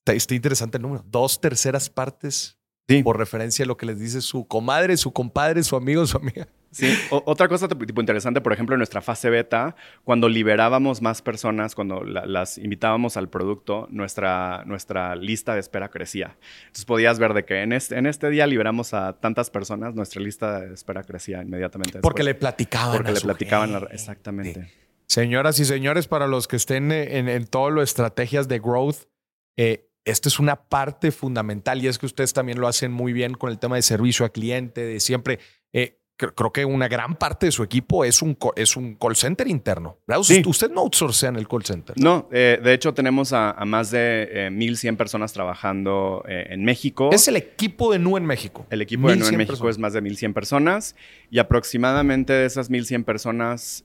Está, 0.00 0.14
está, 0.14 0.34
interesante 0.34 0.78
el 0.78 0.82
número. 0.82 1.04
Dos 1.06 1.40
terceras 1.40 1.88
partes 1.88 2.58
sí. 2.88 3.04
por 3.04 3.18
referencia 3.18 3.64
a 3.64 3.68
lo 3.68 3.76
que 3.76 3.86
les 3.86 4.00
dice 4.00 4.20
su 4.20 4.48
comadre, 4.48 4.96
su 4.96 5.12
compadre, 5.12 5.62
su 5.62 5.76
amigo, 5.76 6.04
su 6.06 6.16
amiga. 6.16 6.48
Sí, 6.72 6.92
otra 7.10 7.46
cosa 7.46 7.68
tipo 7.68 8.00
interesante, 8.00 8.40
por 8.40 8.52
ejemplo, 8.52 8.74
en 8.74 8.78
nuestra 8.78 9.00
fase 9.00 9.30
beta, 9.30 9.76
cuando 10.02 10.28
liberábamos 10.28 11.02
más 11.02 11.22
personas, 11.22 11.76
cuando 11.76 12.02
las 12.02 12.58
invitábamos 12.58 13.16
al 13.16 13.28
producto, 13.28 13.86
nuestra, 13.90 14.64
nuestra 14.64 15.14
lista 15.14 15.54
de 15.54 15.60
espera 15.60 15.88
crecía. 15.88 16.36
Entonces 16.62 16.84
podías 16.84 17.20
ver 17.20 17.32
de 17.34 17.44
que 17.44 17.62
en 17.62 17.72
este, 17.72 17.96
en 17.96 18.06
este 18.06 18.28
día 18.28 18.48
liberamos 18.48 18.92
a 18.92 19.20
tantas 19.20 19.50
personas, 19.50 19.94
nuestra 19.94 20.20
lista 20.20 20.60
de 20.60 20.74
espera 20.74 21.04
crecía 21.04 21.42
inmediatamente. 21.42 22.00
Porque 22.00 22.24
le 22.24 22.34
platicaban. 22.34 22.96
Porque 22.96 23.12
le 23.12 23.20
platicaban, 23.20 23.86
exactamente. 23.92 24.82
Señoras 25.12 25.60
y 25.60 25.66
señores, 25.66 26.08
para 26.08 26.26
los 26.26 26.48
que 26.48 26.56
estén 26.56 26.90
en, 26.90 27.28
en 27.28 27.46
todo 27.46 27.82
estrategias 27.82 28.48
de 28.48 28.60
growth, 28.60 29.10
eh, 29.58 29.90
esto 30.06 30.30
es 30.30 30.38
una 30.38 30.70
parte 30.70 31.10
fundamental 31.10 31.82
y 31.82 31.86
es 31.86 31.98
que 31.98 32.06
ustedes 32.06 32.32
también 32.32 32.58
lo 32.58 32.66
hacen 32.66 32.90
muy 32.92 33.12
bien 33.12 33.34
con 33.34 33.50
el 33.50 33.58
tema 33.58 33.76
de 33.76 33.82
servicio 33.82 34.24
a 34.24 34.30
cliente, 34.30 34.80
de 34.80 35.00
siempre. 35.00 35.38
Eh, 35.74 36.01
creo 36.28 36.52
que 36.52 36.64
una 36.64 36.88
gran 36.88 37.16
parte 37.16 37.46
de 37.46 37.52
su 37.52 37.62
equipo 37.62 38.04
es 38.04 38.22
un, 38.22 38.36
es 38.56 38.76
un 38.76 38.94
call 38.94 39.16
center 39.16 39.48
interno. 39.48 39.98
Usted 40.46 40.70
no 40.70 40.82
outsourcea 40.82 41.30
en 41.30 41.36
el 41.36 41.48
call 41.48 41.64
center. 41.64 41.96
No, 41.98 42.28
eh, 42.32 42.60
de 42.62 42.74
hecho 42.74 42.94
tenemos 42.94 43.32
a, 43.32 43.54
más 43.64 43.90
de 43.90 44.48
1.100 44.52 44.96
personas 44.96 45.32
trabajando 45.32 46.24
en 46.26 46.64
México. 46.64 47.10
Es 47.12 47.28
el 47.28 47.36
equipo 47.36 47.92
de 47.92 47.98
Nu 47.98 48.16
en 48.16 48.26
México. 48.26 48.66
El 48.70 48.82
equipo 48.82 49.10
de 49.10 49.16
Nu 49.16 49.26
en 49.26 49.36
México 49.36 49.68
es 49.68 49.78
más 49.78 49.92
de 49.92 50.02
1.100 50.02 50.32
personas 50.32 50.96
y 51.30 51.38
aproximadamente 51.38 52.32
de 52.32 52.46
esas 52.46 52.70
1.100 52.70 53.04
personas, 53.04 53.84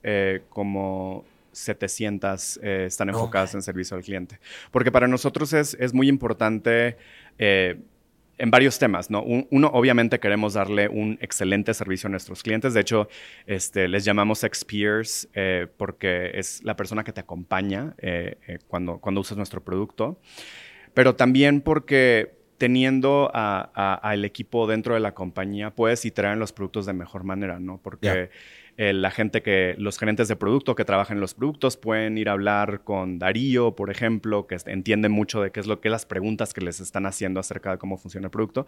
como 0.49 1.25
700 1.57 2.59
eh, 2.61 2.85
están 2.87 3.09
enfocadas 3.09 3.53
en 3.55 3.61
servicio 3.61 3.97
al 3.97 4.03
cliente. 4.03 4.39
Porque 4.71 4.91
para 4.91 5.07
nosotros 5.07 5.53
es, 5.53 5.75
es 5.79 5.93
muy 5.93 6.07
importante 6.07 6.97
eh, 7.37 7.79
en 8.37 8.51
varios 8.51 8.77
temas, 8.77 9.09
¿no? 9.09 9.23
uno, 9.23 9.67
obviamente 9.73 10.19
queremos 10.19 10.53
darle 10.53 10.87
un 10.87 11.17
excelente 11.21 11.73
servicio 11.73 12.07
a 12.07 12.11
nuestros 12.11 12.43
clientes. 12.43 12.73
De 12.73 12.81
hecho, 12.81 13.07
este, 13.45 13.87
les 13.87 14.05
llamamos 14.05 14.43
ex-peers 14.43 15.27
eh, 15.33 15.67
porque 15.77 16.31
es 16.33 16.63
la 16.63 16.75
persona 16.75 17.03
que 17.03 17.13
te 17.13 17.21
acompaña 17.21 17.95
cuando, 18.67 18.99
cuando 18.99 19.21
usas 19.21 19.37
nuestro 19.37 19.63
producto. 19.63 20.19
Pero 20.93 21.15
también 21.15 21.61
porque 21.61 22.37
teniendo 22.57 23.31
al 23.33 24.25
equipo 24.25 24.67
dentro 24.67 24.93
de 24.93 24.99
la 24.99 25.13
compañía, 25.13 25.71
puedes 25.71 26.05
iterar 26.05 26.33
en 26.33 26.39
los 26.39 26.53
productos 26.53 26.85
de 26.85 26.93
mejor 26.93 27.23
manera, 27.23 27.59
¿no? 27.59 27.79
Porque... 27.81 28.29
Eh, 28.77 28.93
la 28.93 29.09
gente 29.09 29.41
que, 29.41 29.73
los 29.79 29.97
gerentes 29.97 30.27
de 30.27 30.35
producto 30.35 30.75
que 30.75 30.85
trabajan 30.85 31.17
en 31.17 31.21
los 31.21 31.33
productos 31.33 31.77
pueden 31.77 32.15
ir 32.19 32.29
a 32.29 32.33
hablar 32.33 32.81
con 32.83 33.17
Darío, 33.17 33.75
por 33.75 33.89
ejemplo, 33.89 34.45
que 34.45 34.55
entiende 34.67 35.09
mucho 35.09 35.41
de 35.41 35.51
qué 35.51 35.59
es 35.59 35.65
lo 35.65 35.81
que 35.81 35.89
las 35.89 36.05
preguntas 36.05 36.53
que 36.53 36.61
les 36.61 36.79
están 36.79 37.07
haciendo 37.07 37.39
acerca 37.39 37.71
de 37.71 37.77
cómo 37.79 37.97
funciona 37.97 38.27
el 38.27 38.31
producto 38.31 38.67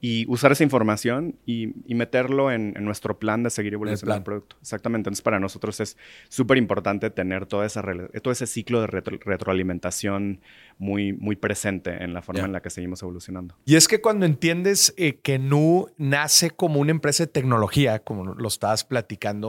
y 0.00 0.24
usar 0.26 0.52
esa 0.52 0.64
información 0.64 1.36
y, 1.44 1.74
meterlo 1.92 2.50
en, 2.50 2.72
nuestro 2.82 3.18
plan 3.18 3.42
de 3.42 3.50
seguir 3.50 3.74
evolucionando 3.74 4.16
el, 4.16 4.24
producto. 4.24 4.56
Exactamente. 4.60 5.08
Entonces, 5.08 5.22
para 5.22 5.38
nosotros 5.38 5.78
es 5.80 5.98
súper 6.30 6.56
importante 6.56 7.10
tener 7.10 7.44
toda 7.44 7.66
esa, 7.66 7.82
todo 8.22 8.32
ese 8.32 8.46
ciclo 8.46 8.80
de 8.80 8.86
retroalimentación 8.86 10.40
muy, 10.78 11.12
muy 11.12 11.36
presente 11.36 12.02
en 12.02 12.14
la 12.14 12.22
forma 12.22 12.44
en 12.44 12.52
la 12.52 12.62
que 12.62 12.70
seguimos 12.70 13.02
evolucionando. 13.02 13.54
Y 13.66 13.76
es 13.76 13.86
que 13.86 14.00
cuando 14.00 14.24
entiendes 14.24 14.94
eh, 14.96 15.20
que 15.22 15.38
Nu 15.38 15.88
nace 15.98 16.50
como 16.50 16.80
una 16.80 16.90
empresa 16.90 17.24
de 17.24 17.28
tecnología, 17.30 17.98
como 18.00 18.24
lo 18.24 18.48
estabas 18.48 18.82
platicando, 18.84 19.41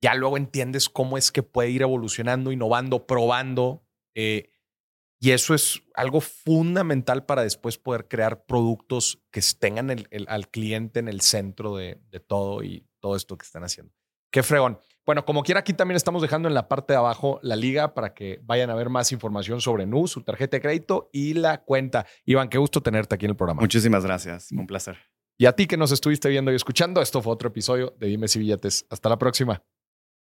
ya 0.00 0.14
luego 0.14 0.36
entiendes 0.36 0.88
cómo 0.88 1.18
es 1.18 1.30
que 1.30 1.42
puede 1.42 1.70
ir 1.70 1.82
evolucionando, 1.82 2.52
innovando, 2.52 3.06
probando. 3.06 3.82
Eh, 4.14 4.52
y 5.20 5.32
eso 5.32 5.54
es 5.54 5.82
algo 5.94 6.20
fundamental 6.20 7.26
para 7.26 7.42
después 7.42 7.76
poder 7.76 8.08
crear 8.08 8.46
productos 8.46 9.22
que 9.30 9.42
tengan 9.58 9.90
al 10.28 10.48
cliente 10.48 11.00
en 11.00 11.08
el 11.08 11.20
centro 11.20 11.76
de, 11.76 12.00
de 12.10 12.20
todo 12.20 12.62
y 12.62 12.86
todo 13.00 13.16
esto 13.16 13.36
que 13.36 13.44
están 13.44 13.62
haciendo. 13.62 13.92
Qué 14.32 14.42
fregón. 14.42 14.78
Bueno, 15.04 15.24
como 15.24 15.42
quiera, 15.42 15.60
aquí 15.60 15.72
también 15.72 15.96
estamos 15.96 16.22
dejando 16.22 16.48
en 16.48 16.54
la 16.54 16.68
parte 16.68 16.92
de 16.92 16.98
abajo 16.98 17.40
la 17.42 17.56
liga 17.56 17.94
para 17.94 18.14
que 18.14 18.40
vayan 18.44 18.70
a 18.70 18.74
ver 18.74 18.88
más 18.90 19.12
información 19.12 19.60
sobre 19.60 19.84
NU, 19.84 20.06
su 20.06 20.22
tarjeta 20.22 20.56
de 20.56 20.60
crédito 20.60 21.10
y 21.12 21.34
la 21.34 21.62
cuenta. 21.64 22.06
Iván, 22.24 22.48
qué 22.48 22.58
gusto 22.58 22.80
tenerte 22.80 23.14
aquí 23.14 23.26
en 23.26 23.32
el 23.32 23.36
programa. 23.36 23.60
Muchísimas 23.60 24.04
gracias. 24.04 24.52
Un 24.52 24.66
placer. 24.66 24.96
Y 25.36 25.46
a 25.46 25.52
ti 25.52 25.66
que 25.66 25.76
nos 25.76 25.90
estuviste 25.90 26.28
viendo 26.28 26.52
y 26.52 26.54
escuchando, 26.54 27.02
esto 27.02 27.22
fue 27.22 27.32
otro 27.32 27.48
episodio 27.48 27.94
de 27.98 28.06
Dime 28.06 28.28
si 28.28 28.38
Billetes. 28.38 28.86
Hasta 28.88 29.08
la 29.08 29.18
próxima. 29.18 29.62